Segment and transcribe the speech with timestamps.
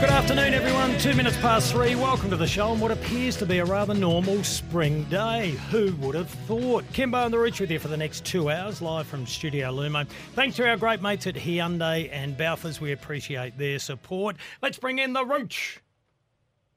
[0.00, 0.96] Good afternoon, everyone.
[0.98, 1.96] Two minutes past three.
[1.96, 5.50] Welcome to the show on what appears to be a rather normal spring day.
[5.72, 6.84] Who would have thought?
[6.92, 10.06] Kimbo and the Rich with you for the next two hours, live from Studio Lumo.
[10.34, 12.80] Thanks to our great mates at Hyundai and Balfours.
[12.80, 14.36] We appreciate their support.
[14.62, 15.80] Let's bring in the Rooch.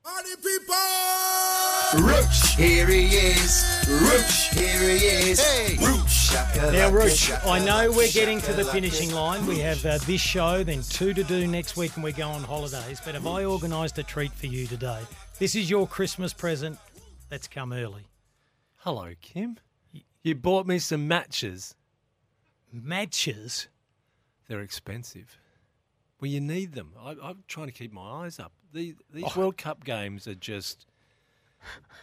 [0.04, 2.08] Party people!
[2.08, 3.86] Rooch, here he is.
[3.88, 5.40] Rooch, here he is.
[5.40, 6.34] Hey, Rooch.
[6.74, 9.46] Now, Rooch, I know we're getting to the finishing line.
[9.46, 12.42] We have uh, this show, then two to do next week, and we go on
[12.42, 13.00] holidays.
[13.06, 15.02] But have I organised a treat for you today?
[15.38, 16.80] This is your Christmas present.
[17.30, 18.08] Let's come early.
[18.78, 19.58] Hello, Kim.
[20.24, 21.76] You bought me some matches.
[22.74, 23.68] Matches.
[24.48, 25.38] They're expensive.
[26.20, 26.94] Well, you need them.
[27.00, 28.52] I, I'm trying to keep my eyes up.
[28.74, 29.40] These, these Oh.
[29.40, 30.86] World Cup games are just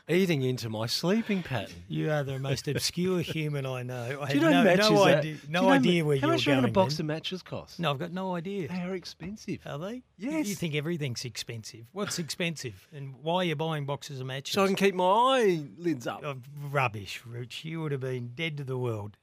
[0.08, 1.82] eating into my sleeping pattern.
[1.88, 4.20] You are the most obscure human I know.
[4.22, 4.90] I Do you have know no, matches?
[4.90, 6.64] no idea, no you know idea where How you're much going.
[6.64, 7.04] a box then.
[7.04, 7.80] of matches cost?
[7.80, 8.68] No, I've got no idea.
[8.68, 9.58] They are expensive.
[9.66, 10.02] Are they?
[10.16, 10.46] Yes.
[10.48, 11.86] You think everything's expensive?
[11.92, 12.86] What's expensive?
[12.92, 14.54] And why are you buying boxes of matches?
[14.54, 16.20] So I can keep my eyelids up.
[16.24, 16.36] Oh,
[16.70, 17.64] rubbish, Rooch.
[17.64, 19.16] You would have been dead to the world.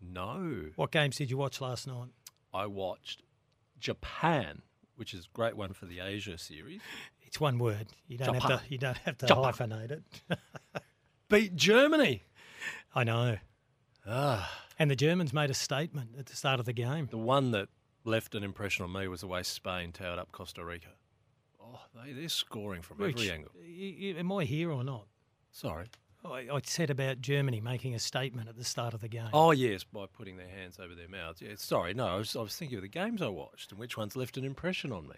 [0.00, 0.70] No.
[0.74, 2.08] What games did you watch last night?
[2.52, 3.22] I watched
[3.78, 4.62] Japan,
[4.96, 6.80] which is a great one for the Asia series,
[7.22, 7.88] It's one word.
[8.08, 8.62] You don't have to.
[8.68, 10.02] You don't have to hyphenate it.
[11.28, 12.22] beat Germany.
[12.94, 13.38] I know.
[14.06, 17.08] Ah, And the Germans made a statement at the start of the game.
[17.10, 17.68] the one that
[18.04, 20.88] left an impression on me was the way Spain towered up Costa Rica.
[21.62, 23.50] Oh, they, they're scoring from Rich, every angle.
[23.56, 25.06] y- y- am I here or not?
[25.52, 25.86] Sorry.
[26.24, 29.28] I, I said about Germany making a statement at the start of the game.
[29.32, 31.40] Oh, yes, by putting their hands over their mouths.
[31.42, 33.96] Yeah, sorry, no, I was, I was thinking of the games I watched and which
[33.96, 35.16] ones left an impression on me.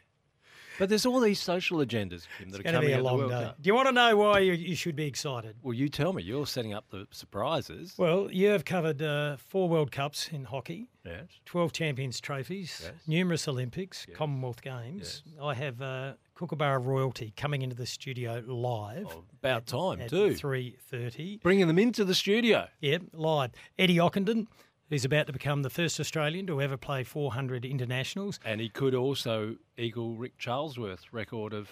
[0.77, 3.05] But there's all these social agendas, Kim, that it's are coming be a out of
[3.05, 3.45] the long day.
[3.47, 3.63] Cup.
[3.63, 5.55] Do you want to know why you, you should be excited?
[5.63, 6.25] Well, you tell me.
[6.25, 7.95] You're setting up the surprises.
[7.97, 11.27] Well, you have covered uh, four World Cups in hockey, yes.
[11.45, 12.93] 12 Champions trophies, Yes.
[13.07, 15.23] numerous Olympics, Commonwealth Games.
[15.41, 20.31] I have uh, Kookaburra royalty coming into the studio live Oh, about time, at too.
[20.31, 21.43] 3.30.
[21.43, 22.67] Bringing them into the studio.
[22.81, 23.51] Yep, live.
[23.79, 24.47] Eddie Ockenden,
[24.91, 28.41] who's about to become the first Australian to ever play 400 internationals.
[28.45, 31.71] And he could also equal Rick Charlesworth's record of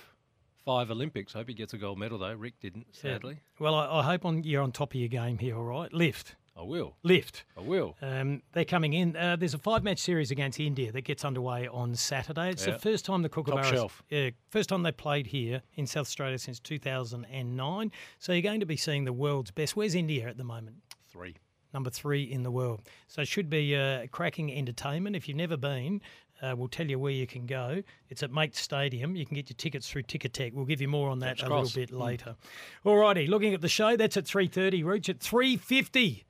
[0.65, 1.33] five Olympics.
[1.33, 2.33] Hope he gets a gold medal, though.
[2.34, 3.41] Rick didn't, sadly.
[3.59, 5.93] Well, I, I hope on, you're on top of your game here, all right?
[5.93, 6.37] Lift.
[6.57, 6.97] I will.
[7.03, 7.45] Lift.
[7.57, 7.97] I will.
[8.03, 9.17] Um, they're coming in.
[9.17, 12.51] Uh, there's a five-match series against India that gets underway on Saturday.
[12.51, 12.75] It's Yeah.
[12.75, 14.03] the first time the Kookaburras, shelf.
[14.11, 17.91] yeah, first time they played here in South Australia since 2009.
[18.19, 19.77] So you're going to be seeing the world's best.
[19.77, 20.77] Where's India at the moment?
[21.09, 21.37] Three.
[21.73, 22.83] Number three in the world.
[23.09, 25.17] So it should be uh, cracking entertainment.
[25.17, 26.03] If you've never been,
[26.43, 27.83] uh, we'll tell you where you can go.
[28.11, 29.17] It's at Mate Stadium.
[29.17, 30.53] You can get your tickets through Ticketek.
[30.53, 31.75] We'll give you more on that a Cross.
[31.77, 32.37] little bit later.
[32.85, 34.85] All righty, looking at the show, that's at 3.30.
[34.85, 36.25] Reach at 3.50.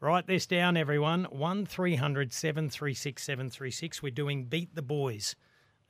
[0.00, 1.24] Write this down, everyone.
[1.24, 4.02] 1300 736 736.
[4.02, 5.36] We're doing Beat the Boys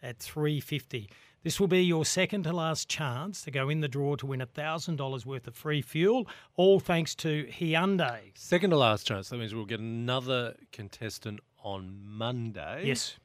[0.02, 1.08] at 350.
[1.42, 4.40] This will be your second to last chance to go in the draw to win
[4.40, 6.26] $1,000 worth of free fuel,
[6.56, 8.36] all thanks to Hyundai.
[8.36, 9.28] Second to last chance.
[9.28, 12.82] That means we'll get another contestant on Monday.
[12.86, 13.16] Yes,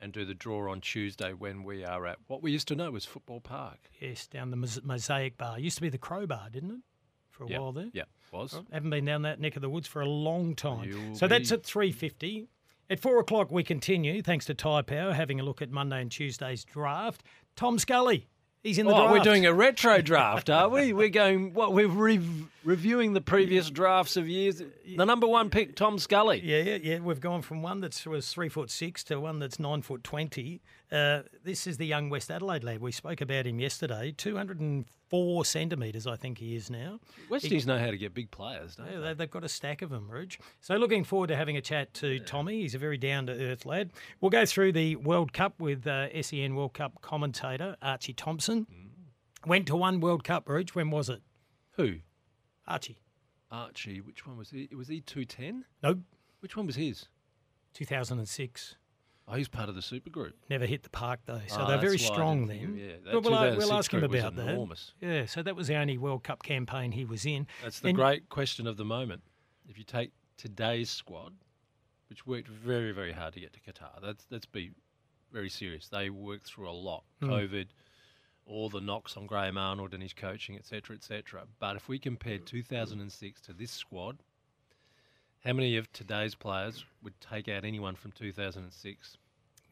[0.00, 2.90] And do the draw on Tuesday when we are at what we used to know
[2.90, 3.78] was Football Park.
[3.98, 5.58] yes, down the Mosaic Bar.
[5.58, 6.80] Used to be the Crow Bar, didn't it?
[7.30, 7.90] For a Yeah, while there.
[7.92, 8.60] Yeah, was.
[8.72, 10.88] Haven't been down that neck of the woods for a long time.
[10.88, 12.48] You'll so that's at 350.
[12.90, 16.10] At four o'clock, we continue, thanks to Tyre Power, having a look at Monday and
[16.10, 17.22] Tuesday's draft.
[17.56, 18.26] Tom Scully,
[18.62, 19.12] he's in the Oh, draft.
[19.12, 20.92] we're doing a retro draft, are we?
[20.92, 21.54] We're going.
[21.54, 24.60] What we're rev- reviewing the previous drafts of years.
[24.96, 26.42] The number one pick, Tom Scully.
[26.44, 26.98] Yeah, yeah, yeah.
[26.98, 30.60] We've gone from one that was three foot six to one that's nine foot twenty.
[30.94, 32.80] Uh, this is the young West Adelaide lad.
[32.80, 34.14] We spoke about him yesterday.
[34.16, 37.00] Two hundred and four centimetres, I think he is now.
[37.28, 39.00] Westies know how to get big players, don't Yeah, they?
[39.08, 40.38] they- they've got a stack of them, Rouge.
[40.60, 42.60] So looking forward to having a chat to Tommy.
[42.62, 43.90] He's a very down to earth lad.
[44.20, 48.66] We'll go through the World Cup with uh, SEN World Cup commentator Archie Thompson.
[49.46, 50.70] Went to one World Cup, Rouge.
[50.74, 51.22] When was it?
[51.72, 51.96] Who?
[52.68, 52.98] Archie.
[53.50, 54.00] Archie.
[54.00, 54.68] Which one was he?
[54.74, 55.64] Was he two ten?
[55.82, 55.98] Nope.
[56.40, 57.08] Which one was his?
[57.74, 58.76] 2006.
[59.26, 60.34] Oh, he's part of the super group.
[60.50, 62.64] Never hit the park though, so Oh, they're very that's strong then.
[62.64, 64.48] of- yeah, Well, we'll, we'll ask him about that.
[64.50, 64.92] enormous.
[65.00, 67.46] Yeah, so that was the only World Cup campaign he was in.
[67.62, 69.22] That's the And- great question of the moment.
[69.66, 71.32] If you take today's squad,
[72.10, 74.72] which worked very, very hard to get to Qatar, let's, let's be
[75.32, 75.88] very serious.
[75.88, 77.04] They worked through a lot.
[77.22, 77.30] Mm.
[77.30, 77.66] COVID,
[78.44, 81.44] all the knocks on Graham Arnold and his coaching, etc., etc.
[81.60, 84.18] But if we compare 2006 to this squad,
[85.44, 89.16] how many of today's players would take out anyone from 2006?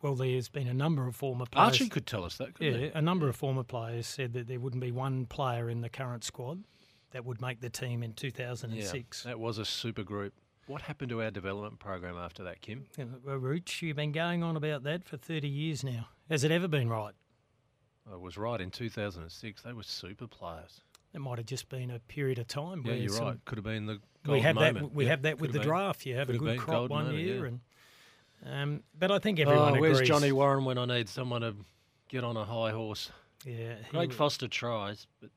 [0.02, 1.66] Well, there's been a number of former players.
[1.68, 2.92] Archie could tell us that, couldn't Yeah, he?
[2.94, 6.24] a number of former players said that there wouldn't be one player in the current
[6.24, 6.64] squad
[7.12, 9.22] that would make the team in 2006.
[9.24, 10.34] Yeah, that was a super group.
[10.66, 12.86] What happened to our development program after that, Kim?
[12.96, 16.08] Yeah, well, Rooch, you've been going on about that for 30 years now.
[16.28, 17.14] Has it ever been right?
[18.10, 18.60] I was right.
[18.60, 20.80] In 2006, they were super players.
[21.14, 22.82] It might have just been a period of time.
[22.86, 23.38] Yeah, you're right.
[23.44, 24.78] Could have been the we have moment.
[24.78, 24.94] that.
[24.94, 25.68] We Yeah, have that with could the been.
[25.68, 26.06] draft.
[26.06, 27.46] You have a Could have good crop one moment, year, yeah.
[27.48, 27.60] and
[28.44, 30.08] um, but I think everyone oh, where's agrees.
[30.08, 31.54] Johnny Warren when I need someone to
[32.08, 33.10] get on a high horse?
[33.44, 35.30] Yeah, Craig Foster tries, but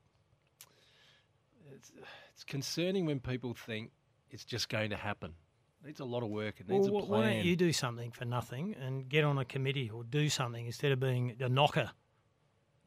[1.74, 1.92] it's,
[2.32, 3.90] it's concerning when people think
[4.30, 5.34] it's just going to happen.
[5.82, 6.60] It needs a lot of work.
[6.60, 9.38] It needs Well, a wh- why don't you do something for nothing and get on
[9.38, 11.90] a committee or do something instead of being a knocker?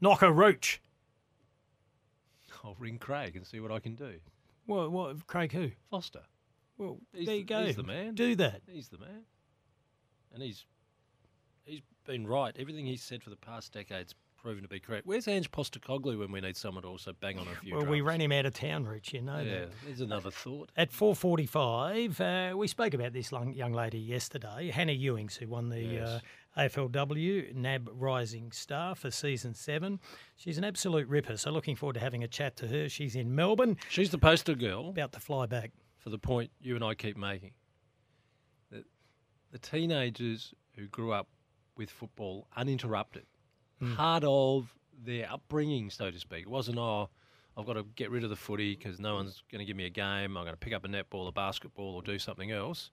[0.02, 0.82] Knocker Roach.
[2.70, 4.14] I'll ring Craig and see what I can do.
[4.66, 4.92] What?
[4.92, 5.26] What?
[5.28, 5.72] Craig who?
[5.90, 6.22] Foster.
[6.78, 7.66] Well, He's there you the- go.
[7.66, 8.14] he's the man.
[8.16, 8.62] Do that.
[8.72, 9.24] He's the man,
[10.34, 10.66] and he's
[11.66, 12.56] he's been right.
[12.58, 15.06] Everything he's said for the past decade's proven to be correct.
[15.06, 17.76] Where's Ange Postecoglou when we need someone to also bang on a few?
[17.76, 19.14] Well, we ran him out of town, Rich.
[19.14, 19.70] You know Yeah, that.
[19.86, 20.72] there's another thought.
[20.78, 25.68] At 4.45, uh, we spoke about this long, young lady yesterday, Hannah Ewings, who won
[25.68, 26.08] the Yes.
[26.08, 26.20] uh,
[26.60, 30.00] AFLW NAB Rising Star for season seven.
[30.36, 32.90] She's an absolute ripper, so looking forward to having a chat to her.
[32.90, 35.72] She's in Melbourne, She's the poster girl about to fly back.
[35.98, 37.52] for the point you and I keep making.
[38.72, 38.84] That
[39.52, 41.28] the teenagers who grew up
[41.78, 43.26] with football uninterrupted,
[43.80, 43.96] Hmm.
[43.96, 46.42] part of their upbringing, so to speak.
[46.42, 47.10] It wasn't, oh,
[47.58, 49.86] I've got to get rid of the footy because no one's going to give me
[49.86, 50.36] a game.
[50.38, 52.92] I'm going to pick up a netball, a basketball, or do something else.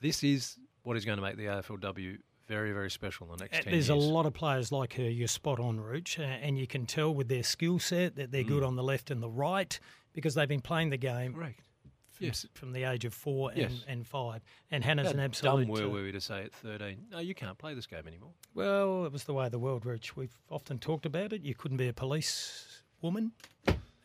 [0.00, 3.58] This is what is going to make the AFLW very, very special in the next
[3.58, 4.04] Uh, 10 There's years.
[4.04, 5.08] a lot of players like her.
[5.08, 8.48] You're spot on, Rooch, and you can tell with their skill set that they're Mm.
[8.48, 9.78] good on the left and the right
[10.12, 11.60] because they've been playing the game Correct.
[12.10, 12.46] from, Yes.
[12.54, 13.70] from the age of four Yes.
[13.70, 14.42] and, and five.
[14.72, 15.68] And Hannah's How an dumb absolute.
[15.68, 18.32] were uh, we to say at 13, no, you can't play this game anymore?
[18.54, 20.16] Well, it was the way of the world, Rich.
[20.16, 21.42] We've often talked about it.
[21.42, 23.30] You couldn't be a police woman.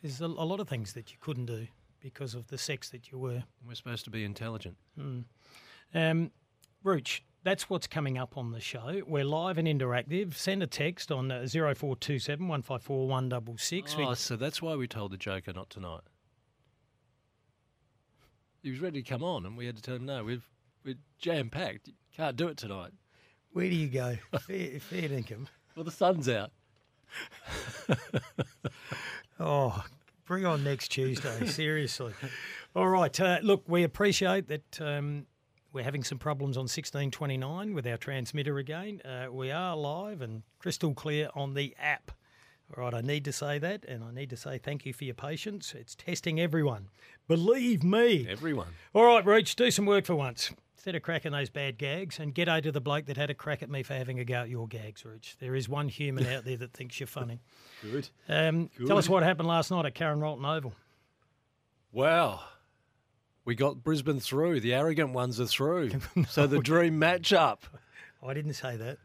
[0.04, 1.68] There's a, a lot of things that you couldn't do
[2.00, 3.44] because of the sex that you were.
[3.68, 4.78] We're supposed to be intelligent.
[5.96, 6.32] Um,
[6.86, 9.02] Rooch, that's what's coming up on the show.
[9.08, 10.36] We're live and interactive.
[10.36, 13.96] Send a text on uh, 0427 154 166.
[13.98, 16.02] Oh, so that's why we told the Joker not tonight.
[18.62, 20.24] He was ready to come on, and we had to tell him no.
[20.24, 20.48] We've
[20.84, 21.90] we're jam packed.
[22.16, 22.92] Can't do it tonight.
[23.52, 24.18] Where do you go?
[24.42, 25.48] fair, fair income.
[25.76, 26.52] Well, the sun's out.
[29.40, 29.84] Oh,
[30.26, 31.46] bring on next Tuesday.
[31.48, 32.14] Seriously.
[32.74, 33.20] All right.
[33.20, 35.26] Uh, look, we appreciate that um,
[35.76, 39.02] we're having some problems on 1629 with our transmitter again.
[39.04, 42.12] Uh, we are live and crystal clear on the app.
[42.76, 45.04] All right, I need to say that, and I need to say thank you for
[45.04, 45.76] your patience.
[45.78, 46.88] It's testing everyone.
[47.28, 48.26] Believe me.
[48.28, 48.70] Everyone.
[48.94, 50.54] All right, Reach, do some work for once.
[50.78, 53.62] Instead of cracking those bad gags, and get to the bloke that had a crack
[53.62, 55.36] at me for having a go at your gags, Reach.
[55.42, 57.42] There is one human out there that thinks you're funny.
[57.82, 58.08] Good.
[58.30, 60.74] Um, tell us what happened last night at Karen Rolton Oval.
[61.92, 62.44] Wow.
[63.46, 64.60] We got Brisbane through.
[64.62, 65.92] The arrogant ones are through.
[66.30, 67.60] So the dream matchup.
[68.26, 68.98] I didn't say that.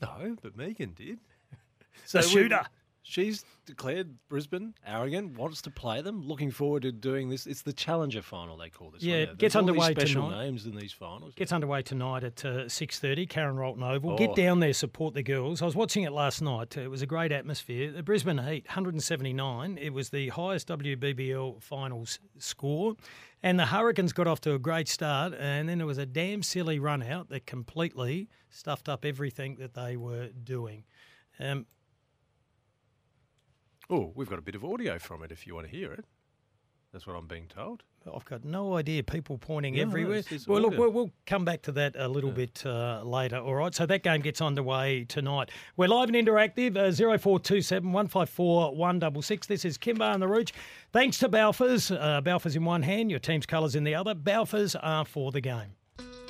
[0.00, 1.18] No, but Megan did.
[2.10, 2.62] The we- shooter.
[3.06, 6.26] She's declared Brisbane arrogant, wants to play them.
[6.26, 7.46] Looking forward to doing this.
[7.46, 9.02] It's the Challenger final they call this.
[9.02, 9.22] Yeah, one.
[9.22, 10.44] it gets There's all these underway special tonight.
[10.46, 11.34] names in these finals.
[11.34, 13.26] Gets underway tonight at uh, six thirty.
[13.26, 14.12] Karen Rolton Oval.
[14.12, 14.16] Oh.
[14.16, 15.60] Get down there, support the girls.
[15.60, 16.78] I was watching it last night.
[16.78, 17.92] It was a great atmosphere.
[17.92, 19.76] The Brisbane Heat, 179.
[19.78, 22.96] It was the highest WBBL finals score,
[23.44, 25.34] and the Hurricanes got off to a great start.
[25.38, 29.74] And then there was a damn silly run out that completely stuffed up everything that
[29.74, 30.84] they were doing.
[31.38, 31.66] Um,
[33.90, 36.06] Oh, we've got a bit of audio from it if you want to hear it.
[36.90, 37.82] That's what I'm being told.
[38.12, 39.02] I've got no idea.
[39.02, 40.22] People pointing No, everywhere.
[40.46, 43.38] well, look, we'll, we'll come back to that a little bit uh, later.
[43.38, 43.74] All right.
[43.74, 45.50] So that game gets underway tonight.
[45.76, 46.76] We're live and interactive.
[46.76, 49.46] Uh, Zero four two seven one five four one double six.
[49.46, 50.52] This is Kimbo and the Rooch.
[50.92, 51.90] Thanks to Balfours.
[51.90, 54.14] Uh, Balfours in one hand, your team's colours in the other.
[54.14, 55.72] Balfours are for the game.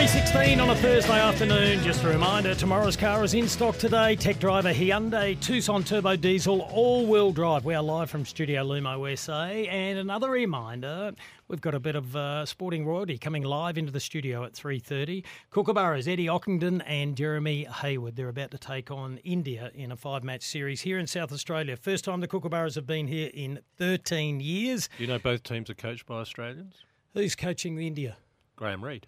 [0.00, 1.82] 3.16 on a Thursday afternoon.
[1.82, 4.16] Just a reminder, tomorrow's car is in stock today.
[4.16, 7.66] Tech driver Hyundai Tucson Turbo Diesel all-wheel drive.
[7.66, 9.48] We are live from Studio Lumo SA.
[9.68, 11.12] And another reminder,
[11.48, 15.22] we've got a bit of uh, sporting royalty coming live into the studio at 3.30.
[15.52, 18.16] Kookaburras, Eddie Ockenden and Jeremy Hayward.
[18.16, 21.76] They're about to take on India in a five-match series here in South Australia.
[21.76, 24.88] First time the Kookaburras have been here in 13 years.
[24.96, 26.86] Do you know both teams are coached by Australians?
[27.12, 28.16] Who's coaching India?
[28.56, 29.06] Graham Reid.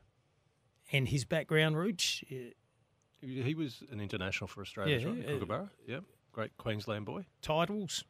[0.93, 2.23] And his background, Rooch?
[3.21, 5.25] He was an international for Australia, Yeah, right?
[5.27, 5.71] uh, Kookaburra.
[5.87, 6.05] Yep.
[6.33, 7.25] Great Queensland boy.
[7.41, 8.05] Titles?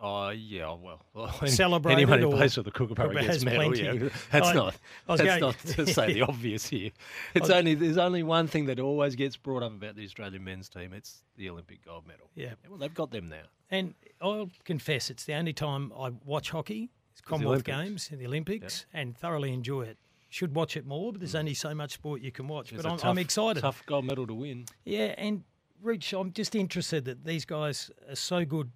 [0.00, 3.72] Oh yeah, well, well Celebrated anyone who plays for the Kookaburra gets has medal.
[3.72, 3.82] plenty.
[3.82, 4.76] Yeah, that's I- not.
[5.08, 6.90] I was that's going- not to say the obvious here.
[7.34, 10.44] It's was- only there's only one thing that always gets brought up about the Australian
[10.44, 10.92] men's team.
[10.92, 12.30] It's the Olympic gold medal.
[12.36, 12.54] Yeah.
[12.68, 13.42] well, they've got them now.
[13.70, 16.90] And I'll confess, it's the only time I watch hockey.
[17.12, 17.64] It's Commonwealth.
[17.64, 19.98] Games and the Olympics, and thoroughly enjoy it.
[20.30, 22.72] Should watch it more, but there's only so much sport you can watch.
[22.72, 23.60] It's but I'm, tough, I'm excited.
[23.60, 24.66] Tough gold medal to win.
[24.84, 25.42] Yeah, and
[25.80, 28.70] Rich, I'm just interested that these guys are so good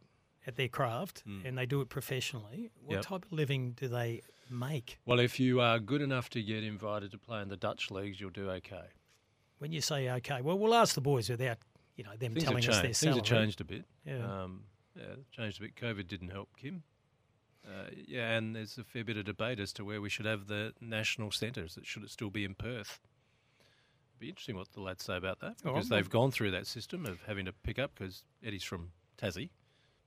[0.46, 2.70] at their craft and they do it professionally.
[2.84, 3.02] What Yep.
[3.04, 4.98] type of living do they make?
[5.04, 8.20] Well, if you are good enough to get invited to play in the Dutch leagues,
[8.20, 8.86] you'll do okay.
[9.58, 11.58] When you say okay, well, we'll ask the boys without
[11.96, 13.16] you know them Things telling us their Things salary.
[13.18, 13.84] have changed a bit.
[14.06, 14.42] Yeah.
[14.42, 14.64] Um,
[14.96, 15.76] yeah, changed a bit.
[15.76, 16.82] COVID didn't help Kim.
[17.66, 20.46] Uh, yeah, and there's a fair bit of debate as to where we should have
[20.48, 21.78] the national centres.
[21.82, 22.98] Should it still be in Perth?
[24.10, 26.50] It'd be interesting what the lads say about that Oh, because well- they've gone through
[26.52, 29.50] that system of having to pick up because Eddie's from Tassie,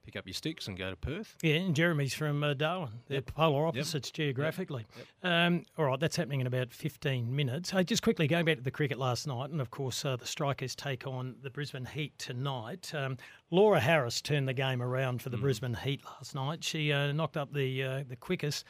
[0.06, 1.36] pick up your sticks and go to Perth.
[1.42, 2.90] Yeah, and Jeremy's from uh, Darwin.
[3.08, 3.34] They're Yep.
[3.36, 4.86] polar opposites geographically.
[5.24, 7.72] Um, all right, that's happening in about 15 minutes.
[7.72, 10.26] Hey, just quickly going back to the cricket last night, and of course, uh, the
[10.28, 12.94] Strikers take on the Brisbane Heat tonight.
[12.94, 13.18] Um,
[13.52, 16.64] Laura Harris turned the game around for the Brisbane Heat last night.
[16.64, 18.66] She uh, knocked up the uh, the quickest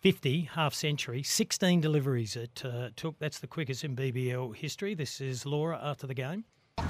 [0.00, 3.18] 50 half century, 16 deliveries it uh, took.
[3.18, 4.94] That's the quickest in BBL history.
[4.94, 6.44] This is Laura after the game.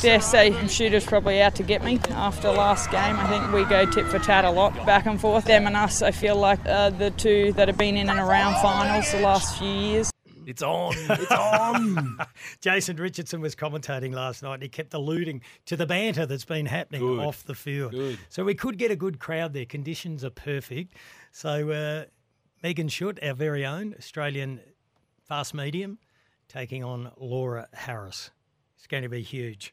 [0.05, 3.17] Dare say shooters probably out to get me after last game.
[3.17, 5.47] I think we go tit for tat a lot, back and forth.
[5.47, 8.61] Them and us, I feel like uh, the two that have been in and around
[8.61, 10.11] finals the last few years.
[10.47, 10.95] It's on.
[11.09, 12.19] It's on.
[12.61, 16.67] Jason Richardson was commentating last night and he kept alluding to the banter that's been
[16.67, 17.21] happening Good.
[17.21, 17.93] off the field.
[17.93, 18.19] Good.
[18.29, 19.65] So we could get a good crowd there.
[19.65, 20.97] Conditions are perfect.
[21.33, 22.05] So uh,
[22.63, 24.61] Megan Schutt, our very own Australian
[25.23, 25.99] fast medium,
[26.47, 28.31] taking on Laura Harris.
[28.85, 29.73] It's going to be huge.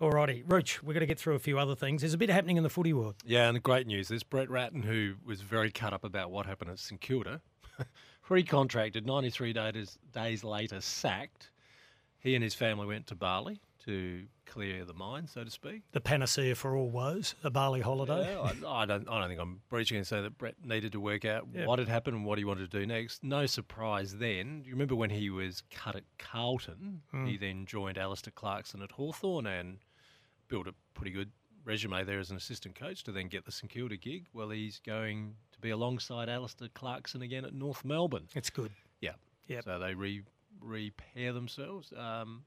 [0.00, 2.02] Alrighty, Roach, we're going to get through a few other things.
[2.02, 3.16] There's a bit happening in the footy world.
[3.26, 6.46] Yeah, and the great news is Brett Ratten, who was very cut up about what
[6.46, 7.40] happened at St Kilda,
[8.30, 11.50] recontracted 93 days, days later, sacked.
[12.20, 15.82] He and his family went to Bali to clear the mind, so to speak.
[15.92, 18.32] The panacea for all woes, a Bali holiday.
[18.34, 19.08] Yeah, I, I don't.
[19.08, 21.66] I don't think I'm breaching and say that Brett needed to work out Yeah.
[21.66, 23.24] what had happened and what he wanted to do next.
[23.24, 24.62] No surprise then.
[24.64, 27.02] You remember when he was cut at Carlton?
[27.10, 27.26] Hmm.
[27.26, 29.78] He then joined Alistair Clarkson at Hawthorn and
[30.48, 31.30] built a pretty good
[31.64, 34.26] resume there as an assistant coach to then get the St Kilda gig.
[34.34, 38.28] Well, he's going to be alongside Alistair Clarkson again at North Melbourne.
[38.34, 38.70] It's good.
[39.00, 39.12] Yeah.
[39.48, 39.64] Yep.
[39.64, 40.22] So they re
[40.60, 41.92] repair themselves.
[41.96, 42.44] Um,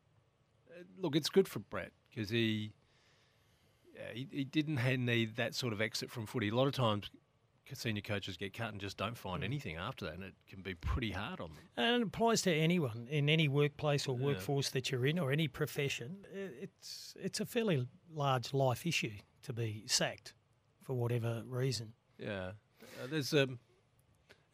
[1.00, 2.74] look, it's good for Brett because he,
[3.96, 6.50] yeah, he he didn't need that sort of exit from footy.
[6.50, 7.10] A lot of times,
[7.74, 10.74] senior coaches get cut and just don't find anything after that, and it can be
[10.74, 11.64] pretty hard on them.
[11.76, 15.48] And it applies to anyone in any workplace or workforce that you're in or any
[15.48, 16.26] profession.
[16.34, 20.34] It's it's a fairly large life issue to be sacked
[20.82, 21.94] for whatever reason.
[22.18, 22.52] Yeah,
[23.04, 23.60] uh, there's um,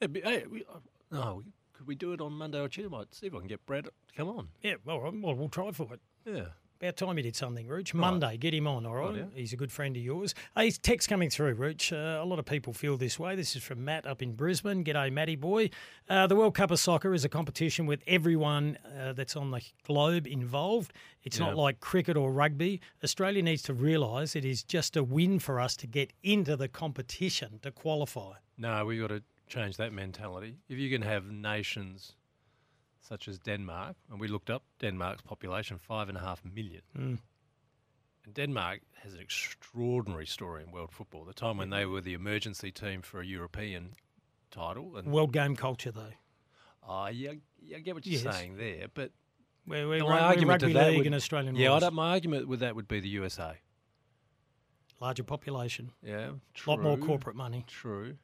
[0.02, 0.80] yeah, but, hey, we, uh,
[1.12, 2.90] no, could we do it on Monday or Tuesday?
[2.90, 4.50] Might see if I can get Brett to come on.
[4.62, 6.00] Yeah, well, all right, well we'll try for it.
[6.26, 6.46] Yeah.
[6.84, 7.94] About time you did something, Rooch.
[7.94, 9.16] Monday, get him on, all right?
[9.16, 9.30] Rightio.
[9.34, 10.36] He's a good friend of yours.
[10.54, 11.94] Hey, text coming through, Rooch.
[11.94, 13.38] Uh, a lot of people feel this way.
[13.38, 14.84] This is from Matt up in Brisbane.
[14.84, 15.70] G'day, Matty boy.
[16.10, 19.62] Uh, the World Cup of Soccer is a competition with everyone uh, that's on the
[19.88, 20.92] globe involved.
[21.24, 22.82] It's not like cricket or rugby.
[23.02, 26.68] Australia needs to realise it is just a win for us to get into the
[26.68, 28.34] competition to qualify.
[28.58, 30.58] No, we've got to change that mentality.
[30.68, 32.16] If you can have nations
[33.08, 36.82] such as Denmark, and we looked up Denmark's population, five and a half million.
[36.98, 37.20] Mm.
[38.26, 41.26] And Denmark has an extraordinary story in world football.
[41.26, 43.92] The time when they were the emergency team for a European
[44.52, 46.14] title, and World game culture, though.
[46.88, 48.36] oh, yeah, yeah, I get what you're Yes.
[48.36, 49.12] saying there, but
[49.68, 52.60] We're, we're, my argument to rugby that league would- and Australian yeah, my argument with
[52.62, 53.58] that would be the USA.
[55.02, 55.92] Larger population.
[56.02, 56.32] Yeah,
[56.66, 57.66] A lot more corporate money.
[57.68, 58.16] True.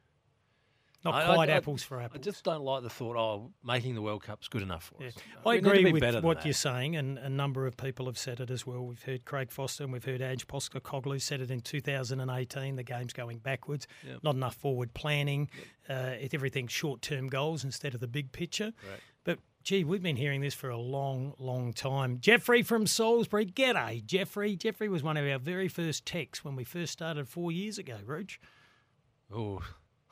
[1.05, 2.19] Not I- I- quite I- apples for apples.
[2.19, 5.07] I just don't like the thought, oh, making the World Cup's good enough for Yeah.
[5.09, 5.15] us.
[5.45, 6.45] I agree be with what that.
[6.45, 8.85] you're saying, and a number of people have said it as well.
[8.85, 12.75] We've heard Craig Foster and we've heard Ange Postecoglou said it in 2018.
[12.75, 13.87] The game's going backwards.
[14.05, 14.23] Yep.
[14.23, 15.49] Not enough forward planning.
[15.89, 18.73] Uh, it, everything's short-term goals instead of the big picture.
[18.89, 18.99] Right.
[19.23, 22.19] But gee, we've been hearing this for a long, long time.
[22.19, 24.55] Jeffrey from Salisbury, g'day, Jeffrey.
[24.57, 27.97] Jeffrey was one of our very first texts when we first started four years ago,
[28.05, 28.37] Rooch.
[29.33, 29.61] Oh,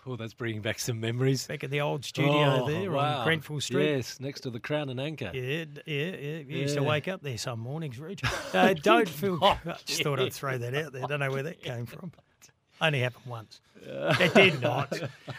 [0.07, 1.45] oh, that's bringing back some memories.
[1.47, 3.19] Back at the old studio Oh, there wow.
[3.19, 3.89] on Grenfell Street.
[3.97, 5.31] Yes, next to the Crown and Anchor.
[5.33, 6.37] Yeah, yeah, yeah.
[6.39, 8.21] You used to wake up there some mornings, Rich.
[8.53, 9.37] Uh, don't feel.
[9.41, 11.03] Oh, I just thought I'd throw that out there.
[11.07, 12.11] Don't know where that came from.
[12.79, 13.59] Only happened once.
[13.85, 14.93] It did not.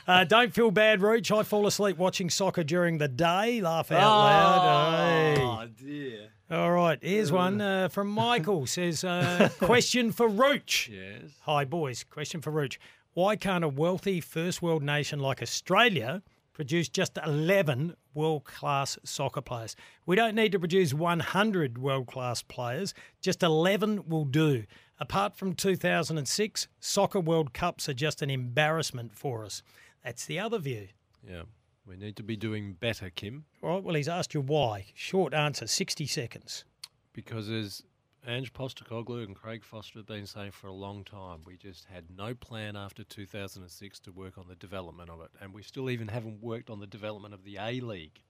[0.07, 1.31] Uh, don't feel bad, Rooch.
[1.31, 3.61] I fall asleep watching soccer during the day.
[3.61, 5.39] Laugh out loud.
[5.39, 5.69] Oh, Hey.
[5.85, 6.29] dear.
[6.51, 8.67] All right, here's one uh, from Michael.
[8.67, 10.89] Says, uh, question for Rooch.
[10.89, 11.31] Yes.
[11.43, 12.05] Hi, boys.
[12.05, 12.79] Question for Rooch.
[13.19, 16.23] Why can't a wealthy first world nation like Australia
[16.53, 19.75] produce just 11 world class soccer players?
[20.07, 24.67] We don't need to produce 100 world class players, just 11 will do.
[25.01, 29.65] Apart from 2006, soccer World Cups are just an embarrassment for us.
[30.05, 30.87] That's the other view.
[31.29, 31.43] Yeah.
[31.89, 34.87] We need to be doing better, Kim, All right, well, he's asked you why.
[34.95, 36.65] Short answer 60 seconds.
[37.13, 37.83] because as
[38.29, 42.05] Ange Postecoglou and Craig Foster have been saying for a long time, we just had
[42.15, 45.31] no plan after 2006 to work on the development of it.
[45.41, 48.21] And we still even haven't worked on the development of the A League.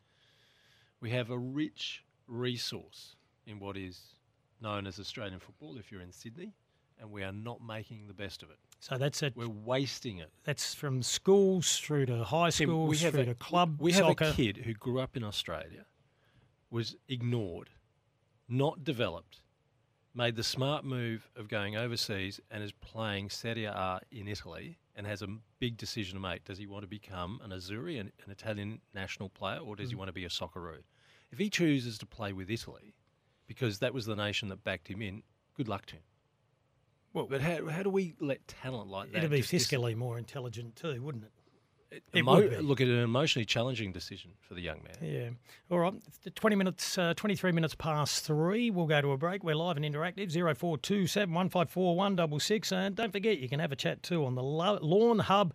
[1.00, 4.00] We have a rich resource in what is
[4.60, 6.54] known as Australian football if you're in Sydney,
[7.00, 8.58] and we are not making the best of it.
[8.78, 9.32] So that's it.
[9.34, 10.30] We're wasting it.
[10.44, 14.26] That's from schools through to high schools through to club we have soccer.
[14.26, 15.86] a kid who grew up in Australia,
[16.70, 17.70] was ignored,
[18.48, 19.40] not developed,
[20.18, 25.06] made the smart move of going overseas and is playing Serie A in Italy and
[25.06, 25.28] has a
[25.60, 26.44] big decision to make.
[26.44, 29.94] Does he want to become an Azzurri, an, an Italian national player, or does he
[29.94, 29.98] Mm.
[30.00, 30.82] want to be a Socceroo?
[31.30, 32.96] If he chooses to play with Italy,
[33.46, 35.22] because that was the nation that backed him in,
[35.54, 36.02] good luck to him.
[37.12, 39.18] Well, but how, how do we let talent like that?
[39.18, 41.32] It'd be just dis- fiscally more intelligent too, wouldn't it?
[41.90, 44.96] It emo- look at an emotionally challenging decision for the young man.
[45.00, 45.30] Yeah.
[45.70, 45.94] All right.
[46.34, 48.70] 20 minutes, uh, 23 minutes past three.
[48.70, 49.42] We'll go to a break.
[49.42, 50.30] We're live and interactive.
[50.32, 52.72] 0427 154 166.
[52.72, 55.54] And don't forget, you can have a chat too on the Lawn Hub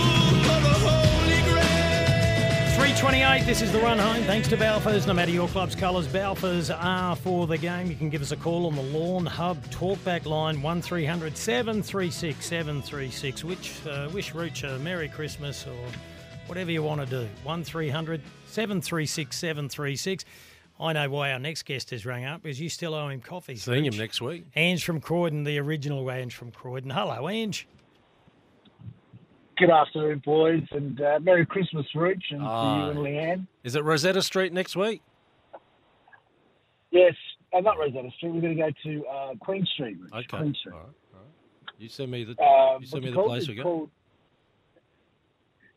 [2.91, 4.21] 328, this is the run home.
[4.25, 5.07] Thanks to Balfours.
[5.07, 7.87] No matter your club's colours, Balfours are for the game.
[7.87, 13.43] You can give us a call on the Lawn Hub talkback line 1300 736 736.
[13.45, 15.85] Which uh, wish Rooch a Merry Christmas or
[16.47, 17.29] whatever you want to do.
[17.43, 20.25] 1300 736 736.
[20.77, 23.55] I know why our next guest has rang up because you still owe him coffee.
[23.55, 24.43] Seeing him next week.
[24.57, 26.89] Ange from Croydon, the original Ange from Croydon.
[26.89, 27.67] Hello, Ange.
[29.61, 32.85] Good afternoon, boys, and uh, Merry Christmas, Rooch, and to Ah.
[32.85, 33.47] you and Leanne.
[33.63, 35.03] Is it Rosetta Street next week?
[36.89, 37.13] Yes,
[37.53, 38.31] uh, not Rosetta Street.
[38.33, 39.97] We're going to go to uh, Queen Street.
[40.01, 40.11] Rooch.
[40.25, 40.37] Okay.
[40.39, 40.73] Queen Street.
[40.73, 41.73] All right, all right.
[41.77, 43.27] You send me the Um, you send me the called?
[43.27, 43.61] place It's we go.
[43.61, 43.89] called-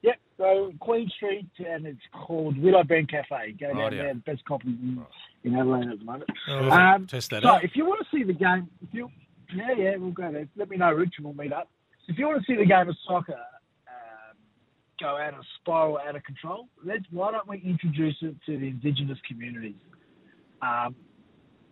[0.00, 3.52] Yep, so Queen Street, and it's called Willow Bend Cafe.
[3.60, 5.04] Go down there, best coffee in,
[5.44, 6.30] in Adelaide at the moment.
[6.46, 6.72] Perfect.
[6.72, 7.64] Um, Test that so out.
[7.64, 9.10] if you want to see the game, if you,
[9.54, 10.48] yeah, yeah, we'll go there.
[10.56, 11.68] Let me know, Rich, and we'll meet up.
[12.08, 13.36] If you want to see the game of soccer
[15.04, 18.68] go out of spiral, out of control, let's why don't we introduce it to the
[18.68, 19.74] Indigenous communities?
[20.62, 20.94] Um,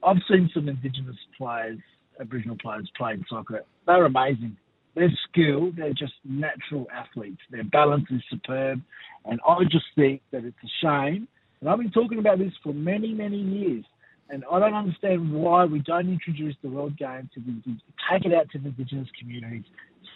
[0.05, 1.79] I've seen some Indigenous players,
[2.21, 3.65] Aboriginal players playing soccer.
[3.87, 4.57] They're amazing.
[4.95, 5.77] They're skilled.
[5.77, 7.41] They're just natural athletes.
[7.51, 8.83] Their balance is superb,
[9.25, 11.27] and I just think that it's a shame.
[11.61, 13.85] And I've been talking about this for many, many years.
[14.29, 17.77] And I don't understand why we don't introduce the World Game to the
[18.11, 19.65] take it out to the Indigenous communities,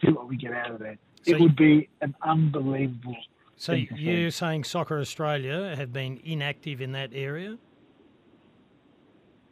[0.02, 0.98] see what we get out of it.
[1.26, 3.16] So it would be an unbelievable.
[3.56, 7.58] So you're saying Soccer Australia have been inactive in that area?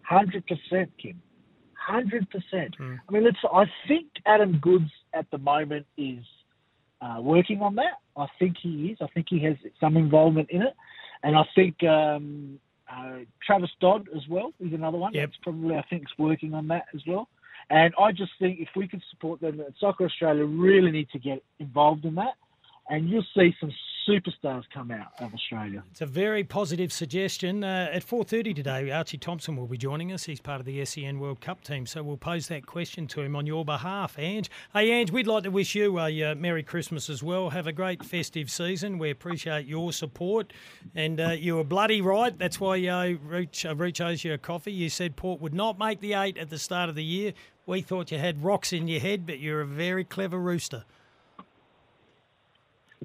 [0.02, 1.20] Hundred percent, Kim.
[1.72, 2.74] Hundred percent.
[2.76, 2.96] Hmm.
[3.08, 3.38] I mean, let's.
[3.50, 6.22] I think Adam Goodes at the moment is
[7.00, 8.00] uh, working on that.
[8.16, 8.98] I think he is.
[9.00, 10.74] I think he has some involvement in it,
[11.22, 12.60] and I think um,
[12.90, 15.14] uh, Travis Dodd as well is another one.
[15.14, 15.28] Yep.
[15.28, 17.28] That's probably I think is working on that as well.
[17.70, 21.42] And I just think if we could support them, Soccer Australia really need to get
[21.59, 22.35] involved in that,
[22.88, 23.72] and you'll see some
[24.08, 25.82] superstars come out of Australia.
[25.90, 27.64] It's a very positive suggestion.
[27.64, 30.24] Uh, at 4.30 today, Archie Thompson will be joining us.
[30.24, 33.36] He's part of the SEN World Cup team, so we'll pose that question to him
[33.36, 34.50] on your behalf, Ange.
[34.72, 37.50] Hey, Ange, we'd like to wish you a uh, Merry Christmas as well.
[37.50, 38.98] Have a great festive season.
[38.98, 40.52] We appreciate your support.
[40.94, 42.36] And uh, you were bloody right.
[42.36, 44.72] That's why uh, Reach, uh, Reach owes you a coffee.
[44.72, 47.32] You said Port would not make the eight at the start of the year.
[47.66, 50.84] We thought you had rocks in your head, but you're a very clever rooster.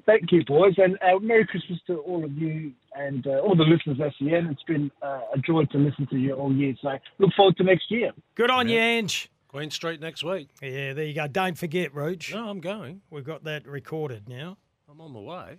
[0.06, 3.64] Thank you, boys, and uh, Merry Christmas to all of you and uh, all the
[3.64, 4.48] listeners of SEN.
[4.50, 6.74] It's been uh, a joy to listen to you all year.
[6.82, 8.12] So look forward to next year.
[8.34, 9.30] Good on you, Ange.
[9.48, 10.48] Queen Street next week.
[10.62, 11.26] Yeah, there you go.
[11.26, 12.32] Don't forget, Roach.
[12.32, 13.02] No, I'm going.
[13.10, 14.56] We've got that recorded now.
[14.88, 15.58] I'm on my way.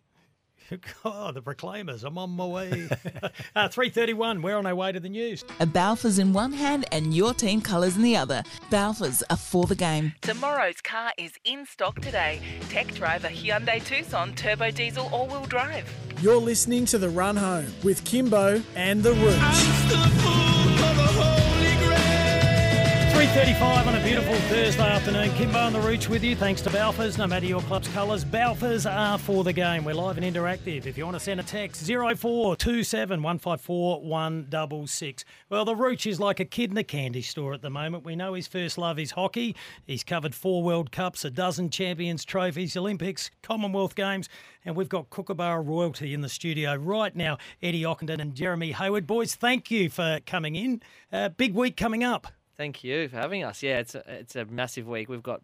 [1.06, 2.04] oh, the Proclaimers.
[2.04, 2.90] I'm on my way.
[3.56, 4.42] uh, 3.31.
[4.42, 5.44] We're on our way to the news.
[5.60, 8.44] A Balfours in one hand and your team colours in the other.
[8.70, 10.14] Balfours are for the game.
[10.22, 12.42] Tomorrow's car is in stock today.
[12.70, 15.90] Tech driver Hyundai Tucson turbo diesel all-wheel drive.
[16.22, 20.61] You're listening to The Run Home with Kimbo and The Rooch.
[23.22, 25.30] 3.35 on a beautiful Thursday afternoon.
[25.36, 26.36] Kimbo and the Rooch with you.
[26.36, 27.20] Thanks to Balfours.
[27.20, 29.84] No matter your club's colours, Balfours are for the game.
[29.84, 30.88] We're live and interactive.
[30.88, 35.24] If you want to send a text, 0427 154 166.
[35.52, 38.06] Well, the Rooch is like a kid in a candy store at the moment.
[38.06, 39.56] We know his first love is hockey.
[39.86, 44.30] He's covered four World Cups, a dozen Champions Trophies, Olympics, Commonwealth Games,
[44.66, 47.38] and we've got Kookaburra royalty in the studio right now.
[47.62, 49.06] Eddie Ockenden and Jeremy Hayward.
[49.06, 50.82] Boys, thank you for coming in.
[51.14, 52.26] Uh, big week coming up.
[52.62, 53.64] Thank you for having us.
[53.64, 55.10] Yeah, it's a, it's a massive week.
[55.10, 55.42] We've got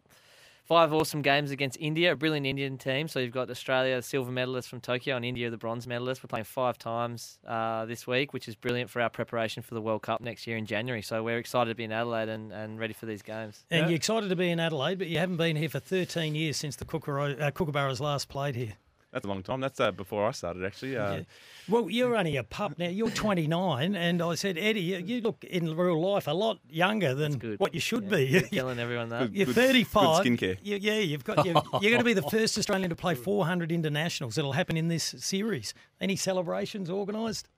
[0.65, 3.07] five awesome games against India, a brilliant Indian team.
[3.07, 6.23] So you've got Australia, silver medalist from Tokyo, and India, the bronze medalist.
[6.23, 9.81] We're playing five times uh, this week, which is brilliant for our preparation for the
[9.81, 11.01] World Cup next year in January.
[11.01, 13.65] So we're excited to be in Adelaide and, and ready for these games.
[13.71, 16.57] And you're excited to be in Adelaide, but you haven't been here for 13 years
[16.57, 18.73] since the uh, Kookaburras last played here.
[19.13, 19.61] That's a long time.
[19.61, 20.97] That's uh, before I started, actually.
[20.97, 21.21] Uh, Yeah.
[21.69, 22.87] Well, you're only a pup now.
[22.87, 27.13] You're 29, and I said, Eddie, you, you look in real life a lot younger
[27.13, 28.23] than what you should be.
[28.25, 29.33] You're telling everyone that.
[29.33, 30.23] You're Good- 35.
[30.23, 30.57] good skincare.
[30.61, 33.71] You, yeah, you've got you're, you're going to be the first Australian to play 400
[33.71, 34.37] internationals.
[34.37, 35.73] It'll happen in this series.
[35.99, 37.49] Any celebrations organised?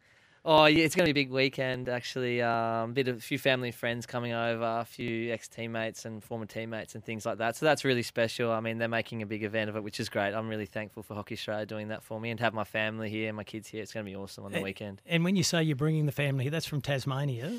[0.46, 2.42] Oh yeah, it's going to be a big weekend actually.
[2.42, 6.24] Um, bit of a few family and friends coming over, a few ex teammates and
[6.24, 7.56] former teammates and things like that.
[7.58, 8.52] So that's really special.
[8.52, 10.34] I mean, they're making a big event of it, which is great.
[10.34, 13.10] I'm really thankful for Hockey Australia doing that for me and to have my family
[13.10, 13.82] here, my kids here.
[13.84, 15.02] It's going to be awesome on the And- weekend.
[15.06, 17.52] And when you say you're bringing the family, that's from Tasmania.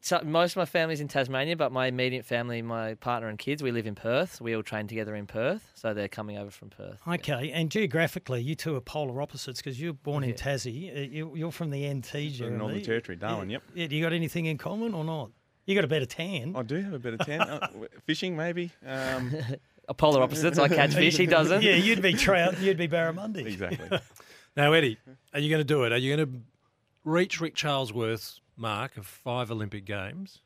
[0.00, 3.60] So most of my family's in Tasmania, but my immediate family, my partner and kids,
[3.62, 4.40] we live in Perth.
[4.40, 6.98] We all train together in Perth, so they're coming over from Perth.
[7.08, 10.36] Okay, and geographically, you two are polar opposites because you're born in Yeah.
[10.36, 10.96] Tassie.
[10.96, 12.56] Uh, You, you're from the NT, Jeremy.
[12.56, 13.54] Northern Territory, Darwin, Yeah.
[13.54, 13.62] yep.
[13.74, 15.30] Yeah, do you got anything in common or not?
[15.64, 16.54] You got a better tan.
[16.54, 17.40] I do have a bit of tan.
[17.40, 17.66] Uh,
[18.04, 18.70] fishing, maybe.
[18.86, 19.34] Um,
[19.88, 20.58] A polar opposites.
[20.58, 21.16] I catch fish.
[21.16, 21.62] He doesn't.
[21.62, 22.58] Yeah, you'd be trout.
[22.60, 23.44] You'd be barramundi.
[23.46, 23.98] Exactly.
[24.56, 24.96] Now, Eddie,
[25.34, 25.92] are you going to do it?
[25.92, 26.40] Are you going to
[27.04, 30.40] reach Rick Charlesworth's mark of five Olympic Games?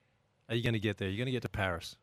[0.49, 1.09] Are you going to get there?
[1.09, 1.97] You're going to get to Paris.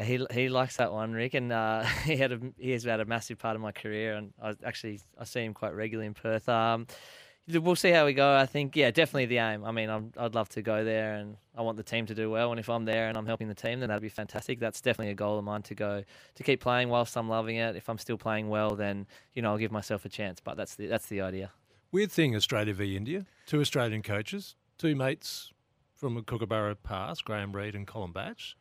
[0.00, 3.04] He he likes that one, Rick, and uh, he had a he has had a
[3.04, 6.48] massive part of my career, and I actually I see him quite regularly in Perth.
[6.48, 6.86] Um,
[7.48, 8.36] we'll see how we go.
[8.36, 9.64] I think yeah, definitely the aim.
[9.64, 12.30] I mean, I'm, I'd love to go there, and I want the team to do
[12.30, 12.50] well.
[12.50, 14.60] And if I'm there and I'm helping the team, then that'd be fantastic.
[14.60, 17.76] That's definitely a goal of mine to go to keep playing whilst I'm loving it.
[17.76, 20.40] If I'm still playing well, then you know I'll give myself a chance.
[20.40, 21.50] But that's the that's the idea.
[21.92, 23.26] Weird thing, Australia v India.
[23.46, 25.52] Two Australian coaches, two mates
[25.94, 28.56] from a Kookaburra Pass, Graham Reid and Colin Batch.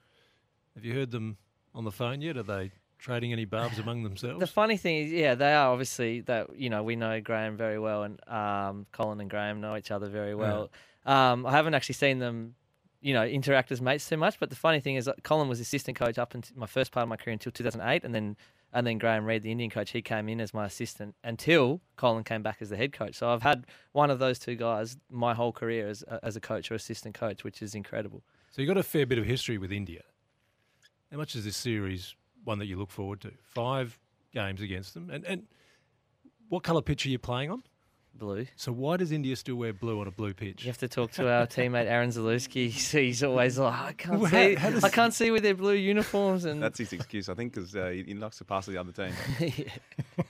[0.76, 1.38] Have you heard them
[1.74, 2.36] on the phone yet?
[2.36, 4.42] Are they trading any barbs among themselves?
[4.42, 7.80] The funny thing is, yeah, they are obviously that you know we know Graham very
[7.80, 10.70] well, and um, Colin and Graham know each other very well.
[11.06, 12.56] Um, I haven't actually seen them,
[13.00, 14.40] you know, interact as mates too much.
[14.40, 17.04] But the funny thing is, that Colin was assistant coach up until my first part
[17.04, 18.36] of my career until 2008, and then
[18.74, 22.24] and then Graham Reid, the Indian coach, he came in as my assistant until Colin
[22.24, 23.16] came back as the head coach.
[23.16, 26.72] So I've had one of those two guys my whole career as as a coach
[26.72, 28.24] or assistant coach, which is incredible.
[28.52, 30.04] So you've got a fair bit of history with India.
[31.12, 33.32] How much is this series one that you look forward to?
[33.44, 33.98] Five
[34.34, 35.10] games against them.
[35.10, 35.44] And, and
[36.50, 37.64] what colour pitch are you playing on?
[38.14, 38.46] Blue.
[38.58, 40.64] So why does India still wear blue on a blue pitch?
[40.66, 42.70] You have to talk to our teammate Aran Zalewski.
[42.70, 45.74] He's always like, I can't Well, see, how- how I can't see with their blue
[45.74, 48.72] uniforms, and that's his excuse, I think, because uh, he, he likes to pass to
[48.72, 49.14] the other team.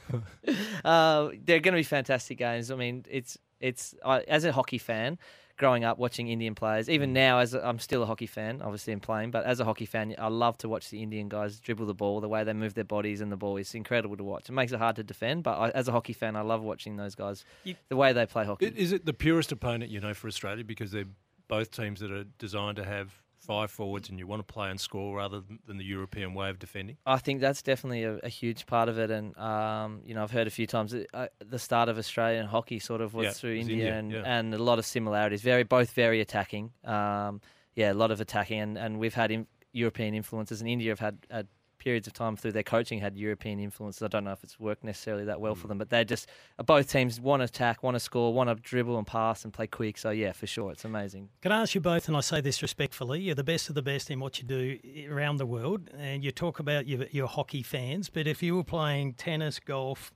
[0.85, 2.71] uh, they're going to be fantastic games.
[2.71, 5.17] I mean, it's it's I, as a hockey fan,
[5.59, 6.89] growing up watching Indian players.
[6.89, 7.13] Even mm.
[7.13, 10.15] now, as I'm still a hockey fan, obviously I'm playing, but as a hockey fan,
[10.17, 12.83] I love to watch the Indian guys dribble the ball, the way they move their
[12.83, 14.49] bodies and the ball is incredible to watch.
[14.49, 16.95] It makes it hard to defend, but I, as a hockey fan, I love watching
[16.95, 17.45] those guys,
[17.89, 18.73] the way they play hockey.
[18.75, 21.05] Is it the purest opponent you know for Australia because they're
[21.47, 23.13] both teams that are designed to have
[23.49, 26.59] five forwards and you want to play and score rather than- the European way of
[26.59, 26.97] defending?
[27.05, 30.35] I think that's definitely a, a huge part of it, and um, you know I've
[30.37, 33.31] heard a few times that, uh, the start of Australian hockey sort of was Yeah,
[33.31, 34.37] through was India, India, and, yeah.
[34.37, 35.41] and a lot of similarities.
[35.41, 36.71] Very both very attacking.
[36.83, 37.41] Um,
[37.75, 40.99] yeah, a lot of attacking, and, and we've had in, European influences, and India have
[40.99, 41.47] had, had
[41.79, 44.03] periods of time through their coaching had European influences.
[44.03, 45.69] I don't know if it's worked necessarily that well for Mm.
[45.69, 48.55] them, but they're just uh, both teams want to attack, want to score, want to
[48.55, 49.97] dribble and pass and play quick.
[49.97, 51.29] So yeah, for sure, it's amazing.
[51.41, 53.81] Can I ask you both, and I say this respectfully, you're the best of the
[53.81, 54.77] best in what you do
[55.09, 58.63] around the world, and you talk about your, your hockey fans, but if you were
[58.63, 60.11] playing tennis, golf,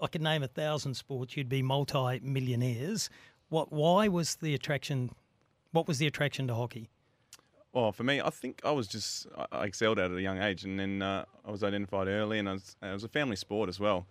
[0.00, 1.36] I could name a thousand sports.
[1.36, 3.08] You'd be multi-millionaires.
[3.48, 3.72] What?
[3.72, 5.10] Why was the attraction?
[5.72, 6.90] What was the attraction to hockey?
[7.76, 10.40] Well, for me, I think I was just I- excelled at it at a young
[10.40, 13.36] age, and then uh, I was identified early, and I was, it was a family
[13.36, 14.06] sport as well.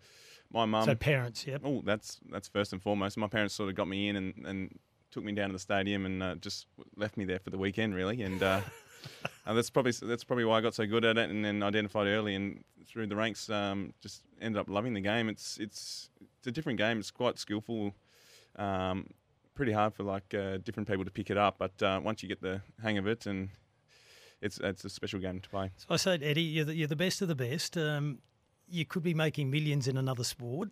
[0.54, 1.62] My mum, So parents, yep.
[1.66, 3.18] Oh, that's that's first and foremost.
[3.18, 6.06] My parents sort of got me in and, and took me down to the stadium
[6.06, 8.22] and uh, just left me there for the weekend, really.
[8.22, 8.62] And uh,
[9.48, 12.06] and that's probably that's probably why I got so good at it, and then identified
[12.06, 15.28] early and through the ranks, um, just ended up loving the game.
[15.28, 17.00] It's it's it's a different game.
[17.00, 17.96] It's quite skillful.
[18.58, 19.08] Um,
[19.56, 22.30] pretty hard for like uh, different people to pick it up, but uh, once you
[22.30, 23.50] get the hang of it, and
[24.42, 25.72] it's it's a special game to play.
[25.78, 27.78] So I said, Eddie, you're the, you're the best of the best.
[27.78, 28.20] Um,
[28.68, 30.70] you could be making millions in another sport.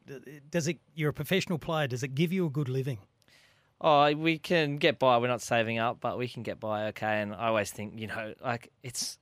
[0.50, 0.80] Does it?
[0.93, 1.88] You're a professional player.
[1.88, 3.00] Does it give you a good living?
[3.82, 5.17] Oh, we can get by.
[5.17, 7.22] We're not saving up, but we can get by okay.
[7.22, 9.17] And I always think, you know, like it's.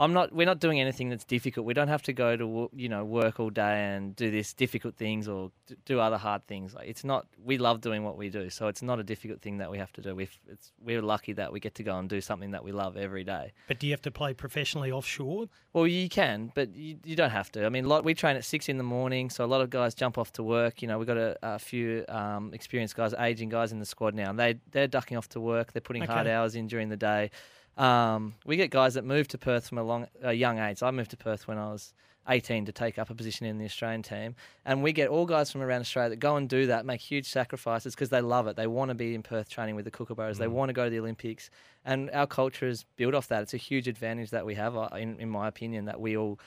[0.00, 0.32] I'm not.
[0.32, 1.66] We're not doing anything that's difficult.
[1.66, 4.96] We don't have to go to you know work all day and do this difficult
[4.96, 5.52] things or
[5.84, 6.72] do other hard things.
[6.74, 7.26] Like it's not.
[7.44, 9.92] We love doing what we do, so it's not a difficult thing that we have
[9.92, 10.14] to do.
[10.14, 12.96] We've, it's, we're lucky that we get to go and do something that we love
[12.96, 13.52] every day.
[13.68, 15.48] But do you have to play professionally offshore?
[15.74, 17.66] Well, you can, but you, you don't have to.
[17.66, 19.94] I mean, lot, we train at six in the morning, so a lot of guys
[19.94, 20.80] jump off to work.
[20.80, 24.14] You know, we've got a, a few um, experienced guys, aging guys in the squad
[24.14, 25.74] now, and they they're ducking off to work.
[25.74, 27.30] They're putting hard hours in during the day.
[27.76, 30.82] Um, we get guys that move to Perth from a long, a young age.
[30.82, 31.94] I moved to Perth when I was
[32.28, 35.50] 18 to take up a position in the Australian team, and we get all guys
[35.50, 38.56] from around Australia that go and do that, make huge sacrifices because they love it.
[38.56, 40.36] They want to be in Perth training with the Kookaburras.
[40.36, 41.50] They want to go to the Olympics,
[41.84, 43.42] and our culture is built off that.
[43.42, 46.38] It's a huge advantage that we have, uh, in, in my opinion, that we all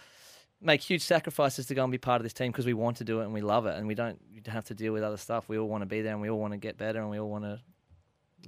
[0.61, 3.03] make huge sacrifices to go and be part of this team because we want to
[3.03, 5.03] do it and we love it, and we don't, you don't have to deal with
[5.03, 5.49] other stuff.
[5.49, 7.19] We all want to be there, and we all want to get better, and we
[7.19, 7.59] all want to.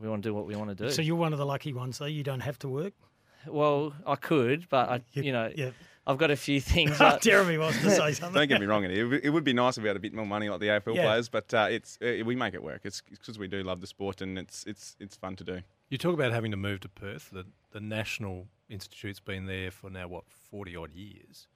[0.01, 0.91] We want to do what we want to do.
[0.91, 2.05] So you're one of the lucky ones, though.
[2.05, 2.93] You don't have to work.
[3.47, 5.69] Well, I could, but I, you, know, yeah.
[6.07, 6.97] I've got a few things.
[6.99, 8.33] that- Jeremy wants to say something.
[8.33, 10.13] Don't get me wrong, It, would- it would be nice if we had a bit
[10.13, 11.03] more money like the AFL Yeah.
[11.05, 12.81] players, but uh, it's uh, we make it work.
[12.83, 15.61] It's because we do love the sport and it's it's it's fun to do.
[15.89, 17.29] You talk about having to move to Perth.
[17.31, 21.47] The, the National Institute's been there for now, what, 40 odd years.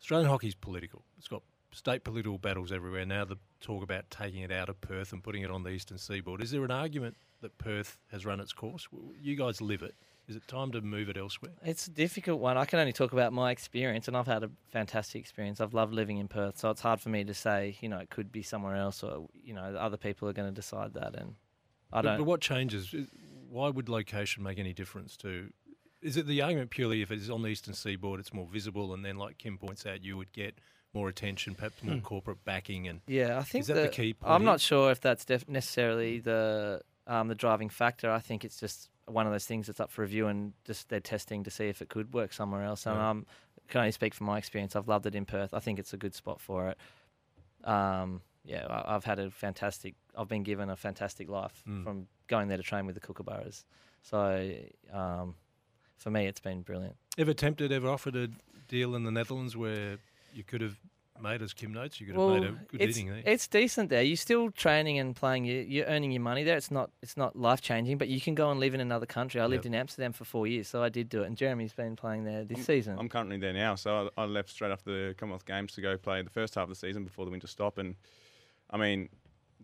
[0.00, 1.02] Australian hockey's political.
[1.16, 3.04] It's got state political battles everywhere.
[3.04, 5.98] Now the talk about taking it out of Perth and putting it on the eastern
[5.98, 6.42] seaboard.
[6.42, 8.88] Is there an argument that Perth has run its course?
[9.20, 9.94] You guys live it.
[10.28, 11.52] Is it time to move it elsewhere?
[11.64, 12.56] It's a difficult one.
[12.56, 15.60] I can only talk about my experience, and I've had a fantastic experience.
[15.60, 18.08] I've loved living in Perth, so it's hard for me to say, you know, it
[18.08, 21.16] could be somewhere else, or you know, other people are going to decide that.
[21.16, 21.34] And
[21.92, 22.18] I don't.
[22.18, 22.94] But, what changes?
[23.50, 25.50] Why would location make any difference to?
[26.00, 29.04] Is it the argument purely if it's on the eastern seaboard, it's more visible, and
[29.04, 30.58] then, like Kim points out, you would get
[30.94, 32.00] more attention, perhaps more Hmm.
[32.02, 34.14] corporate backing, and Yeah, I think is that the, the key?
[34.14, 38.10] Point I'm not sure if that's def- necessarily the um, the driving factor.
[38.10, 41.00] I think it's just one of those things that's up for review and just they're
[41.00, 42.86] testing to see if it could work somewhere else.
[42.86, 43.10] And Yeah.
[43.10, 43.26] um,
[43.68, 44.76] can only speak from my experience.
[44.76, 45.52] I've loved it in Perth.
[45.52, 46.78] I think it's a good spot for it.
[47.68, 49.94] Um, yeah, I- I've had a fantastic.
[50.16, 51.82] I've been given a fantastic life Mm.
[51.84, 53.64] from going there to train with the Kookaburras.
[54.02, 54.54] So
[54.92, 55.34] um,
[55.96, 56.96] for me, it's been brilliant.
[57.18, 58.28] Ever tempted, ever offered a
[58.68, 59.98] deal in the Netherlands where
[60.32, 60.78] you could have
[61.20, 63.22] made, as Kim notes, you could have made a good it's, living there?
[63.24, 64.02] It's decent there.
[64.02, 65.44] You're still training and playing.
[65.44, 66.56] You, you're earning your money there.
[66.56, 69.40] It's not it's not life changing, but you can go and live in another country.
[69.40, 71.26] I lived in Amsterdam for four years, so I did do it.
[71.26, 72.98] And Jeremy's been playing there this season.
[72.98, 75.96] I'm currently there now, so I, I left straight after the Commonwealth Games to go
[75.96, 77.78] play the first half of the season before the winter stop.
[77.78, 77.94] And
[78.70, 79.08] I mean,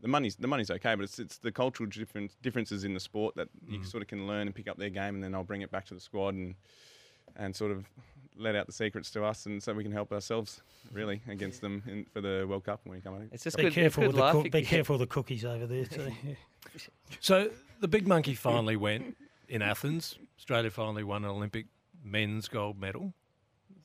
[0.00, 3.34] the money's the money's okay, but it's it's the cultural difference, differences in the sport
[3.36, 3.86] that you Mm.
[3.86, 5.86] sort of can learn and pick up their game, and then I'll bring it back
[5.86, 6.54] to the squad and
[7.36, 7.86] and sort of
[8.38, 11.82] let out the secrets to us, and so we can help ourselves really against them
[11.86, 13.22] in, for the World Cup when we come out.
[13.32, 13.72] It's just be good.
[13.72, 14.32] careful good with the life.
[14.32, 16.12] cook- be careful the cookies over there too.
[17.20, 19.16] So the big monkey finally went
[19.48, 20.16] in Athens.
[20.36, 21.66] Australia finally won an Olympic
[22.04, 23.14] men's gold medal,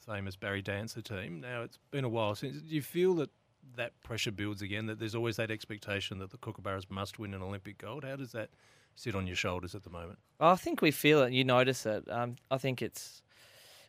[0.05, 1.39] same as Barry Dancer team.
[1.39, 2.57] Now it's been a while since.
[2.61, 3.29] Do you feel that
[3.77, 4.85] that pressure builds again?
[4.87, 8.03] That there's always that expectation that the Kookaburras must win an Olympic gold.
[8.03, 8.49] How does that
[8.95, 10.19] sit on your shoulders at the moment?
[10.39, 11.33] I think we feel it.
[11.33, 12.03] You notice it.
[12.09, 13.22] Um, I think it's.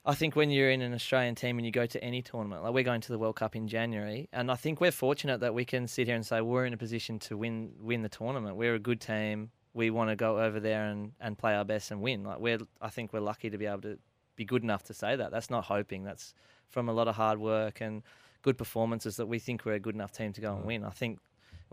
[0.07, 2.75] I think when you're in an Australian team and you go to any tournament, like
[2.75, 5.65] we're going to the World Cup in January, and I think we're fortunate that we
[5.65, 8.57] can sit here and say we're in a position to win win the tournament.
[8.57, 9.51] We're a good team.
[9.73, 12.23] We want to go over there and, and play our best and win.
[12.23, 13.99] Like we're, I think we're lucky to be able to
[14.37, 15.31] be good enough to say that.
[15.31, 16.05] That's not hoping.
[16.05, 16.35] That's
[16.69, 18.03] from a lot of hard work and
[18.43, 20.67] good performances that we think we're a good enough team to go and mm.
[20.67, 20.85] win.
[20.85, 21.19] I think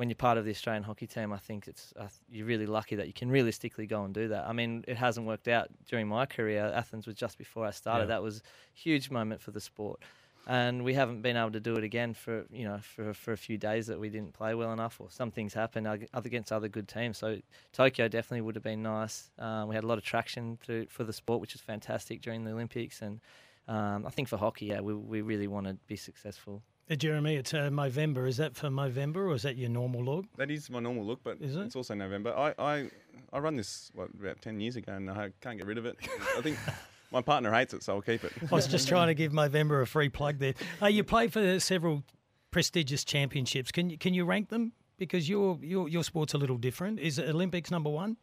[0.02, 2.96] when you're part of the Australian hockey team, I think it's uh, you're really lucky
[2.96, 4.48] that you can realistically go and do that.
[4.48, 6.72] I mean, it hasn't worked out during my career.
[6.74, 8.06] Athens was just before I started.
[8.06, 8.16] Yeah.
[8.16, 8.42] That was a
[8.74, 10.00] huge moment for the sport,
[10.48, 13.38] and we haven't been able to do it again for you know for for a
[13.38, 16.88] few days that we didn't play well enough, or some things happened against other good
[16.88, 17.20] teams.
[17.20, 17.38] So
[17.72, 19.30] Tokyo definitely would have been nice.
[19.38, 22.44] Um, we had a lot of traction to, for the sport, which is fantastic during
[22.44, 23.20] the Olympics, and
[23.68, 26.64] um, I think for hockey, yeah, we we really want to be successful.
[26.92, 28.28] Uh, Jeremy, it's uh, Movember.
[28.28, 30.26] Is that for Movember or is that your normal look?
[30.36, 31.56] That is my normal look, but it?
[31.56, 32.36] it's also November.
[32.36, 32.90] I, I,
[33.32, 35.96] I run this what about ten years ago, and I can't get rid of it.
[36.38, 36.58] I think
[37.12, 38.34] my partner hates it, so I'll keep it.
[38.52, 40.54] I was just trying to give Movember a free plug there.
[40.82, 42.04] Uh, you play for several
[42.52, 43.72] prestigious championships.
[43.72, 44.74] Can you can you rank them?
[44.98, 47.00] Because your your your sport's a little different.
[47.00, 48.18] Is Olympics number one?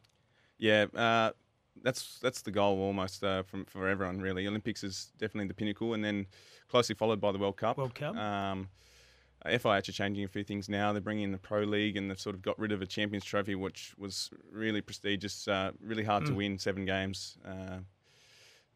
[0.59, 1.31] Yeah, uh,
[1.83, 4.47] that's that's the goal almost uh, from for everyone really.
[4.47, 6.27] Olympics is definitely the pinnacle, and then
[6.69, 7.79] closely followed by the World Cup.
[7.79, 8.17] World Cup.
[8.17, 8.69] Um,
[9.47, 10.93] FIH are changing a few things now.
[10.93, 13.25] They're bringing in the Pro League, and they've sort of got rid of a Champions
[13.25, 16.37] Trophy, which was really prestigious, uh, really hard to Mm.
[16.37, 16.59] win.
[16.59, 17.38] Seven games.
[17.45, 17.79] Uh,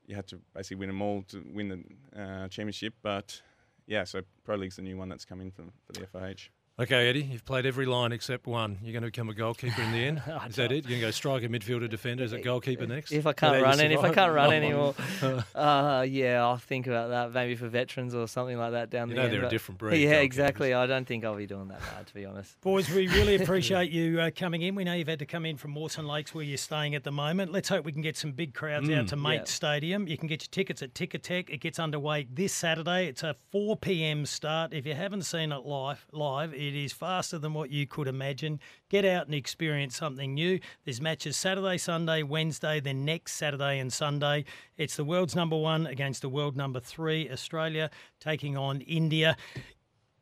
[0.06, 3.40] you had to basically win them all to win the uh, championship, but
[3.86, 6.48] yeah, so Pro League's the new one that's coming in for, for the FIH.
[6.80, 8.78] Okay, Eddie, you've played every line except one.
[8.82, 10.22] You're going to become a goalkeeper in the end.
[10.48, 10.84] Is that it?
[10.84, 12.24] You're going to go striker, midfielder, defender.
[12.24, 13.12] Is it goalkeeper next?
[13.12, 14.94] If I can't run any, if I can't run anymore,
[15.54, 17.32] uh, yeah, I'll think about that.
[17.32, 19.34] Maybe for veterans or something like that down You the know end.
[19.34, 20.72] they're a different breed, Yeah, exactly.
[20.72, 22.58] I don't think I'll be doing that bad, to be honest.
[22.62, 24.74] Boys, we really appreciate you uh, coming in.
[24.74, 27.12] We know you've had to come in from Mawson Lakes where you're staying at the
[27.12, 27.52] moment.
[27.52, 29.08] Let's hope we can get some big crowds out Mm.
[29.08, 29.44] to Mate Yeah.
[29.44, 30.08] Stadium.
[30.08, 31.50] You can get your tickets at Ticketek.
[31.50, 33.08] It gets underway this Saturday.
[33.08, 34.24] It's a 4 p.m.
[34.24, 34.72] start.
[34.72, 38.60] If you haven't seen it live, live, it is faster than what you could imagine.
[38.88, 40.60] Get out and experience something new.
[40.84, 44.44] There's matches Saturday, Sunday, Wednesday, then next Saturday and Sunday.
[44.76, 49.36] It's the world's number one against the world number three, Australia, taking on India.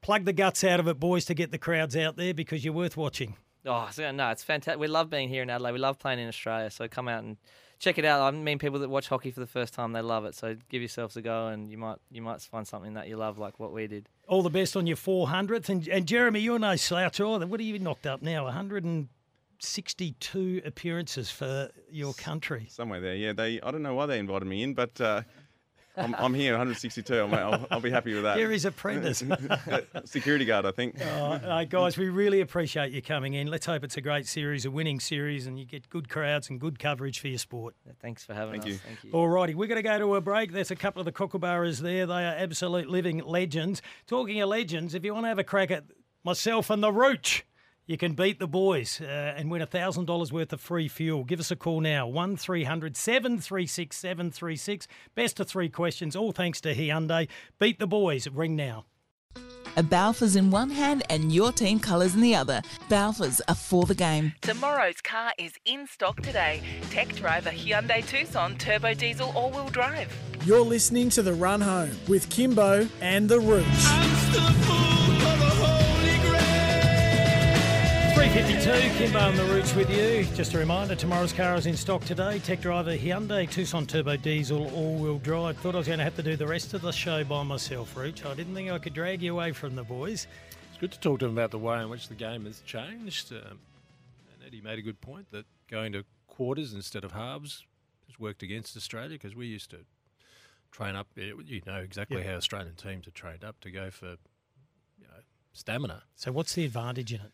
[0.01, 2.75] Plug the guts out of it, boys, to get the crowds out there because you're
[2.75, 3.37] worth watching.
[3.67, 4.81] Oh, no, it's fantastic.
[4.81, 5.73] We love being here in Adelaide.
[5.73, 6.71] We love playing in Australia.
[6.71, 7.37] So come out and
[7.81, 8.23] check it out.
[8.23, 10.35] I mean, people that watch hockey for the first time, they love it.
[10.35, 13.39] So give yourselves a go, and you might you might find something that you love,
[13.39, 14.09] like what we did.
[14.31, 15.69] All the best on your 400th.
[15.69, 17.49] And, and Jeremy, you're no slouch either.
[17.49, 18.45] What have you knocked up now?
[18.45, 22.69] 162 appearances for your country.
[22.71, 23.33] Somewhere there, yeah.
[23.33, 25.23] They I don't know why they invited me in, but uh,
[26.01, 27.15] I'm, I'm here, 162.
[27.15, 28.37] I'll, I'll, I'll be happy with that.
[28.37, 29.23] Jerry's apprentice.
[30.05, 30.97] Security guard, I think.
[31.01, 33.49] Oh, uh, guys, we really appreciate you coming in.
[33.49, 36.59] Let's hope it's a great series, a winning series, and you get good crowds and
[36.61, 37.75] good coverage for your sport.
[38.01, 38.69] Thanks for having Thank us.
[38.69, 38.75] you.
[38.79, 39.11] Thank you.
[39.13, 40.53] All righty, we're going to go to a break.
[40.53, 42.07] There's a couple of the kookaburras there.
[42.07, 43.83] They are absolute living legends.
[44.07, 45.85] Talking of legends, if you want to have a crack at
[46.25, 47.43] myself and the Rooch,
[47.91, 51.25] you can beat the boys uh, and win $1,000 worth of free fuel.
[51.25, 54.87] Give us a call now, 1300 736 736.
[55.17, 57.27] Best of three questions, all thanks to Hyundai.
[57.59, 58.29] Beat the boys.
[58.29, 58.85] Ring now.
[59.77, 62.63] A Balfour's in one hand and your team colours in the other.
[62.89, 64.35] Balfour's are for the game.
[64.41, 66.63] Tomorrow's car is in stock today.
[66.91, 70.17] Tech driver Hyundai Tucson Turbo Diesel All Wheel Drive.
[70.45, 75.00] You're listening to The Run Home with Kimbo and The Rooch.
[78.25, 80.25] 352, Kimbo and the Rooch with you.
[80.37, 82.39] Just a reminder, tomorrow's car is in stock today.
[82.41, 85.57] Tech driver Hyundai Tucson Turbo Diesel all-wheel drive.
[85.57, 87.97] Thought I was going to have to do the rest of the show by myself,
[87.97, 88.27] Rooch.
[88.27, 90.27] I didn't think I could drag you away from the boys.
[90.69, 93.33] It's good to talk to him about the way in which the game has changed.
[93.33, 93.59] Um,
[94.35, 97.65] and Eddie made a good point that going to quarters instead of halves
[98.09, 99.79] has worked against Australia because we used to
[100.73, 101.07] train up.
[101.15, 102.33] You know exactly Yeah.
[102.33, 104.09] how Australian teams are trained up to go for
[104.99, 105.23] you know,
[105.55, 106.03] stamina.
[106.17, 107.33] So what's the advantage in it?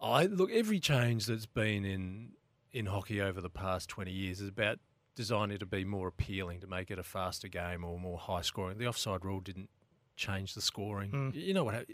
[0.00, 2.32] I look every change that's been in
[2.72, 4.78] in hockey over the past twenty years is about
[5.14, 8.78] designing to be more appealing, to make it a faster game or more high scoring.
[8.78, 9.68] The offside rule didn't
[10.16, 11.10] change the scoring.
[11.10, 11.34] Mm.
[11.34, 11.86] You know what,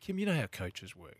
[0.00, 0.18] Kim?
[0.18, 1.18] You know how coaches work.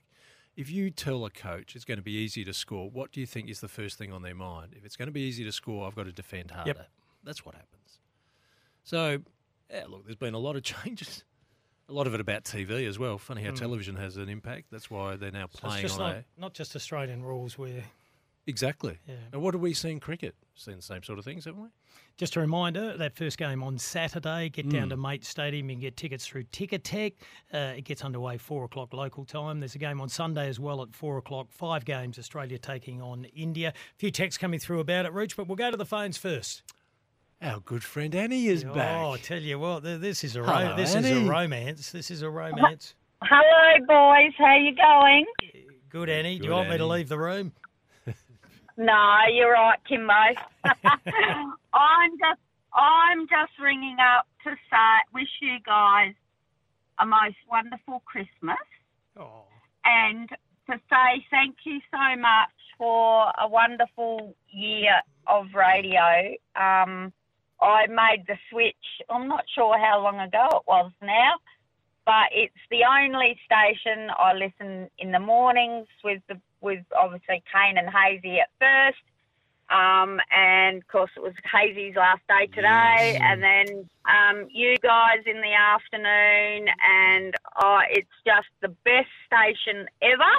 [0.57, 3.27] If you tell a coach it's going to be easy to score, what do you
[3.27, 4.75] think is the first thing on their mind?
[4.77, 6.71] If it's going to be easy to score, I've got to defend harder.
[7.25, 8.01] That's what happens.
[8.85, 9.19] So,
[9.71, 11.25] yeah, look, there's been a lot of changes.
[11.89, 13.19] A lot of it about TV as well.
[13.19, 13.59] Funny how Mm.
[13.59, 14.67] television has an impact.
[14.71, 17.85] That's why they're now So playing just on not, a not just Australian rules where
[18.45, 18.99] Exactly.
[19.07, 19.15] Yeah.
[19.33, 20.35] And what do we see in cricket?
[20.57, 21.69] Seen the same sort of things, haven't we?
[22.17, 24.91] Just a reminder, that first game on Saturday, get down Mm.
[24.91, 25.71] to Mate Stadium.
[25.71, 27.15] You can get tickets through Ticketek.
[27.55, 29.61] Uh, it gets underway 4 o'clock local time.
[29.61, 31.53] There's a game on Sunday as well at 4 o'clock.
[31.53, 33.69] Five games, Australia taking on India.
[33.69, 36.63] A few texts coming through about it, Rooch, but we'll go to the phones first.
[37.43, 39.01] Our good friend Annie is oh, back.
[39.01, 41.91] Oh, I tell you what, this is a, Hello, ro- this is a romance.
[41.91, 42.95] This is a romance.
[43.21, 44.33] Hello, boys.
[44.39, 45.27] How you going?
[45.91, 46.39] Good, Annie.
[46.39, 47.53] Do you Good, want me to leave the room?
[48.79, 50.13] No, you're right, Kimbo.
[50.65, 52.41] I'm just,
[52.75, 56.15] I'm just ringing up to say, wish you guys
[56.99, 58.57] a most wonderful Christmas,
[59.19, 59.43] Oh,
[59.85, 60.27] and
[60.71, 66.35] to say thank you so much for a wonderful year of radio.
[66.57, 67.13] Um,
[67.63, 68.75] I made the switch.
[69.09, 71.35] I'm not sure how long ago it was now,
[72.05, 77.79] but it's the only station I listen in the mornings with the with obviously Kane
[77.79, 79.03] and Hazy at first.
[79.71, 85.21] Um, and of course, it was Hazy's last day today, and then um, you guys
[85.25, 90.35] in the afternoon, and oh, it's just the best station ever.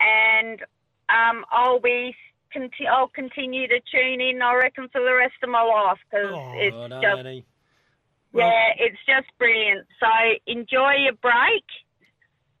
[0.00, 0.60] And
[1.08, 2.14] um, I'll be
[2.52, 4.40] conti- I'll continue to tune in.
[4.42, 7.44] I reckon for the rest of my life because it's Oh, no, just Annie.
[8.34, 9.86] yeah, it's just brilliant.
[10.00, 10.06] So
[10.46, 11.64] enjoy your break,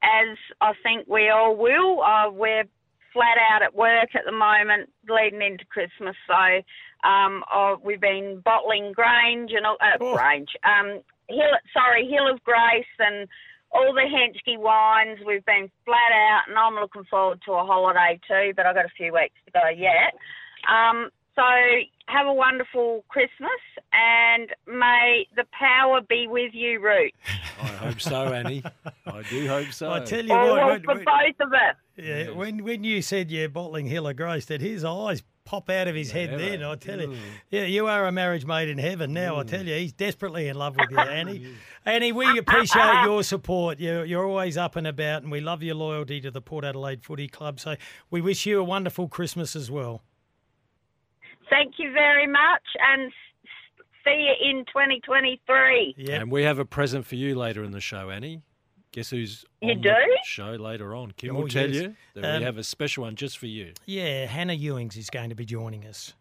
[0.02, 2.02] as I think we all will.
[2.02, 2.64] Uh, we're
[3.12, 6.14] flat out at work at the moment, leading into Christmas.
[6.26, 12.28] So um, uh, we've been bottling Grange and all- uh, Grange, um, Hill, sorry, Hill
[12.30, 13.28] of Grace and
[13.70, 15.18] all the Henschke wines.
[15.26, 18.52] We've been flat out, and I'm looking forward to a holiday too.
[18.56, 20.14] But I've got a few weeks to go yet.
[20.68, 21.42] Um, so
[22.06, 23.60] have a wonderful Christmas,
[23.92, 27.12] and may the power be with you, Root.
[27.62, 28.62] I hope so, Annie.
[29.06, 29.90] I do hope so.
[29.92, 31.76] I tell you Or what, when, for when- both of us.
[31.96, 35.88] yeah, when when you said you're bottling Hill of Grace, that his eyes pop out
[35.88, 36.42] of his head Never.
[36.42, 36.62] then?
[36.62, 37.16] I tell you, Mm.
[37.50, 39.38] yeah, you are a marriage made in heaven now.
[39.40, 41.46] I tell you, he's desperately in love with you, Annie.
[41.86, 43.80] Annie, we appreciate your support.
[43.80, 47.02] You're you're always up and about, and we love your loyalty to the Port Adelaide
[47.02, 47.60] Footy Club.
[47.60, 47.76] So
[48.10, 50.02] we wish you a wonderful Christmas as well.
[51.48, 53.10] Thank you very much, and
[54.04, 55.94] see you in 2023.
[55.96, 58.42] Yeah, And we have a present for you later in the show, Annie.
[58.98, 59.90] Guess who's You on do?
[59.90, 61.12] the show later on?
[61.12, 61.82] Kim Oh, will tell yes.
[61.84, 63.74] you that Um, we have a special one just for you.
[63.86, 66.14] Yeah, Hannah Ewings is going to be joining us.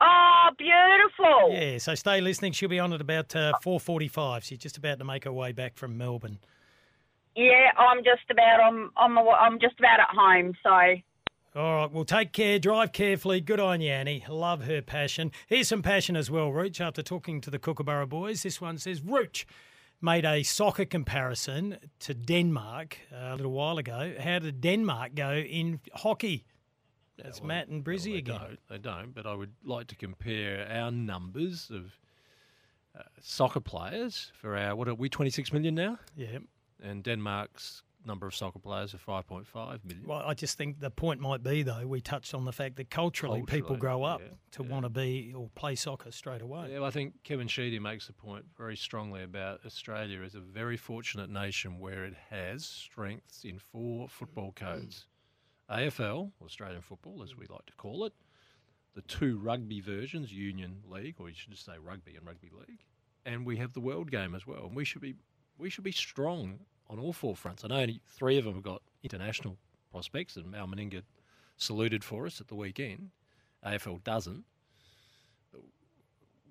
[0.00, 1.50] Oh, beautiful.
[1.52, 2.52] Yeah, so stay listening.
[2.52, 4.44] She'll be on at about uh, 4.45.
[4.44, 6.38] She's just about to make her way back from Melbourne.
[7.34, 10.52] Yeah, I'm just about I'm I'm I'm just about at home.
[10.62, 10.70] So
[11.60, 12.60] All right, well, take care.
[12.60, 13.40] Drive carefully.
[13.40, 14.24] Good on you, Annie.
[14.28, 15.32] Love her passion.
[15.48, 16.80] Here's some passion as well, Rooch.
[16.80, 19.46] After talking to the Kookaburra boys, this one says Rooch
[20.04, 24.14] made a soccer comparison to Denmark uh, a little while ago.
[24.20, 26.44] How did Denmark go in hockey?
[27.16, 28.38] That's Matt and Brizzy they again.
[28.38, 31.96] Don't, they don't, but I would like to compare our numbers of
[32.98, 35.98] uh, soccer players for our, what are we, 26 million now?
[36.16, 36.38] Yeah.
[36.82, 40.06] And Denmark's number of soccer players are 5.5 million.
[40.06, 42.90] Well, I just think the point might be, though, we touched on the fact that
[42.90, 46.68] culturally, people grow up yeah, to want to be or play soccer straight away.
[46.72, 50.40] Yeah, well, I think Kevin Sheedy makes the point very strongly about Australia as a
[50.40, 55.06] very fortunate nation where it has strengths in four football codes
[55.70, 58.12] AFL, Australian football, as we like to call it,
[58.94, 62.84] the two rugby versions, Union League, or you should just say rugby and rugby league,
[63.24, 64.66] and we have the world game as well.
[64.66, 65.14] And we should be
[65.58, 67.64] we should be strong on all four fronts.
[67.64, 69.56] I know only three of them have got international
[69.90, 71.02] prospects, and Mal Meninga
[71.56, 73.10] saluted for us at the weekend.
[73.64, 74.44] AFL doesn't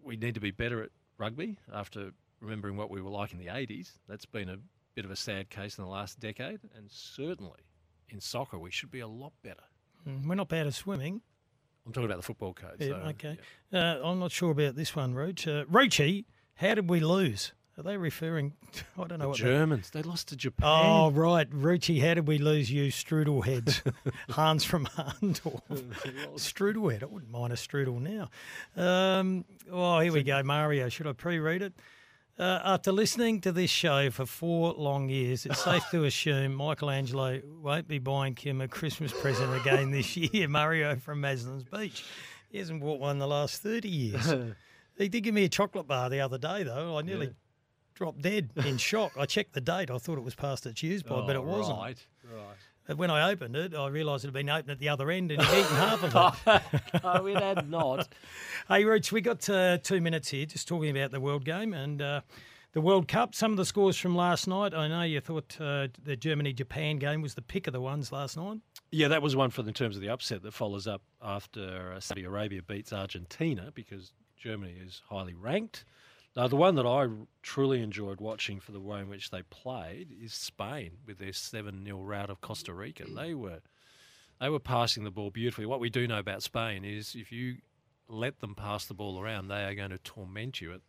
[0.04, 3.48] we need to be better at rugby after remembering what we were like in the
[3.48, 3.92] 80s.
[4.08, 4.58] That's been a
[4.96, 6.60] bit of a sad case in the last decade.
[6.76, 7.62] And certainly
[8.10, 9.64] in soccer, we should be a lot better.
[10.08, 11.22] Mm, We're not bad at swimming.
[11.86, 12.78] I'm talking about the football code.
[12.80, 13.38] Yeah, so, okay.
[13.72, 15.48] Uh, I'm not sure about this one, Rooch.
[15.48, 16.26] Uh, Roochy,
[16.56, 17.54] how did we lose?
[17.78, 18.54] Are they referring?
[18.74, 20.68] To, I don't know The what Germans, they lost to Japan.
[20.68, 21.48] Oh, right.
[21.50, 23.84] Roochy, how did we lose you, strudel heads?
[24.32, 25.62] Hans from Hahndorf.
[26.36, 27.04] Strudelhead.
[27.04, 28.30] I wouldn't mind a strudel now.
[28.76, 30.42] Um, oh, here we go.
[30.42, 30.90] Mario.
[30.90, 31.74] Should I pre read it?
[32.40, 37.40] Uh, after listening to this show for four long years, it's safe to assume Michelangelo
[37.62, 40.48] won't be buying Kim a Christmas present again this year.
[40.48, 42.04] Mario from Maslin's Beach.
[42.50, 44.34] He hasn't bought one in the last 30 years.
[44.98, 46.98] he did give me a chocolate bar the other day, though.
[46.98, 47.34] I nearly
[47.94, 49.14] dropped dead in shock.
[49.18, 49.90] I checked the date.
[49.92, 51.78] I thought it was past its use by, but Oh, it wasn't.
[51.80, 52.56] Right, right.
[52.86, 55.32] But when I opened it, I realised it had been opened at the other end
[55.32, 57.02] and he'd eaten half of it.
[57.04, 58.10] oh, it had not.
[58.68, 62.02] Hey, Rich, we got uh, two minutes here just talking about the World Game and
[62.02, 62.22] uh,
[62.74, 63.36] the World Cup.
[63.36, 64.74] Some of the scores from last night.
[64.74, 68.12] I know you thought uh, the Germany Japan game was the pick of the ones
[68.12, 68.60] last night.
[68.92, 71.94] Yeah, that was one for the in terms of the upset that follows up after
[71.96, 75.86] uh, Saudi Arabia beats Argentina because Germany is highly ranked.
[76.36, 77.08] Now, the one that I
[77.44, 81.84] truly enjoyed watching for the way in which they played is Spain with their seven
[81.86, 83.04] 0 rout of Costa Rica.
[83.04, 83.16] Mm.
[83.16, 83.60] They were
[84.42, 85.68] they were passing the ball beautifully.
[85.68, 87.58] What we do know about Spain is if you
[88.08, 90.82] let them pass the ball around, they are going to torment you at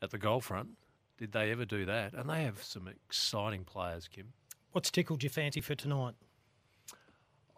[0.00, 0.70] at the goal front.
[1.18, 2.14] Did they ever do that?
[2.14, 4.32] And they have some exciting players, Kim.
[4.72, 6.14] What's tickled your fancy for tonight?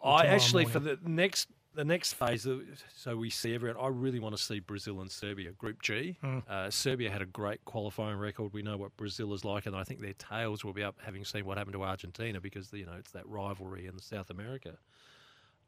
[0.03, 2.47] I actually for the next the next phase,
[2.95, 3.81] so we see everyone.
[3.81, 6.17] I really want to see Brazil and Serbia, Group G.
[6.23, 6.47] Mm.
[6.49, 8.53] Uh, Serbia had a great qualifying record.
[8.53, 11.23] We know what Brazil is like, and I think their tails will be up, having
[11.23, 14.77] seen what happened to Argentina, because you know it's that rivalry in South America.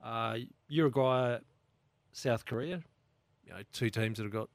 [0.04, 1.38] Uh, Uruguay,
[2.12, 2.82] South Korea,
[3.46, 4.50] you know, two teams that have got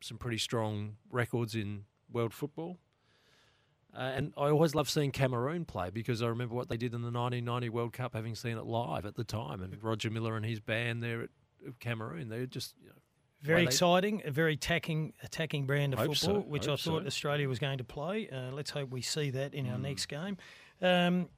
[0.00, 2.78] some pretty strong records in world football.
[3.96, 7.02] Uh, and I always love seeing Cameroon play because I remember what they did in
[7.02, 10.44] the 1990 World Cup, having seen it live at the time, and Roger Milla and
[10.46, 11.28] his band there at
[11.80, 12.28] Cameroon.
[12.28, 12.94] They're just you know,
[13.42, 17.06] Very exciting, a very attacking, attacking brand of Hope so, football, which I thought so.
[17.06, 18.28] Australia was going to play.
[18.30, 19.82] Uh, let's hope we see that in our Mm.
[19.82, 20.36] next game.
[20.82, 21.28] Um,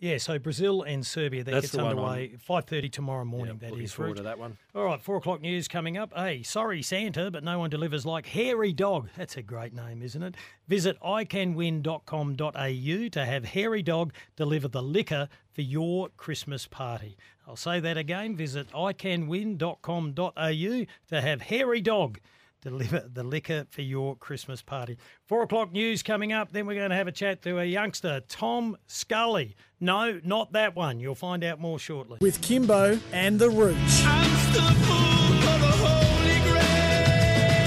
[0.00, 3.58] yeah, so Brazil and Serbia that That's gets underway five thirty tomorrow morning.
[3.58, 4.16] that looking is forward Rich.
[4.18, 4.56] to that one.
[4.74, 6.12] All right, four o'clock news coming up.
[6.14, 9.08] Hey, sorry Santa, but no one delivers like Hairy Dog.
[9.16, 10.36] That's a great name, isn't it?
[10.68, 17.16] Visit iCanWin.com.au to have Hairy Dog deliver the liquor for your Christmas party.
[17.46, 18.36] I'll say that again.
[18.36, 22.20] Visit iCanWin.com.au to have Hairy Dog
[22.60, 24.98] deliver the liquor for your Christmas party.
[25.26, 26.52] Four o'clock news coming up.
[26.52, 29.56] Then we're going to have a chat to a youngster, Tom Scully.
[29.80, 31.00] No, not that one.
[31.00, 32.18] You'll find out more shortly.
[32.20, 34.04] With Kimbo and the Rooch.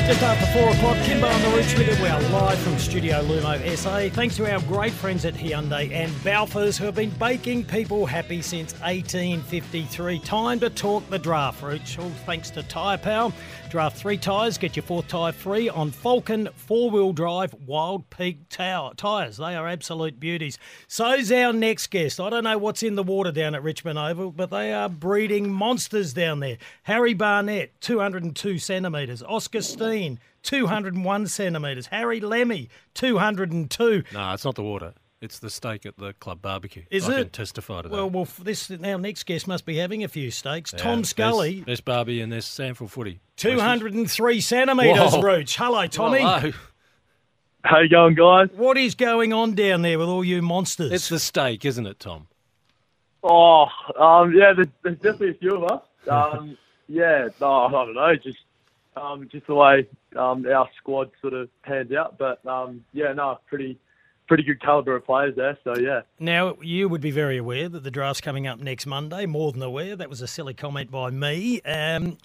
[0.07, 1.97] Just after four o'clock, Kimbo on the Rooch with it.
[2.01, 4.13] We are live from Studio Lumo SA.
[4.13, 8.41] Thanks to our great friends at Hyundai and Balfours who have been baking people happy
[8.41, 10.19] since 1853.
[10.19, 11.97] Time to talk the draft, Rooch.
[11.97, 13.31] All thanks to Tyre Pal.
[13.71, 18.91] Draft three tyres, get your fourth tyre free on Falken four-wheel drive Wild Peak tower
[18.97, 19.37] tyres.
[19.37, 20.59] They are absolute beauties.
[20.89, 22.19] So's our next guest.
[22.19, 25.53] I don't know what's in the water down at Richmond Oval, but they are breeding
[25.53, 26.57] monsters down there.
[26.83, 29.23] Harry Barnett, 202 centimetres.
[29.23, 31.87] Oscar Steen, 201 centimetres.
[31.87, 34.03] Harry Lemmy, 202.
[34.13, 34.95] No, it's not the water.
[35.21, 36.81] It's the steak at the club barbecue.
[36.89, 37.17] Is I it?
[37.17, 37.95] can testify to that.
[37.95, 40.73] Well, well, this our next guest must be having a few steaks.
[40.73, 43.19] Yeah, Tom Scully, There's Barbie and there's Samford Footy.
[43.37, 45.21] 203 centimetres, Whoa.
[45.21, 45.55] Rooch.
[45.57, 46.21] Hello, Tommy.
[46.21, 46.51] Hello.
[47.63, 48.49] How you going, guys?
[48.55, 50.91] What is going on down there with all you monsters?
[50.91, 52.27] It's the steak, isn't it, Tom?
[53.23, 53.67] Oh,
[53.99, 55.83] um, yeah, there's, there's definitely a few of us.
[56.09, 56.57] Um,
[56.87, 58.39] yeah, no, I don't know, just
[58.95, 62.17] um, just the way um, our squad sort of panned out.
[62.17, 63.77] But um, yeah, no, pretty
[64.31, 65.57] pretty good caliber of players there.
[65.61, 69.25] So yeah, Now, you would be very aware that the draft's coming up next Monday,
[69.25, 69.97] more than aware.
[69.97, 71.59] That was a silly comment by me.
[71.63, 72.17] Um,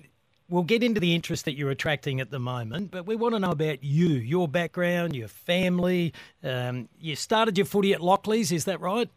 [0.48, 3.40] we'll get into the interest that you're attracting at the moment, but we want to
[3.40, 6.12] know about you, your background, your family.
[6.44, 9.11] Um, you started your footy at Lockleys, is that right?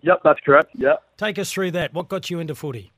[0.00, 0.70] yep, that's correct.
[0.76, 1.02] Yep.
[1.16, 1.92] Take us through that.
[1.94, 2.92] What got you into footy?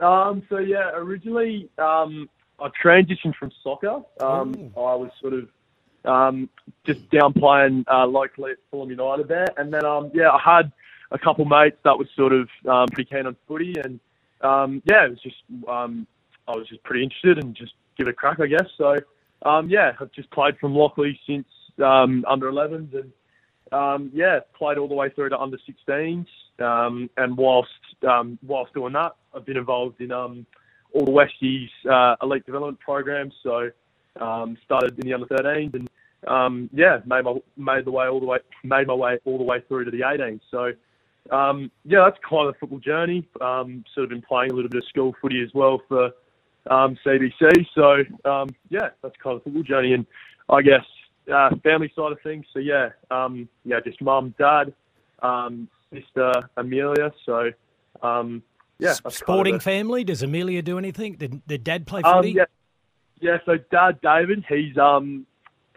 [0.00, 4.00] Um, so yeah, originally um, I transitioned from soccer.
[4.18, 5.50] Um, I was sort of
[6.04, 6.48] um,
[6.84, 10.72] just down playing uh, locally at Fulham United there, and then um, yeah, I had
[11.10, 14.00] a couple mates that was sort of um, pretty keen on footy, and
[14.40, 15.36] um, yeah, it was just
[15.68, 16.06] um,
[16.46, 18.68] I was just pretty interested and just give it a crack, I guess.
[18.76, 18.96] So
[19.44, 21.46] um, yeah, I've just played from Lockley since
[21.82, 23.12] um, under 11s, and
[23.72, 26.26] um, yeah, played all the way through to under 16s.
[26.60, 27.70] Um, and whilst
[28.08, 30.46] um, whilst doing that, I've been involved in um,
[30.92, 33.34] all the Westies uh, elite development programs.
[33.42, 33.70] So
[34.20, 35.90] um, started in the under 13s, and
[36.26, 39.44] um, yeah, made my made the way all the way made my way all the
[39.44, 40.40] way through to the 18s.
[40.50, 40.72] So
[41.34, 43.26] um, yeah, that's kind of the football journey.
[43.40, 46.06] Um, sort of been playing a little bit of school footy as well for
[46.70, 47.66] um, CBC.
[47.74, 50.06] So um, yeah, that's kind of the football journey, and
[50.48, 50.84] I guess
[51.32, 52.46] uh, family side of things.
[52.52, 54.72] So yeah, um, yeah, just mum, dad,
[55.22, 57.12] um, sister Amelia.
[57.24, 57.50] So
[58.02, 58.42] um,
[58.78, 60.04] yeah, that's kind of Sporting family?
[60.04, 61.14] Does Amelia do anything?
[61.14, 62.32] Did, did dad play um, footy?
[62.32, 62.44] yeah,
[63.20, 63.38] yeah.
[63.46, 65.26] So Dad David, he's um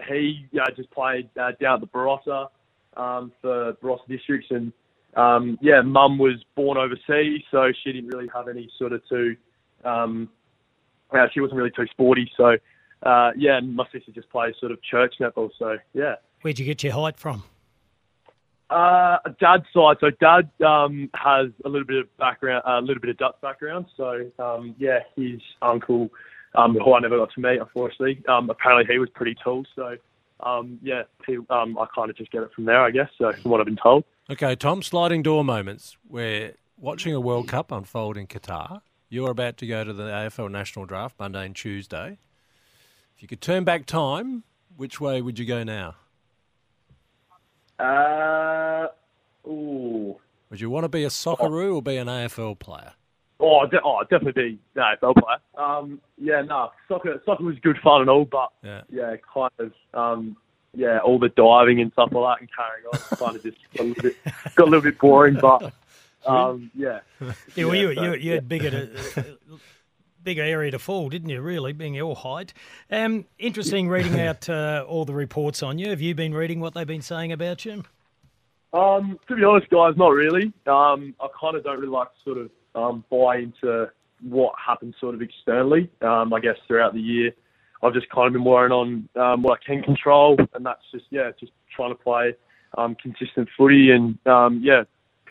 [0.07, 2.47] he yeah just played uh, down at the Barossa
[2.95, 4.71] um for Barossa districts, and
[5.15, 9.35] um yeah, Mum was born overseas, so she didn't really have any sort of too
[9.85, 10.29] um
[11.11, 12.57] uh, she wasn't really too sporty, so
[13.03, 16.15] uh yeah, and my sister just plays sort of church netball, so yeah.
[16.41, 17.43] Where'd you get your height from?
[18.69, 19.95] Uh, dad's side.
[20.01, 23.85] So dad um, has a little bit of background, a little bit of Dutch background.
[23.95, 26.09] So um, yeah, his uncle,
[26.57, 28.21] um, who I never got to meet, unfortunately.
[28.27, 29.63] Um, apparently he was pretty tall.
[29.75, 29.95] So
[30.41, 33.09] um, yeah, he, um, I kind of just get it from there, I guess.
[33.17, 34.03] So from what I've been told.
[34.29, 35.95] Okay, Tom, sliding door moments.
[36.07, 38.81] We're watching a World Cup unfold in Qatar.
[39.09, 42.17] You're about to go to the AFL National Draft Monday and Tuesday.
[43.15, 44.43] If you could turn back time,
[44.75, 45.95] which way would you go now?
[47.79, 48.87] Uh,
[49.47, 50.17] ooh.
[50.49, 52.93] Would you want to be a Socceroo or be an AFL player?
[53.39, 55.37] Oh, de- oh, definitely be no AFL player.
[55.63, 58.81] Um, yeah, no, soccer, soccer was good fun and all, but Yeah.
[58.89, 60.37] yeah, kind of, um,
[60.73, 63.83] yeah, all the diving and stuff like that and carrying on kind of just got
[63.83, 64.15] a little bit,
[64.55, 65.71] got a little bit boring, but
[66.25, 66.99] um, yeah.
[67.55, 68.33] Yeah, well, you, so, you, you yeah.
[68.35, 69.37] had bigger, to,
[70.23, 72.53] bigger area to fall, didn't you, really, being your height?
[72.89, 75.89] Um, interesting reading out uh, all the reports on you.
[75.89, 77.83] Have you been reading what they've been saying about you?
[78.73, 80.51] Um, to be honest, guys, not really.
[80.65, 83.89] Um, I kind of don't really like sort of um, buy into
[84.21, 85.89] what happens sort of externally.
[86.01, 87.31] Um, I guess throughout the year,
[87.83, 91.05] I've just kind of been worrying on um, what I can control, and that's just
[91.09, 92.33] yeah, just trying to play
[92.77, 94.83] um, consistent footy and um, yeah,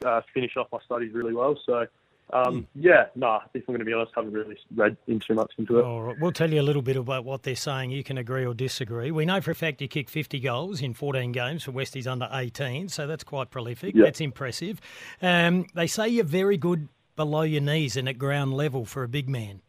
[0.05, 1.59] uh, finish off my studies really well.
[1.67, 1.87] So
[2.33, 3.41] um, yeah, no, nah.
[3.55, 5.85] If I'm going to be honest, I haven't really read in too much into it.
[5.85, 6.17] All right.
[6.21, 7.93] We'll tell you a little bit about what they're saying.
[7.93, 9.13] You can agree or disagree.
[9.13, 12.29] We know for a fact you kicked 50 goals in 14 games for Westies under
[12.33, 13.95] 18, so that's quite prolific.
[13.95, 14.05] Yeah.
[14.05, 14.81] That's impressive.
[15.23, 19.09] Um, they say you're very good below your knees and at ground level for a
[19.09, 19.63] big man.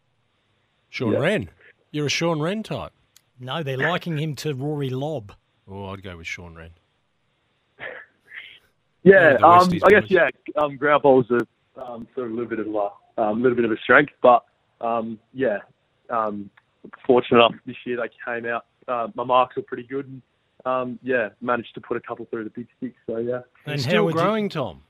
[0.89, 1.19] Sean Yeah.
[1.19, 1.49] Wren.
[1.91, 2.91] You're a Sean Wren type.
[3.39, 5.33] No, they're liking him to Rory Lobb.
[5.67, 6.71] Oh, I'd go with Sean Wren.
[9.03, 10.11] Yeah, the um, I guess boys.
[10.11, 10.29] yeah.
[10.57, 13.63] Um, ground balls are um, sort of a little bit of a um, little bit
[13.65, 14.43] of a strength, but
[14.81, 15.59] um, yeah,
[16.09, 16.49] um,
[17.05, 18.65] fortunate enough this year they came out.
[18.87, 20.21] Uh, my marks were pretty good, and
[20.65, 22.93] um, yeah, managed to put a couple through the big stick.
[23.05, 24.81] So yeah, You're still growing, Tom.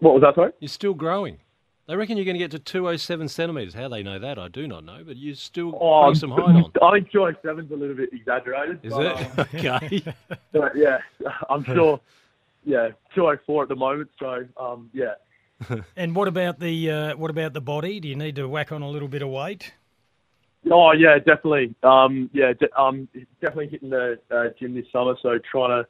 [0.00, 0.52] What was that, sorry?
[0.60, 1.38] You're still growing.
[1.86, 3.72] They reckon you're going to get to 207 centimetres.
[3.74, 6.54] How they know that, I do not know, but you're still Oh, putting some height
[6.54, 6.70] on.
[6.82, 8.80] I think 207's a little bit exaggerated.
[8.82, 9.38] Is but, it?
[9.38, 10.02] um, Okay.
[10.52, 10.98] but yeah,
[11.48, 11.98] I'm sure.
[12.64, 14.10] Yeah, 204 at the moment.
[14.18, 15.14] So um, yeah,
[15.96, 17.98] And what about the uh, what about the body?
[18.00, 19.72] Do you need to whack on a little bit of weight?
[20.70, 21.74] Oh yeah, definitely.
[21.82, 23.08] Um, yeah, de- um,
[23.40, 25.14] definitely hitting the uh, gym this summer.
[25.22, 25.88] So trying to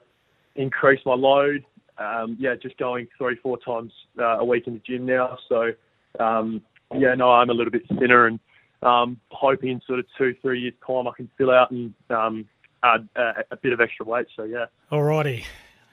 [0.54, 1.64] increase my load.
[1.99, 5.36] Um, yeah, just going three, four times uh, a week in the gym now.
[5.49, 5.72] So
[6.20, 6.62] um,
[6.96, 8.38] yeah, no, I'm a little bit thinner and
[8.82, 12.46] um, hoping in sort of two, three years time I can fill out and um,
[12.84, 14.26] add uh, a bit of extra weight.
[14.36, 15.44] So yeah, Alrighty.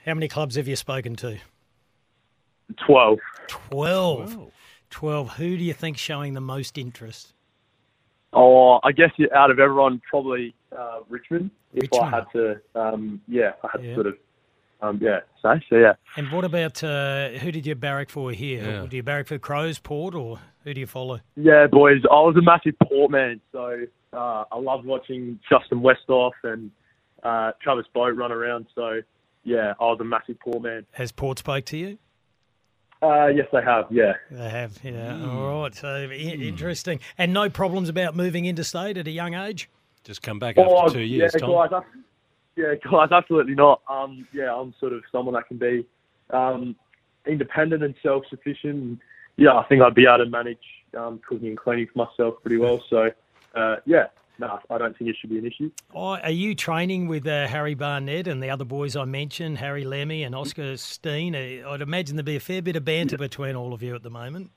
[0.06, 1.38] How many clubs have you spoken to?
[2.86, 3.20] twelve.
[3.48, 4.52] 12.
[4.92, 5.30] 12.
[5.38, 7.34] Who do you think's showing the most interest?
[8.34, 11.52] Oh, I guess you- out of everyone, probably uh, Richmond.
[11.74, 13.90] If I had to, um, yeah, I had Yeah.
[13.90, 14.18] to sort of,
[14.90, 15.76] um, yeah, say so.
[15.78, 15.94] Yeah.
[16.18, 18.64] And what about uh, who did you barrack for here?
[18.64, 18.86] Yeah.
[18.88, 21.20] Do you barrack for Crows, Port, or who do you follow?
[21.36, 23.82] Yeah, boys, I was a massive Port man, so
[24.14, 26.72] uh, I loved watching Justin Westhoff and
[27.24, 28.66] uh, Travis Boak run around.
[28.76, 29.02] So,
[29.44, 30.86] yeah, I was a massive Port man.
[30.94, 31.98] Has Port spoke to you?
[33.02, 33.86] Uh, yes, they have.
[33.92, 34.14] Yeah.
[34.32, 34.92] They have, yeah.
[35.12, 35.28] Mm.
[35.28, 37.00] All right, so i- interesting.
[37.18, 39.70] And no problems about moving interstate at a young age?
[40.04, 41.52] Just come back Oh, after two years, yeah, Tom.
[41.52, 41.84] guys, ab-
[42.56, 43.82] yeah, guys, absolutely not.
[43.90, 45.86] Um, yeah, I'm sort of someone that can be
[46.32, 46.76] um,
[47.26, 48.76] independent and self-sufficient.
[48.76, 49.00] And,
[49.38, 50.58] yeah, I think I'd be able to manage
[50.98, 52.82] um, cooking and cleaning for myself pretty well.
[52.90, 53.12] So,
[53.56, 54.08] uh, yeah,
[54.40, 55.72] no, I don't think it should be an issue.
[55.94, 59.86] Oh, are you training with uh, Harry Barnett and the other boys I mentioned, Harry
[59.86, 61.36] Lemmy and Oscar Steen?
[61.36, 64.04] Uh, I'd imagine there'd be a fair bit of banter between all of you at
[64.04, 64.52] the moment.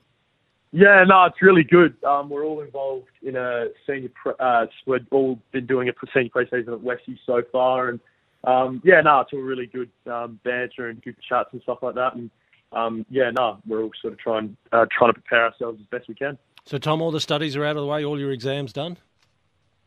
[0.71, 1.95] Yeah, no, it's really good.
[2.03, 4.09] Um, we're all involved in a senior.
[4.13, 7.99] Pre- uh, we've all been doing a senior preseason at Westie so far, and
[8.43, 11.95] um, yeah, no, it's all really good um, banter and good chats and stuff like
[11.95, 12.13] that.
[12.13, 12.29] And
[12.71, 16.07] um, yeah, no, we're all sort of trying uh, trying to prepare ourselves as best
[16.07, 16.37] we can.
[16.65, 18.97] So, Tom, all the studies are out of the way, all your exams done?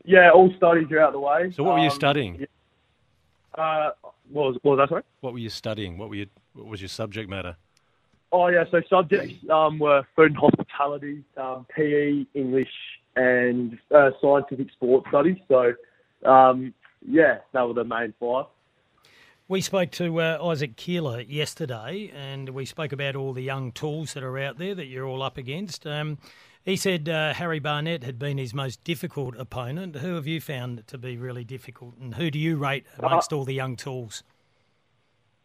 [0.04, 1.52] Yeah, all studies are out of the way.
[1.52, 2.46] So, what were you Um, studying?
[3.54, 3.90] Uh,
[4.30, 4.88] what was what was that?
[4.88, 5.02] Sorry.
[5.20, 5.96] What were you studying?
[5.96, 7.56] What were you, What was your subject matter?
[8.32, 12.72] Oh yeah, so subjects um, were food and hospitality, um, PE, English,
[13.14, 15.36] and uh, scientific sports studies.
[15.48, 15.74] So
[16.24, 16.72] um,
[17.06, 18.46] yeah, that were the main five.
[19.48, 24.14] We spoke to uh, Isaac Keeler yesterday, and we spoke about all the young tools
[24.14, 25.86] that are out there that you're all up against.
[25.86, 26.16] Um,
[26.64, 29.96] he said uh, Harry Barnett had been his most difficult opponent.
[29.96, 33.44] Who have you found to be really difficult, and who do you rate amongst all
[33.44, 34.22] the young tools?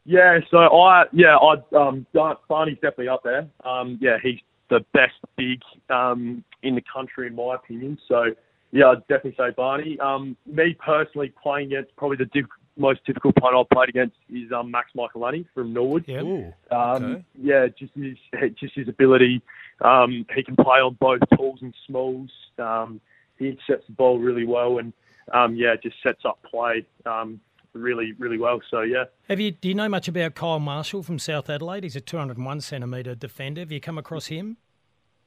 [0.07, 2.07] Yeah, so I yeah I um
[2.47, 3.45] Barney's definitely up there.
[3.65, 4.39] Um, yeah, he's
[4.69, 7.99] the best big um in the country in my opinion.
[8.07, 8.27] So
[8.71, 9.99] yeah, I'd definitely say Barney.
[9.99, 12.45] Um, me personally playing against probably the diff-
[12.77, 16.05] most difficult opponent I've played against is um Max Michalanney from Norwood.
[16.07, 16.51] Yeah.
[16.71, 17.25] Um, okay.
[17.41, 18.17] yeah, just his
[18.57, 19.41] just his ability.
[19.81, 22.31] Um, he can play on both talls and smalls.
[22.57, 23.01] Um,
[23.37, 24.93] he intercepts the ball really well, and
[25.33, 27.41] um, yeah, just sets up play um,
[27.81, 28.59] really really well.
[28.69, 29.05] So yeah.
[29.29, 29.51] Have you?
[29.51, 31.83] Do you know much about Kyle Marshall from South Adelaide?
[31.83, 33.61] He's a 201 centimetre defender.
[33.61, 34.57] Have you come across him?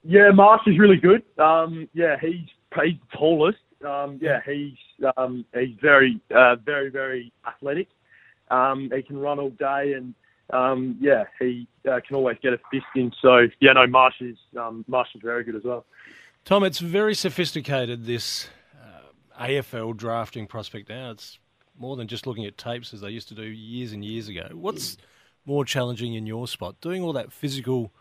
[0.03, 1.23] Yeah, Marsh is really good.
[1.39, 2.47] Um, yeah, he's
[2.83, 3.59] he's the tallest.
[3.87, 4.77] Um, yeah, he's
[5.17, 7.89] um, he's very uh, very very athletic.
[8.51, 10.15] Um, he can run all day, and
[10.53, 13.13] um, yeah, he uh, can always get a fist in.
[13.21, 15.85] So yeah, no, Marsh is um, Marsh is very good as well.
[16.45, 18.49] Tom, it's very sophisticated, this
[18.81, 21.11] uh, AFL drafting prospect now.
[21.11, 21.39] It's
[21.81, 24.49] more than just looking at tapes as they used to do years and years ago.
[24.53, 24.97] What's
[25.47, 26.81] more challenging in your spot?
[26.81, 27.93] Doing all that physical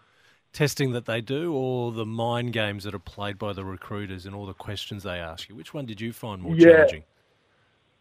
[0.52, 4.36] testing that they do or the mind games that are played by the recruiters and
[4.36, 5.56] all the questions they ask you?
[5.56, 6.72] Which one did you find more Yeah.
[6.72, 7.04] challenging?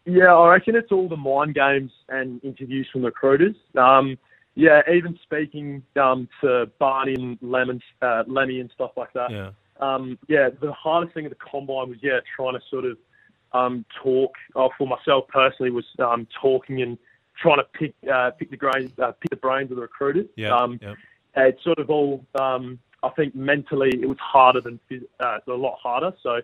[0.05, 3.55] Yeah, I reckon it's all the mind games and interviews from recruiters.
[3.77, 4.17] Um,
[4.55, 9.29] yeah, even speaking um, to Barney and Lemon, uh, Lemmy and stuff like that.
[9.29, 9.51] Yeah.
[9.79, 12.97] Um, yeah, the hardest thing at the combine was yeah trying to sort of
[13.53, 14.33] um, talk.
[14.55, 16.97] Oh, for myself personally, was um, talking and
[17.41, 20.27] trying to pick uh, pick the brains uh, pick the brains of the recruiters.
[20.35, 20.95] Yeah, Um, yeah.
[21.35, 24.79] It's sort of all um, I think mentally it was harder than
[25.19, 26.11] uh, a lot harder.
[26.21, 26.41] So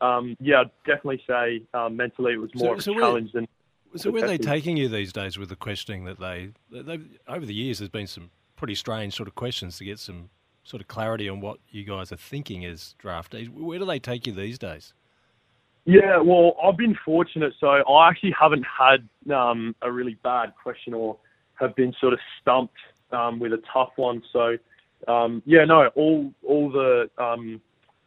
[0.00, 3.04] um, yeah, I'd definitely say uh, mentally it was So- more of so a where-
[3.04, 3.48] challenge than.
[3.94, 6.98] So where are they taking you these days with the questioning that they, they
[7.28, 7.78] over the years?
[7.78, 10.28] There's been some pretty strange sort of questions to get some
[10.64, 13.48] sort of clarity on what you guys are thinking as draftees.
[13.48, 14.92] Where do they take you these days?
[15.86, 20.92] Yeah, well, I've been fortunate, so I actually haven't had um, a really bad question
[20.92, 21.16] or
[21.60, 22.74] have been sort of stumped
[23.12, 24.20] um, with a tough one.
[24.32, 24.56] So,
[25.06, 27.60] um, yeah, no, all all the um,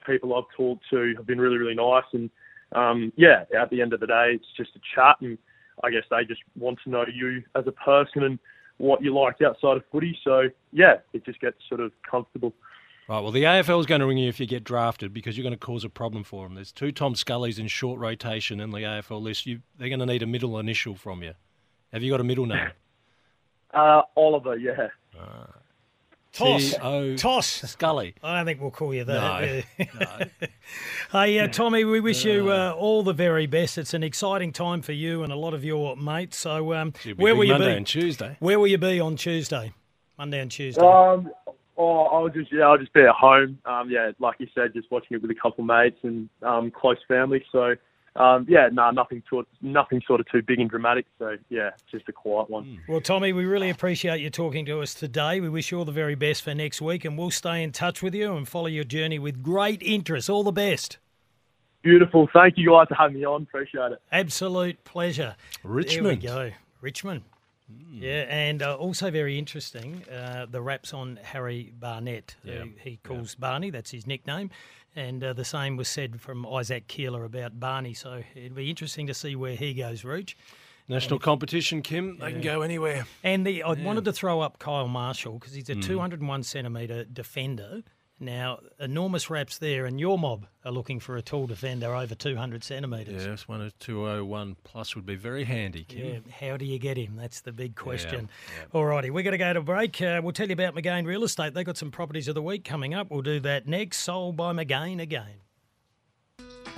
[0.05, 2.29] people I've talked to have been really, really nice, and
[2.73, 5.37] um, yeah, at the end of the day, it's just a chat, and
[5.81, 8.39] I guess they just want to know you as a person and
[8.77, 10.17] what you liked outside of footy.
[10.25, 12.53] So, yeah, it just gets sort of comfortable.
[13.09, 13.21] Right.
[13.21, 15.51] Well, the AFL is going to ring you if you get drafted because you're going
[15.51, 16.53] to cause a problem for them.
[16.53, 19.47] There's two Tom Scullys in short rotation in the AFL list.
[19.47, 21.33] You, they're going to need a middle initial from you.
[21.91, 22.69] Have you got a middle name?
[23.71, 24.87] Uh, Oliver, yeah.
[26.33, 26.71] Toss.
[26.71, 27.15] T.O.
[27.17, 27.47] Toss.
[27.47, 28.15] Scully.
[28.23, 29.65] I don't think we'll call you that.
[29.77, 30.47] No,
[31.11, 33.77] hey, uh, Tommy, we wish you uh, all the very best.
[33.77, 36.37] It's an exciting time for you and a lot of your mates.
[36.37, 37.77] So, um, It'll be where big will you Monday be?
[37.77, 38.37] and Tuesday.
[38.39, 39.71] Where will you be on Tuesday?
[40.17, 40.81] Monday and Tuesday.
[40.81, 41.31] Um,
[41.79, 43.57] oh, I'll just yeah, I'll just be at home.
[43.65, 46.69] Um, yeah, like you said, just watching it with a couple of mates and um,
[46.69, 47.43] close family.
[47.51, 47.75] So,
[48.15, 51.05] um, yeah, no, nothing sort, nothing sort of too big and dramatic.
[51.17, 52.81] So, yeah, just a quiet one.
[52.87, 55.39] Well, Tommy, we really appreciate you talking to us today.
[55.39, 58.03] We wish you all the very best for next week, and we'll stay in touch
[58.03, 60.29] with you and follow your journey with great interest.
[60.29, 60.97] All the best.
[61.81, 62.27] Beautiful.
[62.33, 63.43] Thank you guys for having me on.
[63.43, 64.01] Appreciate it.
[64.11, 65.37] Absolute pleasure.
[65.63, 66.21] Richmond.
[66.21, 66.55] There we go.
[66.81, 67.23] Richmond.
[67.91, 72.35] Yeah, and uh, also very interesting, uh, the raps on Harry Barnett.
[72.43, 72.59] Yeah.
[72.63, 74.49] who he calls Barney, that's his nickname.
[74.95, 77.93] And uh, the same was said from Isaac Keeler about Barney.
[77.93, 80.35] So it'd be interesting to see where he goes, Rooch.
[80.87, 82.17] National competition, Kim.
[82.17, 83.05] They can go anywhere.
[83.23, 85.83] And the, I wanted to throw up Kyle Marshall because he's a Mm.
[85.85, 87.83] 201 centimetre defender.
[88.21, 92.63] Now, enormous raps there, and your mob are looking for a tall defender over 200
[92.63, 93.25] centimetres.
[93.25, 96.05] Yes, one of 201 plus would be very handy, Kim.
[96.27, 97.15] Yeah, how do you get him?
[97.15, 98.29] That's the big question.
[98.73, 100.01] All righty, we're going to go to break.
[100.01, 101.53] Uh, we'll tell you about McGain Real Estate.
[101.53, 103.09] They've got some properties of the week coming up.
[103.09, 103.97] We'll do that next.
[103.97, 105.35] Sold by McGain again.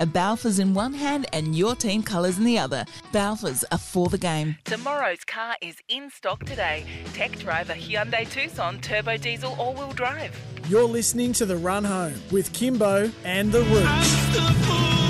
[0.00, 2.84] A Balfours in one hand and your team colours in the other.
[3.12, 4.56] Balfours are for the game.
[4.64, 6.84] Tomorrow's car is in stock today.
[7.12, 10.36] Tech driver Hyundai Tucson turbo diesel all-wheel drive.
[10.68, 15.02] You're listening to The Run Home with Kimbo and The Rooch.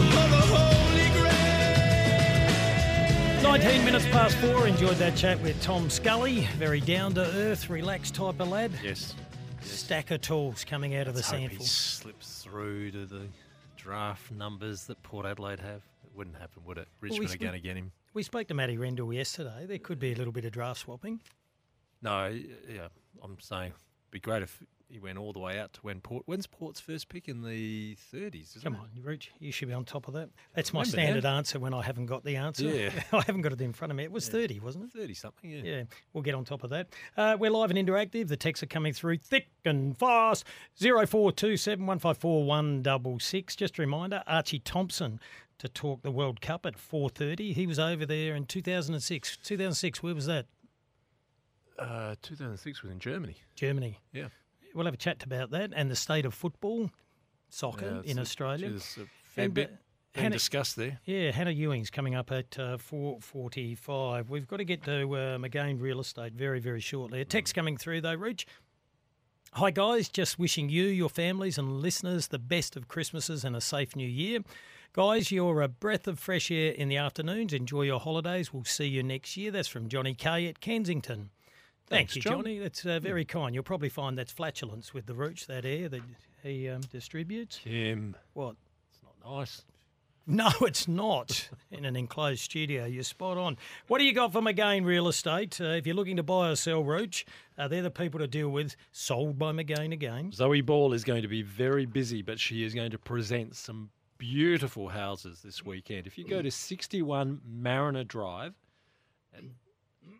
[3.42, 4.66] 19 minutes past four.
[4.66, 6.42] Enjoyed that chat with Tom Scully.
[6.58, 8.70] Very down to earth, relaxed type of lad.
[8.82, 9.14] Yes.
[9.60, 11.66] Stack of tools coming out of the Let's hope he sample.
[11.66, 13.22] slips through to the
[13.82, 15.82] draft numbers that Port Adelaide have.
[16.04, 16.88] It wouldn't happen, would it?
[17.00, 17.90] Well, we Richmond are going to get him.
[18.14, 19.66] We spoke to Matty Rendell yesterday.
[19.66, 21.20] There could be a little bit of draft swapping.
[22.00, 22.88] No, yeah,
[23.22, 24.62] I'm saying it'd be great if
[24.92, 26.22] he went all the way out to when Port.
[26.26, 28.56] When's Port's first pick in the 30s?
[28.56, 28.80] Isn't Come it?
[28.80, 29.32] on, you reach.
[29.38, 30.28] You should be on top of that.
[30.54, 31.38] That's my standard now.
[31.38, 32.64] answer when I haven't got the answer.
[32.64, 32.90] Yeah.
[33.12, 34.04] I haven't got it in front of me.
[34.04, 34.92] It was 30, wasn't it?
[34.92, 35.62] 30 something, yeah.
[35.62, 35.82] Yeah,
[36.12, 36.88] we'll get on top of that.
[37.16, 38.28] Uh, we're live and interactive.
[38.28, 40.44] The texts are coming through thick and fast.
[40.78, 43.56] 0427 154 166.
[43.56, 45.18] Just a reminder, Archie Thompson
[45.56, 47.54] to talk the World Cup at 4.30.
[47.54, 49.38] He was over there in 2006.
[49.38, 50.46] 2006, where was that?
[51.78, 53.36] Uh, 2006 was in Germany.
[53.54, 53.98] Germany.
[54.12, 54.28] Yeah.
[54.74, 56.90] We'll have a chat about that and the state of football,
[57.48, 58.70] soccer Yeah, in Australia.
[58.70, 59.76] there's a fair And, bit uh,
[60.14, 60.98] being Hannah- discussed there.
[61.04, 64.28] Yeah, Hannah Ewing's coming up at uh, 4.45.
[64.28, 67.20] We've got to get to uh, McGain Real Estate very, very shortly.
[67.20, 68.46] A text coming through, though, Rich.
[69.54, 70.08] Hi, guys.
[70.08, 74.08] Just wishing you, your families, and listeners the best of Christmases and a safe new
[74.08, 74.40] year.
[74.94, 77.52] Guys, you're a breath of fresh air in the afternoons.
[77.52, 78.52] Enjoy your holidays.
[78.52, 79.50] We'll see you next year.
[79.50, 81.30] That's from Johnny K at Kensington.
[81.92, 82.38] Thank Thanks, you, John.
[82.38, 82.58] Johnny.
[82.58, 83.54] That's uh, very kind.
[83.54, 86.00] You'll probably find that's flatulence with the Rooch that air that
[86.42, 87.60] he um, distributes.
[87.62, 88.16] Kim.
[88.32, 88.56] What?
[88.90, 89.62] It's not nice.
[90.26, 91.50] No, it's not.
[91.70, 93.58] In an enclosed studio, you're spot on.
[93.88, 95.60] What do you got from McGain Real Estate?
[95.60, 97.26] Uh, if you're looking to buy or sell Rooch,
[97.58, 98.74] uh, they're the people to deal with.
[98.92, 100.32] Sold by McGain again.
[100.32, 103.90] Zoe Ball is going to be very busy, but she is going to present some
[104.16, 106.06] beautiful houses this weekend.
[106.06, 108.54] If you go to 61 Mariner Drive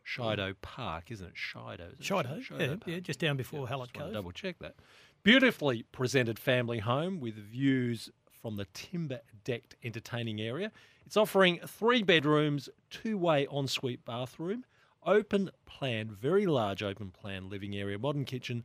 [0.02, 1.32] Sheidow Park, isn't it?
[1.34, 1.88] Sheidow.
[1.92, 2.82] Is it Sheidow, yeah, Park?
[2.86, 4.14] yeah, just down before Hallett Just wanna Cove.
[4.14, 4.74] Double check that.
[5.22, 10.72] Beautifully presented family home with views from the timber decked entertaining area.
[11.06, 14.64] It's offering three bedrooms, two way ensuite bathroom,
[15.04, 18.64] open plan, very large open plan living area, modern kitchen,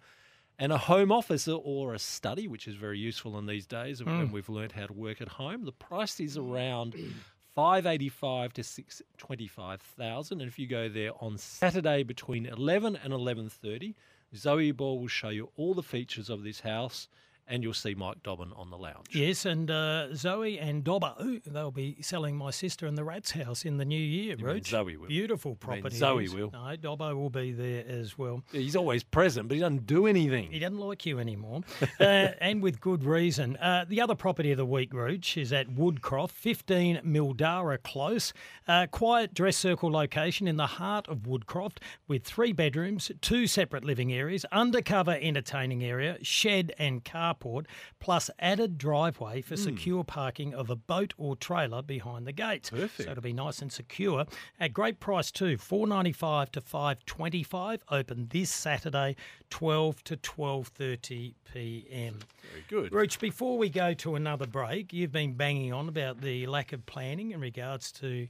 [0.58, 4.30] and a home office or a study, which is very useful in these days when
[4.30, 4.32] Mm.
[4.32, 5.66] we've learnt how to work at home.
[5.66, 6.96] The price is around.
[7.58, 13.96] 585 to 625,000 and if you go there on Saturday between 11 and 11:30
[14.36, 17.08] Zoe Ball will show you all the features of this house,
[17.48, 19.08] and you'll see Mike Dobbin on the lounge.
[19.12, 23.66] Yes, and uh, Zoe and Dobbo, they'll be selling my sister and the Rat's house
[23.66, 24.68] in the new year, Rooch.
[24.68, 25.08] Zoe will?
[25.08, 25.96] Beautiful property.
[25.96, 26.52] Zoe will?
[26.52, 28.44] No, Dobbo will be there as well.
[28.52, 30.52] He's always present, but he doesn't do anything.
[30.52, 31.62] He doesn't like you anymore,
[32.00, 33.56] uh, and with good reason.
[33.58, 38.34] Uh, the other property of the week, Rooch, is at Woodcroft, 15 Mildara Close.
[38.68, 41.78] Uh, quiet dress circle location in the heart of Woodcroft
[42.08, 47.04] with three bedrooms, two separate living areas, undercover entertaining area, shed and
[47.38, 47.66] carport,
[48.00, 49.62] plus added driveway for hmm.
[49.62, 52.70] secure parking of a boat or trailer behind the gates.
[52.70, 53.04] Perfect.
[53.04, 54.26] So it'll be nice and secure.
[54.60, 57.82] At great price too, four ninety five to five twenty five.
[57.90, 59.16] Open this Saturday,
[59.50, 62.20] twelve to twelve thirty p.m.
[62.52, 62.94] Very good.
[62.94, 66.86] Rooch, before we go to another break, you've been banging on about the lack of
[66.86, 68.28] planning in regards to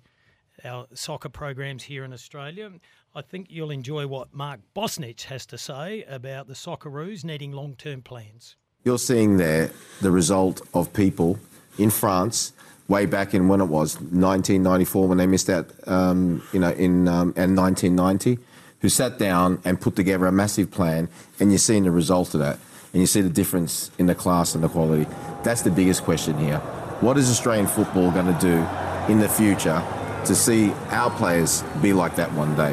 [0.64, 2.72] our soccer programs here in Australia.
[3.16, 7.76] I think you'll enjoy what Mark Bosnich has to say about the Socceroos needing long
[7.76, 8.56] term plans.
[8.88, 9.70] You're seeing there
[10.00, 11.38] the result of people
[11.78, 12.54] in France
[12.88, 17.06] way back in when it was 1994 when they missed out, um, you know, in
[17.10, 18.40] um, and 1990,
[18.80, 21.10] who sat down and put together a massive plan,
[21.42, 22.60] and you're seeing the result of that,
[22.94, 25.06] and you see the difference in the class and the quality.
[25.44, 26.60] That's the biggest question here.
[27.02, 28.66] What is Australian football going to do
[29.12, 29.84] in the future
[30.24, 32.72] to see our players be like that one day?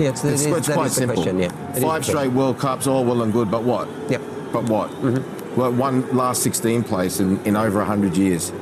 [0.00, 1.14] Yeah, it's, It's, it is- it's quite simple.
[1.22, 1.72] question, yeah.
[1.74, 3.86] Five straight World Cups, all well and good, but what?
[4.10, 4.22] Yep.
[4.52, 4.90] But what?
[4.90, 5.35] Mm-hmm.
[5.56, 8.52] Well, one last 16 place in, in over 100 years.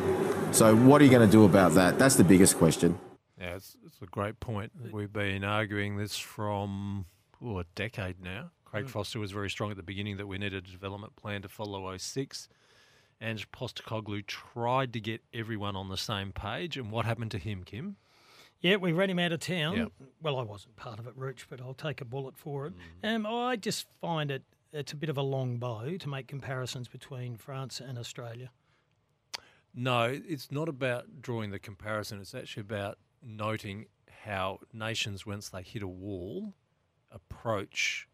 [0.53, 1.99] So what are you going to do about that?
[1.99, 2.97] That's the biggest question.
[3.36, 4.70] Yeah, it's, it's a great point.
[4.92, 7.07] We've been arguing this from
[7.42, 8.53] oh, a decade now.
[8.64, 11.49] Craig Foster was very strong at the beginning that we needed a development plan to
[11.49, 12.49] follow 06.
[13.20, 16.76] And Postecoglou tried to get everyone on the same page.
[16.76, 17.97] And what happened to him, Kim?
[18.61, 19.76] Yeah, we ran him out of town.
[19.76, 19.92] Yep.
[20.22, 22.72] Well, I wasn't part of it, Rooch, but I'll take a bullet for it.
[23.03, 24.45] Um, I just find it
[24.75, 28.51] it's a bit of a long bow to make comparisons between France and Australia.
[29.72, 32.20] No, it's not about drawing the comparison.
[32.20, 33.87] It's actually about noting
[34.25, 36.55] how nations, once they hit a wall,
[37.11, 38.09] approach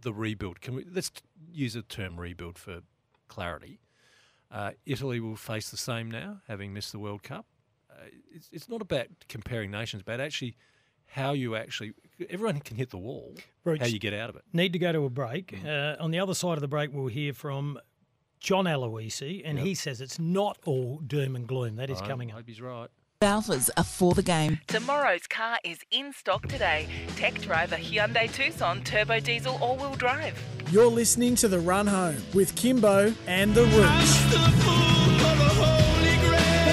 [0.00, 0.60] the rebuild.
[0.60, 1.10] Can we let's
[1.50, 2.80] use the term rebuild for
[3.28, 3.80] clarity?
[4.50, 7.46] Uh, Italy will face the same now, having missed the World Cup.
[7.90, 8.04] Uh,
[8.34, 10.56] it's, it's not about comparing nations, but actually
[11.06, 11.92] how you actually
[12.30, 13.34] everyone can hit the wall.
[13.64, 14.42] Rooch, how you get out of it.
[14.52, 15.54] Need to go to a break.
[15.64, 17.78] Uh, on the other side of the break, we'll hear from
[18.40, 19.66] John Aloisi, and Yep.
[19.66, 21.76] he says it's not all doom and gloom.
[21.76, 22.38] That is I coming up.
[22.38, 22.88] hope he's right.
[23.20, 24.58] Balfours are for the game.
[24.66, 26.88] Tomorrow's car is in stock today.
[27.14, 30.36] Tech driver Hyundai Tucson turbo diesel all-wheel drive.
[30.72, 35.12] You're listening to The Run Home with Kimbo and The Rooch.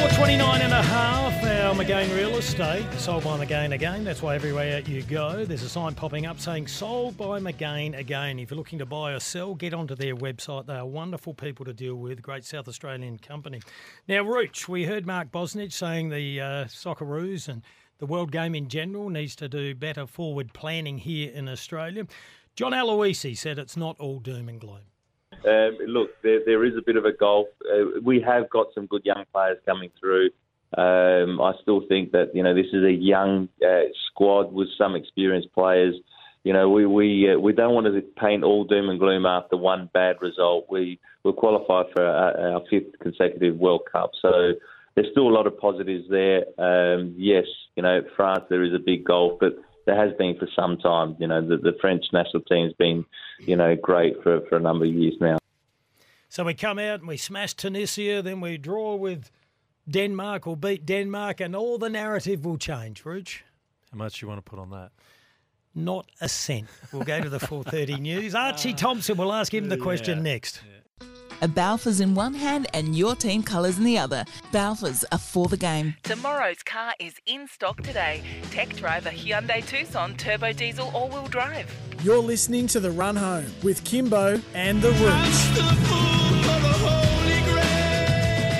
[0.09, 1.28] 429 and a half,
[1.69, 4.03] our McGain Real Estate, sold by McGain again.
[4.03, 8.39] That's why everywhere you go, there's a sign popping up saying sold by McGain again.
[8.39, 10.65] If you're looking to buy or sell, get onto their website.
[10.65, 13.61] They are wonderful people to deal with, great South Australian company.
[14.07, 17.61] Now, Rooch, we heard Mark Bosnich saying the uh, Socceroos and
[17.99, 22.07] the world game in general needs to do better forward planning here in Australia.
[22.55, 24.87] John Aloisi said it's not all doom and gloom.
[25.45, 27.47] Um, look, there, there is a bit of a gulf.
[27.71, 30.31] Uh, we have got some good young players coming through.
[30.77, 34.95] Um, I still think that you know this is a young uh, squad with some
[34.95, 35.95] experienced players.
[36.43, 39.57] You know, we we uh, we don't want to paint all doom and gloom after
[39.57, 40.67] one bad result.
[40.69, 44.53] We will qualify for our, our fifth consecutive World Cup, so
[44.95, 46.45] there's still a lot of positives there.
[46.57, 47.45] Um, yes,
[47.75, 51.15] you know, France there is a big gulf, but there has been for some time.
[51.19, 53.05] You know, the, the French national team's been,
[53.39, 55.37] you know, great for, for a number of years now.
[56.27, 59.31] So we come out and we smash Tunisia, then we draw with
[59.89, 63.43] Denmark will beat Denmark, and all the narrative will change, Rooch.
[63.91, 64.91] How much you want to put on that?
[65.73, 66.67] Not a cent.
[66.91, 68.35] We'll go to the 4.30 news.
[68.35, 70.61] Archie uh, Thompson, we'll ask him the question next.
[71.41, 74.25] A Balfours in one hand and your team colours in the other.
[74.51, 75.95] Balfours are for the game.
[76.03, 78.21] Tomorrow's car is in stock today.
[78.51, 81.73] Tech driver Hyundai Tucson turbo diesel all-wheel drive.
[82.03, 86.28] You're listening to The Run Home with Kimbo and The Rooch.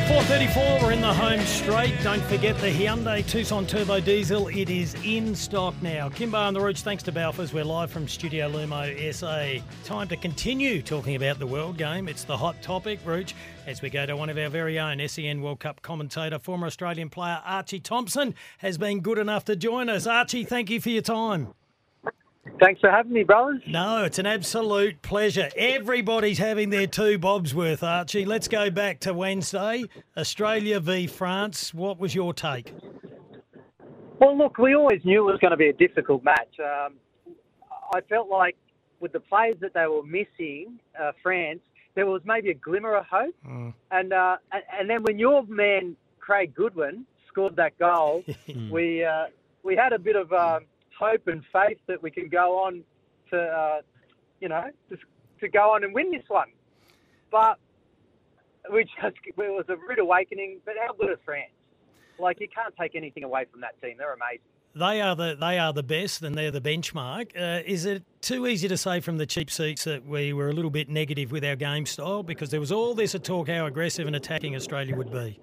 [0.10, 1.94] 4.34, we're in the home straight.
[2.02, 4.48] Don't forget the Hyundai Tucson Turbo Diesel.
[4.48, 6.10] It is in stock now.
[6.10, 7.54] Kimbo and the Rooch, thanks to Balfours.
[7.54, 9.64] We're live from Studio Lumo SA.
[9.84, 12.08] Time to continue talking about the world game.
[12.08, 13.36] It's the hot topic, Rooch,
[13.68, 17.12] as we go to one of our very own SEN World Cup commentator, former Australian
[17.12, 20.08] player Archie Thompson, has been good enough to join us.
[20.08, 21.54] Archie, thank you for your time.
[22.60, 23.62] Thanks for having me, brothers.
[23.68, 25.50] No, it's an absolute pleasure.
[25.56, 28.26] Everybody's having their two bobs worth, Archie.
[28.26, 29.86] Let's go back to Wednesday.
[30.18, 31.74] Australia v France.
[31.74, 32.74] What was your take?
[34.20, 36.60] Well, look, we always knew it was going to be a difficult match.
[36.60, 36.96] Um,
[37.94, 38.56] I felt like
[39.00, 41.62] with the players that they were missing, uh, France,
[41.96, 43.36] there was maybe a glimmer of hope.
[43.48, 43.74] Mm.
[43.92, 48.24] And, uh, and and then when your man Craig Goodwin scored that goal,
[48.72, 49.26] we uh,
[49.64, 50.66] we had a bit of um,
[51.00, 52.84] hope and faith that we can go on
[53.32, 53.82] to uh,
[54.42, 54.98] you know to,
[55.40, 56.50] to go on and win this one.
[57.32, 57.58] But
[58.72, 60.60] we just it was a rude awakening.
[60.66, 61.52] But how good are France?
[62.20, 63.96] Like you can't take anything away from that team.
[63.98, 64.44] They're amazing.
[64.76, 67.32] They are the they are the best, and they're the benchmark.
[67.36, 70.54] Uh, is it too easy to say from the cheap seats that we were a
[70.54, 74.06] little bit negative with our game style because there was all this talk how aggressive
[74.06, 75.40] and attacking Australia would be?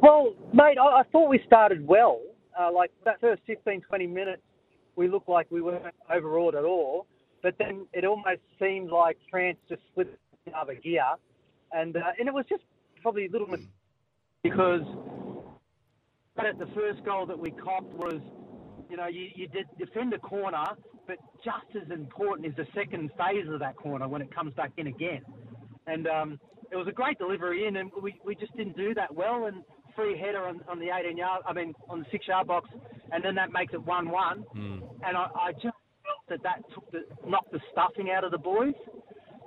[0.00, 2.20] Well, mate, I, I thought we started well.
[2.58, 4.42] Uh, like that first 15, 20 minutes,
[4.96, 7.06] we looked like we weren't overawed at all.
[7.42, 11.04] But then it almost seemed like France just slipped another gear,
[11.72, 12.62] and uh, and it was just
[13.02, 13.46] probably a little
[14.42, 14.82] because
[16.38, 18.20] at the first goal that we copped was,
[18.90, 20.64] you know, you, you did defend a corner,
[21.06, 24.72] but just as important is the second phase of that corner when it comes back
[24.76, 25.22] in again.
[25.86, 26.40] And um,
[26.70, 29.46] it was a great delivery in, and we, we just didn't do that well.
[29.46, 29.62] And
[29.96, 32.68] free header on, on the 18 yard, I mean, on the six yard box,
[33.12, 34.44] and then that makes it 1 1.
[35.06, 38.38] And I, I just felt that that took the, knocked the stuffing out of the
[38.38, 38.74] boys.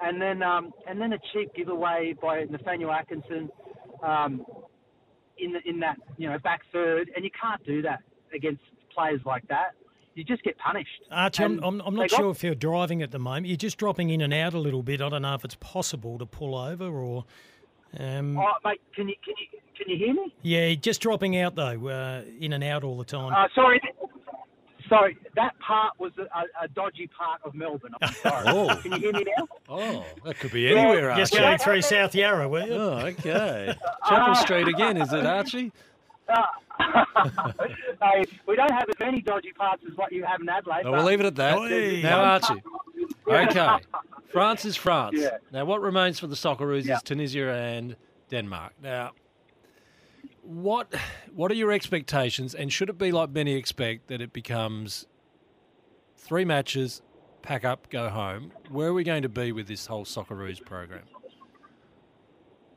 [0.02, 3.50] And then, um, and then a cheap giveaway by Nathaniel Atkinson
[4.04, 4.46] um,
[5.40, 8.00] in the, in that you know back third, and you can't do that
[8.34, 8.62] against
[8.94, 9.72] players like that.
[10.14, 10.90] You just get punished.
[11.12, 13.48] Archie, I'm, I'm, I'm they not got- sure if you're driving at the moment.
[13.48, 15.02] You're just dropping in and out a little bit.
[15.02, 17.26] I don't know if it's possible to pull over or.
[18.00, 20.34] Um, Oh, mate, can you can you can you hear me?
[20.42, 23.34] Yeah, just dropping out though, uh, in and out all the time.
[23.34, 23.80] Uh, sorry,
[24.90, 25.18] sorry.
[25.36, 27.94] That part was a, a, a dodgy part of Melbourne.
[28.02, 28.44] I'm sorry.
[28.48, 28.76] Oh.
[28.82, 29.48] Can you hear me now?
[29.70, 31.44] Oh, that could be anywhere, Just Archie.
[31.44, 32.74] going through South Yarra, were you?
[32.74, 33.76] Oh, okay.
[34.10, 35.72] Chapel Street again, is it, Archie?
[38.02, 40.84] hey, we don't have as many dodgy parts as what you have in Adelaide.
[40.84, 41.58] No, we'll leave it at that.
[41.70, 42.62] there's- Now, Archie.
[43.28, 43.68] Okay.
[44.32, 45.16] France is France.
[45.18, 45.38] Yeah.
[45.52, 46.96] Now, what remains for the Socceroos Yeah.
[46.98, 47.96] is Tunisia and
[48.30, 48.74] Denmark.
[48.82, 49.12] Now,
[50.42, 50.94] what
[51.34, 55.08] what are your expectations, and should it be like many expect that it becomes
[56.16, 57.02] three matches,
[57.42, 58.52] pack up, go home?
[58.70, 61.04] Where are we going to be with this whole Socceroos program?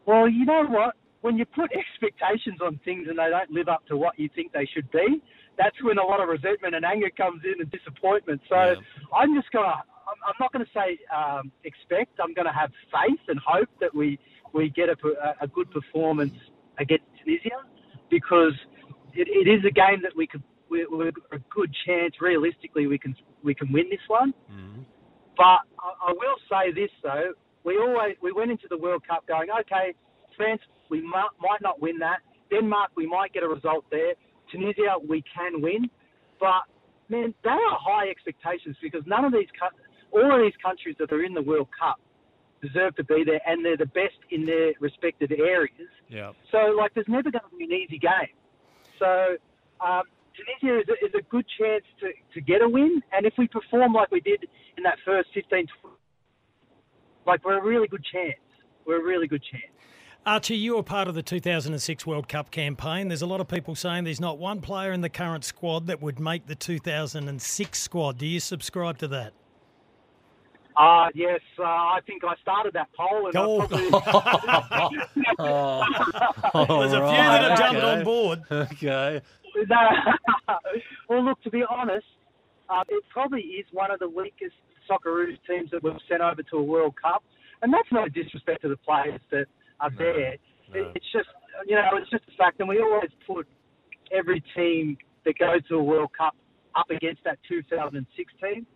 [0.06, 0.94] Well, you know what?
[1.20, 4.52] When you put expectations on things and they don't live up to what you think
[4.52, 5.20] they should be,
[5.58, 8.40] that's when a lot of resentment and anger comes in and disappointment.
[8.48, 8.76] So
[9.14, 9.74] I'm just gonna,
[10.26, 12.18] I'm, not going to say um, expect.
[12.22, 14.18] I'm going to have faith and hope that we
[14.52, 14.96] we get a,
[15.40, 16.34] a good performance
[16.78, 17.62] against Tunisia
[18.10, 18.54] because
[19.14, 22.14] it, it is a game that we could, we, we're a good chance.
[22.20, 24.34] Realistically, we can we can win this one.
[25.36, 27.32] But I, I will say this though:
[27.64, 29.94] we always we went into the World Cup going, okay,
[30.36, 32.20] France, we might, might not win that.
[32.50, 34.14] Denmark, we might get a result there.
[34.50, 35.88] Tunisia, we can win.
[36.40, 36.64] But
[37.08, 39.48] man, they are high expectations because none of these,
[40.12, 42.00] all of these countries that are in the World Cup
[42.62, 45.88] deserve to be there, and they're the best in their respective areas.
[46.08, 46.32] Yeah.
[46.52, 48.34] So, like, there's never going to be an easy game.
[48.98, 49.36] So,
[49.84, 50.02] um,
[50.36, 53.00] Tunisia is a, is a good chance to, to get a win.
[53.12, 54.44] And if we perform like we did
[54.76, 55.96] in that first 15, 20,
[57.26, 58.40] like, we're a really good chance.
[58.86, 59.64] We're a really good chance.
[60.26, 63.08] Archie, you were part of the 2006 World Cup campaign.
[63.08, 66.02] There's a lot of people saying there's not one player in the current squad that
[66.02, 68.18] would make the 2006 squad.
[68.18, 69.32] Do you subscribe to that?
[70.76, 73.26] Uh, yes, uh, I think I started that poll.
[73.26, 73.60] And Oh.
[73.60, 74.98] I probably...
[76.78, 78.40] There's a few that have jumped on board.
[78.50, 79.20] Okay.
[79.68, 79.76] No.
[81.08, 82.06] well, look, to be honest,
[82.68, 84.54] uh, it probably is one of the weakest
[84.88, 87.24] Socceroos teams that we've sent over to a World Cup,
[87.60, 89.46] and that's no disrespect to the players that
[89.80, 90.34] are there.
[90.34, 90.40] It,
[90.94, 91.26] it's just,
[91.66, 93.48] you know, it's just a fact, and we always put
[94.16, 96.36] every team that goes to a World Cup
[96.76, 98.66] up against that 2006 team.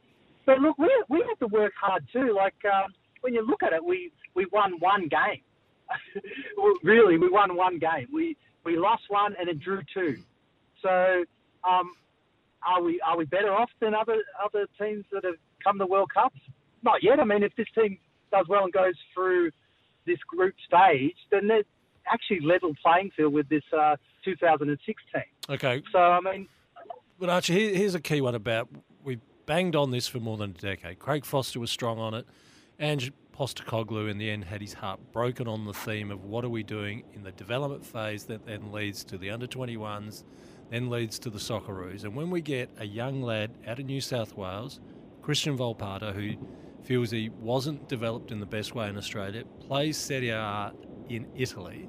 [0.46, 2.34] But look, we we have to work hard too.
[2.34, 2.92] Like um,
[3.22, 5.42] when you look at it, we we won one game.
[6.82, 8.08] Really, we won one game.
[8.12, 10.18] We we lost one and then drew two.
[10.82, 11.24] So,
[11.68, 11.92] um,
[12.66, 16.10] are we are we better off than other other teams that have come to World
[16.12, 16.38] Cups?
[16.82, 17.20] Not yet.
[17.20, 17.98] I mean, if this team
[18.30, 19.50] does well and goes through
[20.06, 21.62] this group stage, then they're
[22.12, 25.22] actually level playing field with this uh, 2006 team.
[25.48, 25.82] Okay.
[25.92, 26.46] So, I mean,
[27.18, 28.68] But Archie, here's a key one about
[29.46, 30.98] banged on this for more than a decade.
[30.98, 32.26] Craig Foster was strong on it.
[32.80, 36.48] Ange Postecoglou in the end had his heart broken on the theme of what are
[36.48, 40.24] we doing in the development phase that then leads to the under 21s,
[40.70, 42.04] then leads to the Socceroos.
[42.04, 44.80] And when we get a young lad out of New South Wales,
[45.22, 46.36] Cristian Volpato, who
[46.84, 50.72] feels he wasn't developed in the best way in Australia, plays Serie A
[51.08, 51.88] in Italy,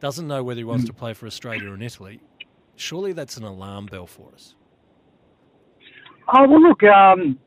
[0.00, 0.88] doesn't know whether he wants hmm.
[0.88, 2.20] to play for Australia or in Italy,
[2.76, 4.54] surely that's an alarm bell for us.
[6.28, 6.82] Oh well, look.
[6.82, 7.38] Um,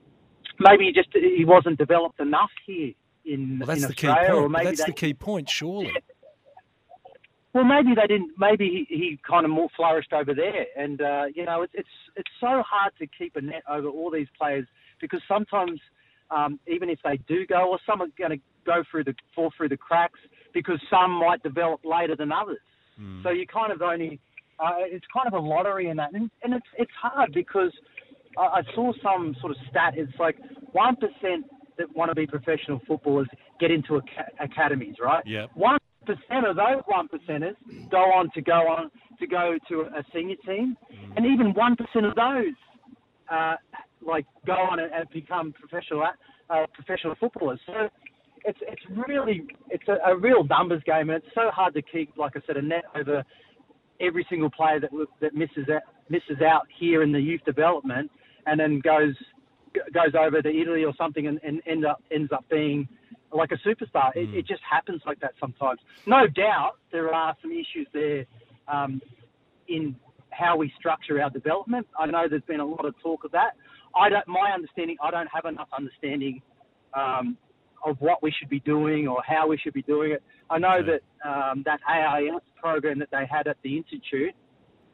[0.60, 2.94] maybe he just he wasn't developed enough here
[3.26, 4.52] in, Well, that's in the key Australia, or point.
[4.52, 5.94] maybe That's they, the key point, surely.
[7.54, 8.32] Well, maybe they didn't.
[8.38, 11.88] Maybe he, he kind of more flourished over there, and uh, you know, it's it's
[12.18, 14.68] it's so hard to keep a net over all these players
[15.00, 15.80] because sometimes,
[16.32, 19.54] um, even if they do go, or some are going to go through the fall
[19.56, 20.20] through the cracks
[20.54, 22.60] because some might develop later than others.
[23.24, 24.20] So you kind of only.
[24.60, 27.72] Uh, it's kind of a lottery in that, and, and it's it's hard because
[28.38, 29.94] I, I saw some sort of stat.
[29.96, 30.38] It's like
[30.72, 31.46] one percent
[31.78, 33.28] that want to be professional footballers
[33.60, 35.24] get into aca- academies, right?
[35.26, 35.48] Yeah.
[35.54, 37.56] One percent of those one percenters
[37.90, 40.78] go on to go on to go to a senior team,
[41.16, 42.56] and even one percent of those
[43.32, 43.56] uh,
[44.06, 46.06] like go on and, and become professional
[46.50, 47.60] uh, professional footballers.
[47.66, 47.90] So
[48.46, 52.16] it's it's really it's a, a real numbers game, and it's so hard to keep,
[52.18, 53.24] like I said, a net over
[54.00, 58.12] every single player that that misses out, misses out here in the youth development,
[58.46, 59.16] and then goes
[59.94, 62.88] goes over to Italy or something, and, and end up ends up being
[63.32, 64.16] like a superstar.
[64.16, 65.80] It, it just happens like that sometimes.
[66.06, 68.26] No doubt there are some issues there
[68.68, 69.02] um,
[69.68, 69.96] in
[70.32, 71.88] how we structure our development.
[72.00, 73.52] I know there's been a lot of talk of that.
[73.96, 74.28] I don't.
[74.28, 76.42] My understanding, I don't have enough understanding
[76.94, 77.38] um,
[77.86, 80.24] of what we should be doing or how we should be doing it.
[80.50, 84.34] I know that um, that AIS program that they had at the institute,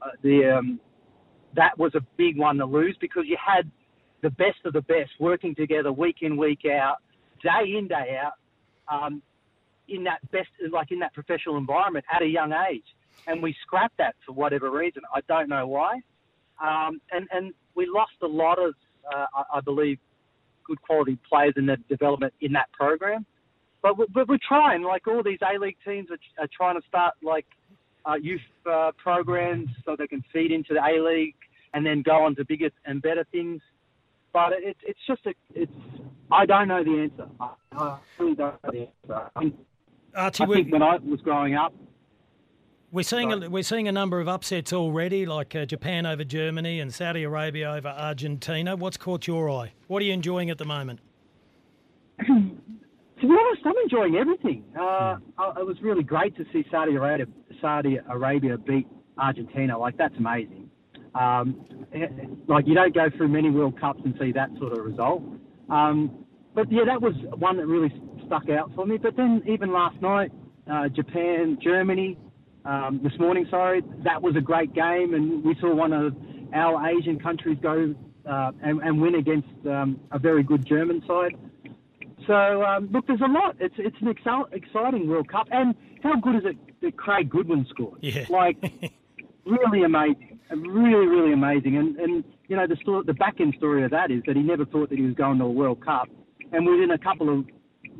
[0.01, 0.79] uh, the um,
[1.55, 3.69] that was a big one to lose because you had
[4.21, 6.97] the best of the best working together week in week out,
[7.41, 8.33] day in day out,
[8.87, 9.21] um,
[9.87, 12.85] in that best like in that professional environment at a young age,
[13.27, 15.01] and we scrapped that for whatever reason.
[15.13, 15.95] I don't know why,
[16.61, 18.73] um, and and we lost a lot of
[19.13, 19.97] uh, I, I believe
[20.65, 23.25] good quality players in the development in that program.
[23.81, 26.87] But we're, but we're trying, like all these A League teams are, are trying to
[26.87, 27.47] start like
[28.05, 31.35] uh, youth uh, programs so they can feed into the A League
[31.73, 33.61] and then go on to bigger and better things.
[34.33, 35.71] But it, it's just a, it's
[36.31, 37.27] I don't know the answer.
[37.39, 39.29] I, I really don't know the answer.
[39.35, 39.57] I, mean,
[40.15, 41.73] Archie, I think when I was growing up,
[42.91, 46.79] We're seeing a, we're seeing a number of upsets already, like uh, Japan over Germany
[46.79, 48.75] and Saudi Arabia over Argentina.
[48.77, 49.73] What's caught your eye?
[49.87, 50.99] What are you enjoying at the moment?
[52.19, 54.63] to be honest, I'm enjoying everything.
[54.79, 57.25] Uh, I- It was really great to see Saudi Arabia,
[57.59, 59.77] Saudi Arabia beat Argentina.
[59.77, 60.69] Like that's amazing.
[61.13, 62.07] Um, eh,
[62.47, 65.23] like you don't go through many World Cups and see that sort of result.
[65.69, 67.93] Um, but yeah, that was one that really
[68.25, 68.97] stuck out for me.
[68.97, 70.31] But then even last night,
[70.71, 72.17] uh, Japan, Germany,
[72.65, 76.15] um, this morning, sorry, that was a great game, and we saw one of
[76.53, 77.95] our Asian countries go
[78.29, 81.35] uh, and, and win against um, a very good German side.
[82.27, 83.55] So um, look, there's a lot.
[83.59, 87.99] It's it's an exciting World Cup, and how good is it that Craig Goodwin scored?
[88.01, 88.25] Yeah.
[88.29, 88.57] Like
[89.45, 91.77] really amazing, really really amazing.
[91.77, 94.41] And and you know the story, the back end story of that is that he
[94.41, 96.09] never thought that he was going to a World Cup,
[96.51, 97.45] and within a couple of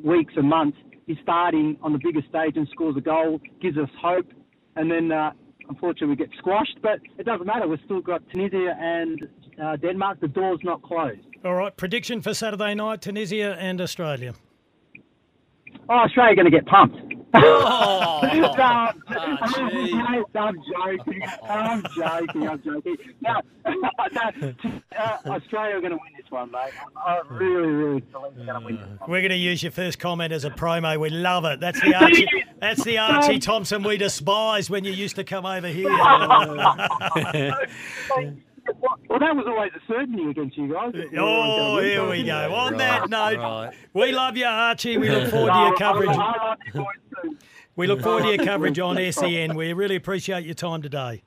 [0.04, 0.78] weeks and months,
[1.08, 4.28] he's starting on the biggest stage and scores a goal, gives us hope,
[4.76, 5.12] and then.
[5.12, 5.32] Uh,
[5.70, 7.66] Unfortunately, we get squashed, but it doesn't matter.
[7.66, 9.26] We've still got Tunisia and
[9.64, 10.20] uh, Denmark.
[10.20, 11.22] The door's not closed.
[11.45, 14.34] All right, prediction for Saturday night: Tunisia and Australia.
[15.88, 16.97] Oh, Australia going to get pumped.
[17.34, 19.01] Oh, no, I'm,
[20.36, 21.21] I'm joking.
[21.43, 22.47] I'm joking.
[22.47, 22.97] I'm joking.
[23.21, 24.53] No, no
[24.97, 26.71] uh, Australia are going to win this one, mate.
[26.95, 29.09] I really, really believe they're going to win this one.
[29.09, 30.99] We're going to use your first comment as a promo.
[30.99, 31.59] We love it.
[31.59, 32.28] That's the Archie.
[32.59, 35.89] That's the Archie Thompson we despise when you used to come over here.
[39.09, 40.93] Well, that was always a certainty against you guys.
[41.17, 42.54] Oh, here we go.
[42.54, 43.71] On that note, right.
[43.93, 44.97] we love you, Archie.
[44.97, 46.88] We look forward to your coverage.
[47.75, 49.55] We look forward to your coverage on SEN.
[49.55, 51.24] We really appreciate your time today.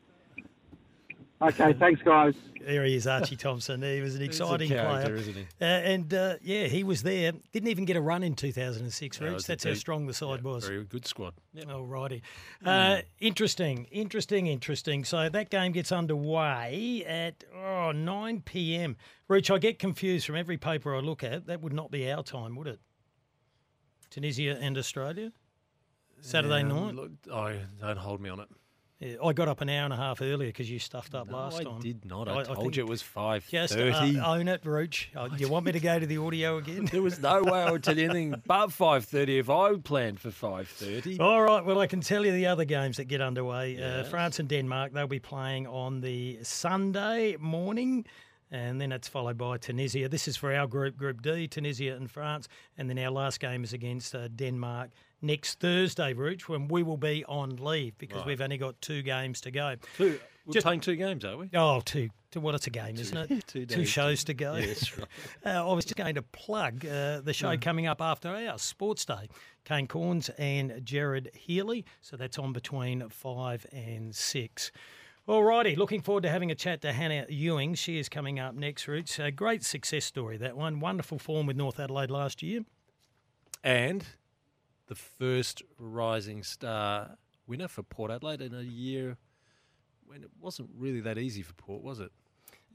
[1.42, 2.34] Okay, thanks, guys.
[2.60, 3.82] There he is, Archie Thompson.
[3.82, 5.42] He was an He's a exciting player, isn't he?
[5.60, 7.32] Uh, and uh, yeah, he was there.
[7.52, 9.20] Didn't even get a run in 2006.
[9.20, 9.34] No, it Rich.
[9.34, 10.66] was a That's how strong the side was.
[10.66, 11.34] Very good squad.
[11.68, 12.22] All righty.
[12.64, 15.04] Uh, interesting, interesting, interesting.
[15.04, 18.96] So that game gets underway at oh, 9 p.m.
[19.28, 21.46] Rich, I get confused from every paper I look at.
[21.46, 22.80] That would not be our time, would it?
[24.08, 25.32] Tunisia and Australia?
[26.20, 26.94] Saturday Yeah, night?
[26.94, 28.48] look, Oh, don't hold me on it.
[29.04, 31.36] Yeah, I got up an hour and a half earlier because you stuffed up No,
[31.36, 31.76] last I time.
[31.76, 32.26] I did not.
[32.26, 34.24] I told think you it was Just uh, 5:30.
[34.24, 35.10] own it, Rooch.
[35.14, 36.86] Oh, you want me to go to the audio again?
[36.94, 40.30] There was no way I would tell you anything but 5.30 if I planned for
[40.30, 41.20] 5.30.
[41.20, 41.64] All right.
[41.64, 43.82] Well, I can tell you the other games that get underway.
[43.82, 48.06] Uh, France and Denmark, they'll be playing on the Sunday morning.
[48.50, 50.08] And then it's followed by Tunisia.
[50.08, 52.46] This is for our group, Group D, Tunisia and France.
[52.78, 54.90] And then our last game is against uh, Denmark
[55.24, 58.26] next Thursday, Rooch, when we will be on leave because Right.
[58.26, 59.76] we've only got two games to go.
[59.96, 61.48] Two, We're playing two games, are we?
[61.54, 62.10] Oh, two.
[62.30, 63.28] two well, it's a game, isn't it?
[63.46, 63.88] two two days.
[63.88, 64.54] shows to go.
[64.56, 65.08] Yeah, that's right.
[65.46, 67.56] uh, I was just going to plug uh, the show Yeah.
[67.56, 69.28] coming up after our Sports Day.
[69.64, 71.84] Kane Cornes and Jared Healy.
[72.02, 74.70] So that's on between five and six.
[75.26, 77.78] Alrighty, looking forward to having a chat to Hannah Ewings.
[77.78, 79.18] She is coming up next, Rooch.
[79.18, 80.80] A great success story, that one.
[80.80, 82.60] Wonderful form with North Adelaide last year.
[83.62, 84.04] And
[84.86, 87.16] the first Rising Star
[87.46, 89.16] winner for Port Adelaide in a year
[90.06, 92.12] when it wasn't really that easy for Port, was it?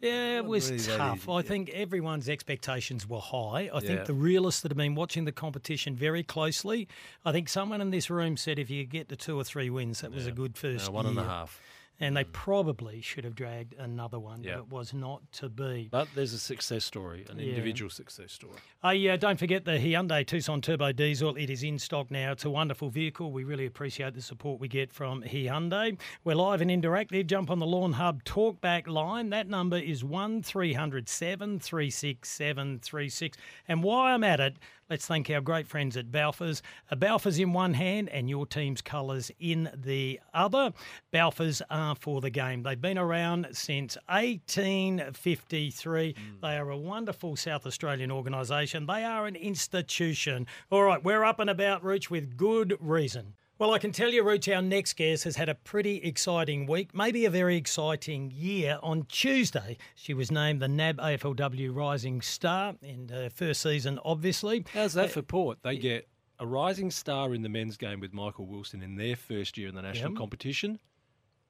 [0.01, 1.27] Yeah, it Wasn't really tough.
[1.27, 3.69] I think everyone's expectations were high.
[3.73, 6.87] I think the realists that have been watching the competition very closely,
[7.25, 9.99] I think someone in this room said if you get to two or three wins,
[10.01, 11.23] that was a good first Uh, one year.
[11.25, 11.59] half.
[12.01, 14.55] And they probably should have dragged another one, Yeah.
[14.55, 15.89] but it was not to be.
[15.91, 17.47] But there's a success story, an Yeah.
[17.47, 18.57] individual success story.
[18.83, 21.35] Uh, yeah, don't forget the Hyundai Tucson Turbo Diesel.
[21.35, 22.31] It is in stock now.
[22.31, 23.31] It's a wonderful vehicle.
[23.33, 25.99] We really appreciate the support we get from Hyundai.
[26.23, 27.27] We're live and interactive.
[27.27, 29.29] Jump on the Lawn Hub talkback line.
[29.31, 33.37] That number is 1300 736 736.
[33.67, 34.57] And while I'm at it,
[34.89, 36.61] let's thank our great friends at Balfours.
[36.89, 40.73] A Balfours in one hand and your team's colours in the other.
[41.13, 42.63] Balfours are for the game.
[42.63, 46.13] They've been around since 1853.
[46.13, 46.21] Hmm.
[46.41, 48.85] They are a wonderful South Australian organisation.
[48.85, 50.47] They are an institution.
[50.69, 53.33] All right, we're up and about, Rooch, with good reason.
[53.59, 56.95] Well, I can tell you, Rooch, our next guest has had a pretty exciting week,
[56.95, 58.79] maybe a very exciting year.
[58.81, 64.63] On Tuesday, she was named the NAB AFLW Rising Star in her first season, obviously.
[64.73, 65.57] How's that for Port?
[65.61, 66.07] They get
[66.39, 69.75] a rising star in the men's game with Michael Wilson in their first year in
[69.75, 70.17] the national Yep.
[70.17, 70.79] competition,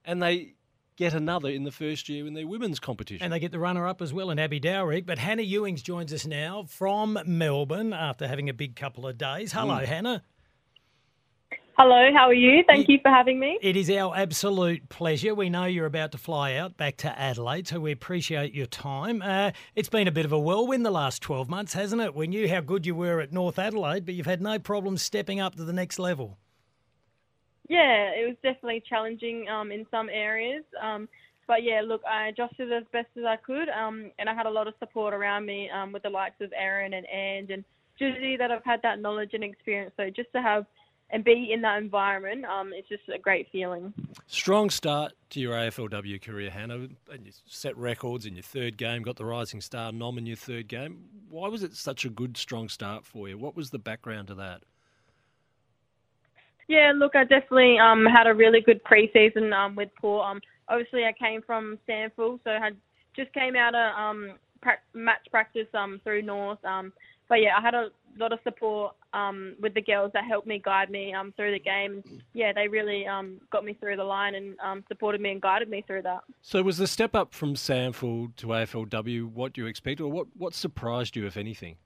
[0.03, 0.55] and they
[0.95, 3.23] get another in the first year in their women's competition.
[3.23, 5.05] And they get the runner up as well in Abby Dowrick.
[5.05, 9.51] But Hannah Ewings joins us now from Melbourne after having a big couple of days.
[9.53, 9.85] Hello, Mm.
[9.85, 10.23] Hannah.
[11.81, 12.61] Hello, how are you?
[12.67, 13.57] Thank you for having me.
[13.61, 15.33] It is our absolute pleasure.
[15.33, 19.21] We know you're about to fly out back to Adelaide, so we appreciate your time.
[19.21, 22.13] Uh, it's been a bit of a whirlwind the last 12 months, hasn't it?
[22.13, 25.39] We knew how good you were at North Adelaide, but you've had no problem stepping
[25.39, 26.37] up to the next level.
[27.69, 30.65] Yeah, it was definitely challenging um, in some areas.
[30.83, 31.07] Um,
[31.47, 34.51] but yeah, look, I adjusted as best as I could, um, and I had a
[34.51, 37.63] lot of support around me um, with the likes of Erin and Ange and
[37.97, 39.93] Judy that I've had that knowledge and experience.
[39.95, 40.65] So just to have
[41.11, 43.93] and be in that environment, um, it's just a great feeling.
[44.27, 49.01] Strong start to your AFLW career, Hannah, and you set records in your third game,
[49.01, 51.05] got the Rising Star nom in your third game.
[51.29, 53.37] Why was it such a good, strong start for you?
[53.37, 54.61] What was the background to that?
[56.67, 60.27] Yeah, look, I definitely um, had a really good preseason um, with Port.
[60.27, 62.77] Um, obviously, I came from SANFL, so I had
[63.15, 66.63] just came out of um, prac- match practice um, through North.
[66.63, 66.93] Um,
[67.29, 70.61] but yeah, I had a lot of support um, with the girls that helped me
[70.63, 72.03] guide me um, through the game.
[72.33, 75.69] Yeah, they really um, got me through the line and um, supported me and guided
[75.69, 76.21] me through that.
[76.41, 80.27] So, was the step up from SANFL to AFLW what do you expected, or what,
[80.37, 81.77] what surprised you, if anything?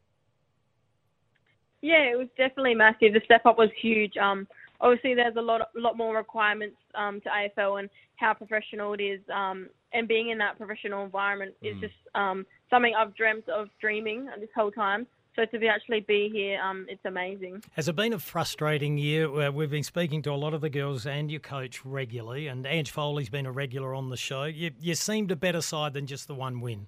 [1.81, 3.13] Yeah, it was definitely massive.
[3.13, 4.15] The step up was huge.
[4.15, 4.47] Um,
[4.79, 9.01] obviously, there's a lot, a lot more requirements um, to AFL and how professional it
[9.01, 9.19] is.
[9.33, 14.27] Um, and being in that professional environment is just um, something I've dreamt of dreaming
[14.39, 15.05] this whole time.
[15.35, 17.63] So to be actually be here, um, it's amazing.
[17.71, 19.27] Has it been a frustrating year?
[19.27, 22.65] Uh, We've been speaking to a lot of the girls and your coach regularly, and
[22.67, 24.43] Ange Foley's been a regular on the show.
[24.43, 26.85] You, you seemed a better side than just the one win.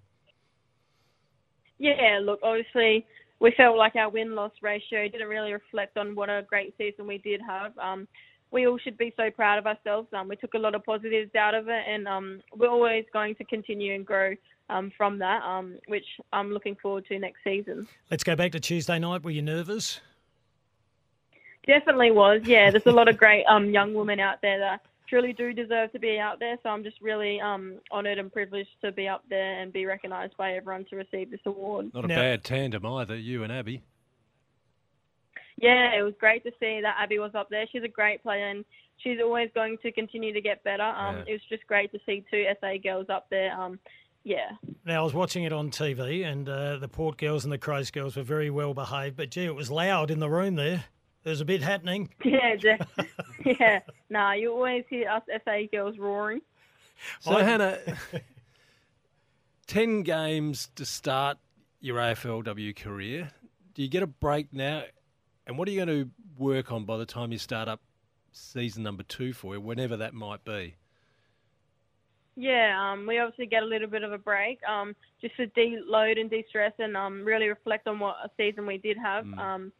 [1.79, 3.05] Yeah, look, obviously
[3.39, 7.07] we felt like our win loss ratio didn't really reflect on what a great season
[7.07, 7.77] we did have.
[7.79, 8.07] Um,
[8.51, 10.07] we all should be so proud of ourselves.
[10.13, 13.35] Um, we took a lot of positives out of it, and um, we're always going
[13.35, 14.35] to continue and grow
[14.69, 17.87] um, from that, um, which I'm looking forward to next season.
[18.09, 19.23] Let's go back to Tuesday night.
[19.23, 19.99] Were you nervous?
[21.67, 22.41] Definitely was.
[22.45, 25.91] Yeah, there's a lot of great um, young women out there that truly do deserve
[25.91, 26.57] to be out there.
[26.63, 30.35] So I'm just really um, honoured and privileged to be up there and be recognised
[30.37, 31.93] by everyone to receive this award.
[31.93, 33.83] Not a bad tandem either, you and Abby.
[35.57, 37.65] Yeah, it was great to see that Abby was up there.
[37.71, 38.65] She's a great player and
[38.97, 40.83] she's always going to continue to get better.
[40.83, 41.23] Um, Yeah.
[41.27, 43.51] It was just great to see two SA girls up there.
[44.25, 44.53] Yeah.
[44.85, 47.91] Now, I was watching it on TV, and uh, the Port girls and the Crows
[47.91, 50.83] girls were very well behaved, but gee, it was loud in the room there.
[51.23, 52.09] There was a bit happening.
[52.25, 52.87] Yeah, de-
[53.45, 53.79] yeah.
[54.09, 56.41] Nah, you always hear us SA girls roaring.
[57.19, 57.77] So, Hannah,
[59.67, 61.37] 10 games to start
[61.79, 63.29] your AFLW career.
[63.75, 64.83] Do you get a break now?
[65.45, 67.81] And what are you going to work on by the time you start up
[68.31, 70.75] season number two for you, whenever that might be?
[72.35, 76.17] Yeah, um, we obviously get a little bit of a break, um, just to de-load
[76.17, 79.23] and de-stress and um, really reflect on what a season we did have.
[79.25, 79.37] Mm.
[79.39, 79.71] Um,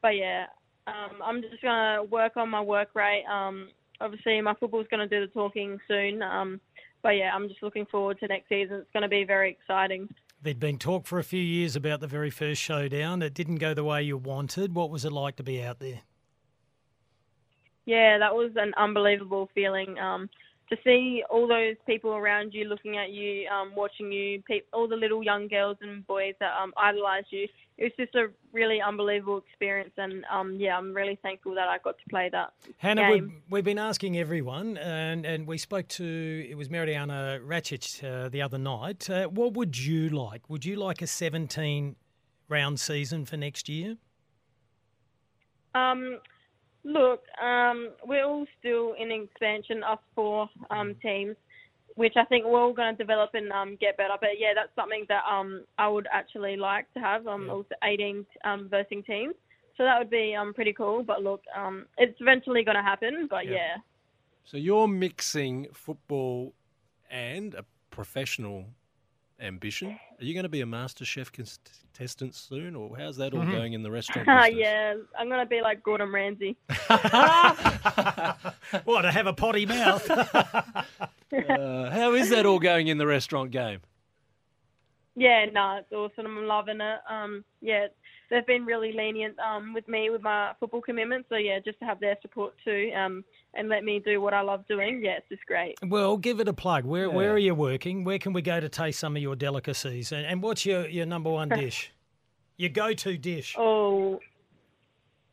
[0.00, 0.46] but yeah,
[0.86, 3.24] um, I'm just gonna work on my work rate.
[3.30, 3.68] Um,
[4.00, 6.22] obviously, my football's gonna do the talking soon.
[6.22, 6.60] Um,
[7.02, 8.76] but yeah, I'm just looking forward to next season.
[8.76, 10.08] It's going to be very exciting.
[10.42, 13.22] There'd been talk for a few years about the very first showdown.
[13.22, 14.74] It didn't go the way you wanted.
[14.74, 16.00] What was it like to be out there?
[17.86, 19.98] Yeah, that was an unbelievable feeling.
[19.98, 20.28] Um,
[20.70, 24.86] to see all those people around you looking at you, um, watching you, pe- all
[24.86, 27.46] the little young girls and boys that um, idolise you.
[27.78, 31.78] It was just a really unbelievable experience, and um, yeah, I'm really thankful that I
[31.78, 36.46] got to play that Hannah, we've, we've been asking everyone, and, and we spoke to,
[36.50, 39.08] it was Marijana Rajcic uh, the other night.
[39.08, 40.50] Uh, what would you like?
[40.50, 41.94] Would you like a 17
[42.48, 43.96] round season for next year?
[45.74, 46.18] Um,
[46.88, 51.36] look, um, we're all still in expansion, us four um, teams,
[51.94, 54.14] which I think we're all going to develop and um, get better.
[54.20, 57.26] But yeah, that's something that um, I would actually like to have.
[57.26, 59.34] Um, also 18 um, versing teams,
[59.76, 61.02] so that would be um, pretty cool.
[61.02, 63.28] But look, um, it's eventually going to happen.
[63.30, 63.52] But Yeah.
[63.52, 63.76] yeah.
[64.44, 66.54] So you're mixing football
[67.10, 68.64] and a professional
[69.40, 69.98] ambition.
[70.20, 73.50] Are you going to be a master chef contestant soon, or how's that all Mm-hmm.
[73.50, 73.56] Mhm.
[73.56, 74.54] going in the restaurant business?
[74.58, 76.56] yeah, I'm going to be like Gordon Ramsay.
[78.84, 80.08] what, to have a potty mouth?
[80.10, 80.84] Uh,
[81.90, 83.80] how is that all going in the restaurant game?
[85.14, 86.26] Yeah, no, it's awesome.
[86.38, 86.98] I'm loving it.
[87.10, 87.88] Um, yeah,
[88.30, 91.28] they've been really lenient um, with me with my football commitments.
[91.28, 93.24] So yeah, just to have their support too, um,
[93.58, 95.02] and let me do what I love doing.
[95.04, 95.76] Yeah, it's just great.
[95.84, 96.84] Well, give it a plug.
[96.84, 97.14] Where, Yeah.
[97.14, 98.04] where are you working?
[98.04, 100.12] Where can we go to taste some of your delicacies?
[100.12, 101.92] And, and what's your, your number one dish?
[102.56, 103.54] Your go to dish?
[103.58, 104.20] Oh,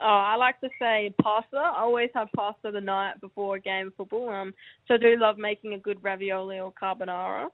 [0.01, 1.57] oh, I like to say pasta.
[1.57, 4.29] I always have pasta the night before a game of football.
[4.29, 4.53] Um,
[4.87, 7.45] so I do love making a good ravioli or carbonara.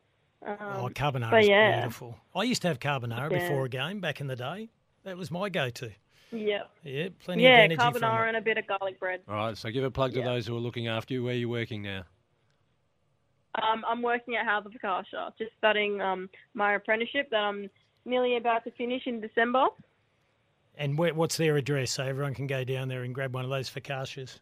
[0.45, 2.15] Um, Oh, carbonara is yeah, beautiful.
[2.35, 3.39] I used to have carbonara Yeah.
[3.39, 4.69] before a game back in the day.
[5.03, 5.91] That was my go-to.
[6.32, 6.64] Yeah.
[6.84, 8.28] Yeah, plenty yeah, of energy from carbonara it.
[8.30, 9.22] and a bit of garlic bread.
[9.28, 10.26] All right, so give a plug to Yeah.
[10.26, 11.24] those who are looking after you.
[11.24, 12.03] Where are you working now?
[13.62, 17.70] Um, I'm working at Harvard Focaccia, just studying um, my apprenticeship that I'm
[18.06, 19.66] nearly about to finish in December.
[20.76, 23.49] And where, what's their address so everyone can go down there and grab one of
[23.49, 24.40] those focaccias?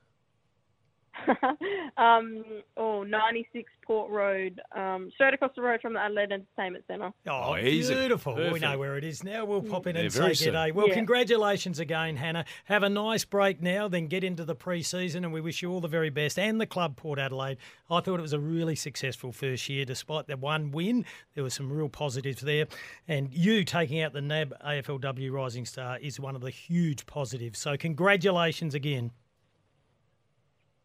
[1.97, 2.43] um,
[2.77, 7.11] oh, 96 Port Road, um, straight across the road from the Adelaide Entertainment Centre.
[7.27, 7.93] Oh, easy.
[7.93, 8.35] beautiful.
[8.35, 9.45] We know where it is now.
[9.45, 10.53] We'll pop in Yeah, and say soon.
[10.53, 10.73] g'day.
[10.73, 10.93] Well, Yeah.
[10.95, 12.45] congratulations again, Hannah.
[12.65, 15.81] Have a nice break now, then get into the pre-season, and we wish you all
[15.81, 16.37] the very best.
[16.37, 17.57] And the club, Port Adelaide.
[17.89, 21.05] I thought it was a really successful first year, despite the one win.
[21.33, 22.65] There were some real positives there,
[23.07, 27.59] and you taking out the NAB AFLW Rising Star is one of the huge positives.
[27.59, 29.11] So, congratulations again.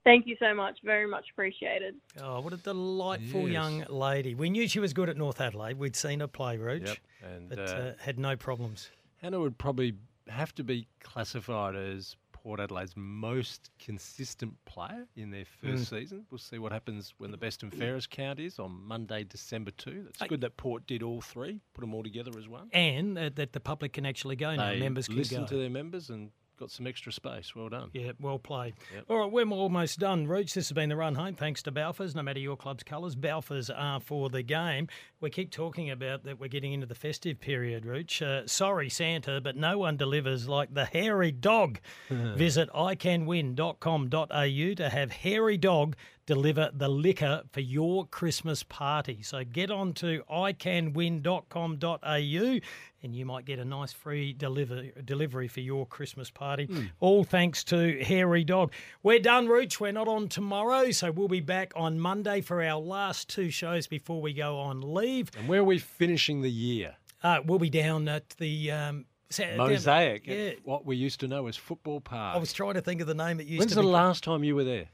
[0.05, 0.79] Thank you so much.
[0.85, 1.95] Very much appreciated.
[2.23, 3.53] Oh, what a delightful Yes.
[3.53, 4.35] young lady.
[4.35, 5.79] We knew she was good at North Adelaide.
[5.79, 8.91] We'd seen her play, Rooch, Yep, and, but uh, uh, had no problems.
[9.23, 9.95] Hannah would probably
[10.29, 15.99] have to be classified as Port Adelaide's most consistent player in their first Mm.
[15.99, 16.27] season.
[16.31, 20.09] We'll see what happens when the best and fairest count is on Monday, December 2.
[20.11, 22.69] It's good that Port did all three, put them all together as one.
[22.75, 24.69] and uh, that the public can actually go now.
[24.73, 25.55] They Members can listened go.
[25.55, 27.55] to their members and got some extra space.
[27.55, 27.91] Well done.
[27.93, 28.75] Yeah, well played.
[28.95, 29.05] Yep.
[29.09, 30.55] All right, we're almost done, Rooch.
[30.55, 31.35] This has been the run home.
[31.35, 32.15] Thanks to Balfours.
[32.15, 34.89] No matter your club's colours, Balfours are for the game.
[35.21, 38.23] We keep talking about that we're getting into the festive period, Rooch.
[38.23, 41.81] Uh, sorry, Santa, but no one delivers like the hairy dog.
[42.11, 49.23] Visit iCanWin.com.au to have hairy dog deliver the liquor for your Christmas party.
[49.23, 52.61] So get on to iCanWin.com.au
[53.03, 56.69] and you might get a nice free deliver, delivery for your Christmas party.
[57.01, 58.73] All thanks to Hairy Dog.
[59.03, 59.79] We're done, Rooch.
[59.79, 63.87] We're not on tomorrow, so we'll be back on Monday for our last two shows
[63.87, 65.31] before we go on leave.
[65.37, 66.97] And where are we finishing the year?
[67.23, 70.27] Uh, we'll be down at the um, down- Mosaic.
[70.27, 70.53] Yeah.
[70.63, 72.37] What we used to know as Football Park.
[72.37, 74.45] I was trying to think of the name it used When's to the last time
[74.45, 74.89] you were there?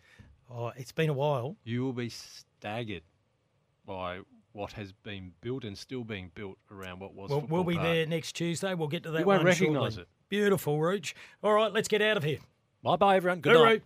[0.51, 1.57] Oh, it's been a while.
[1.65, 3.03] You will be staggered
[3.87, 4.21] by
[4.53, 7.31] what has been built and still being built around what was.
[7.31, 7.87] We'll, we'll be Park.
[7.87, 8.75] there next Tuesday.
[8.75, 10.09] We'll get to that You won't recognise it.
[10.29, 11.15] Beautiful, Rooch.
[11.43, 12.39] All right, let's get out of here.
[12.83, 13.41] Bye bye, everyone.
[13.41, 13.65] Good Hooroo.
[13.65, 13.83] night.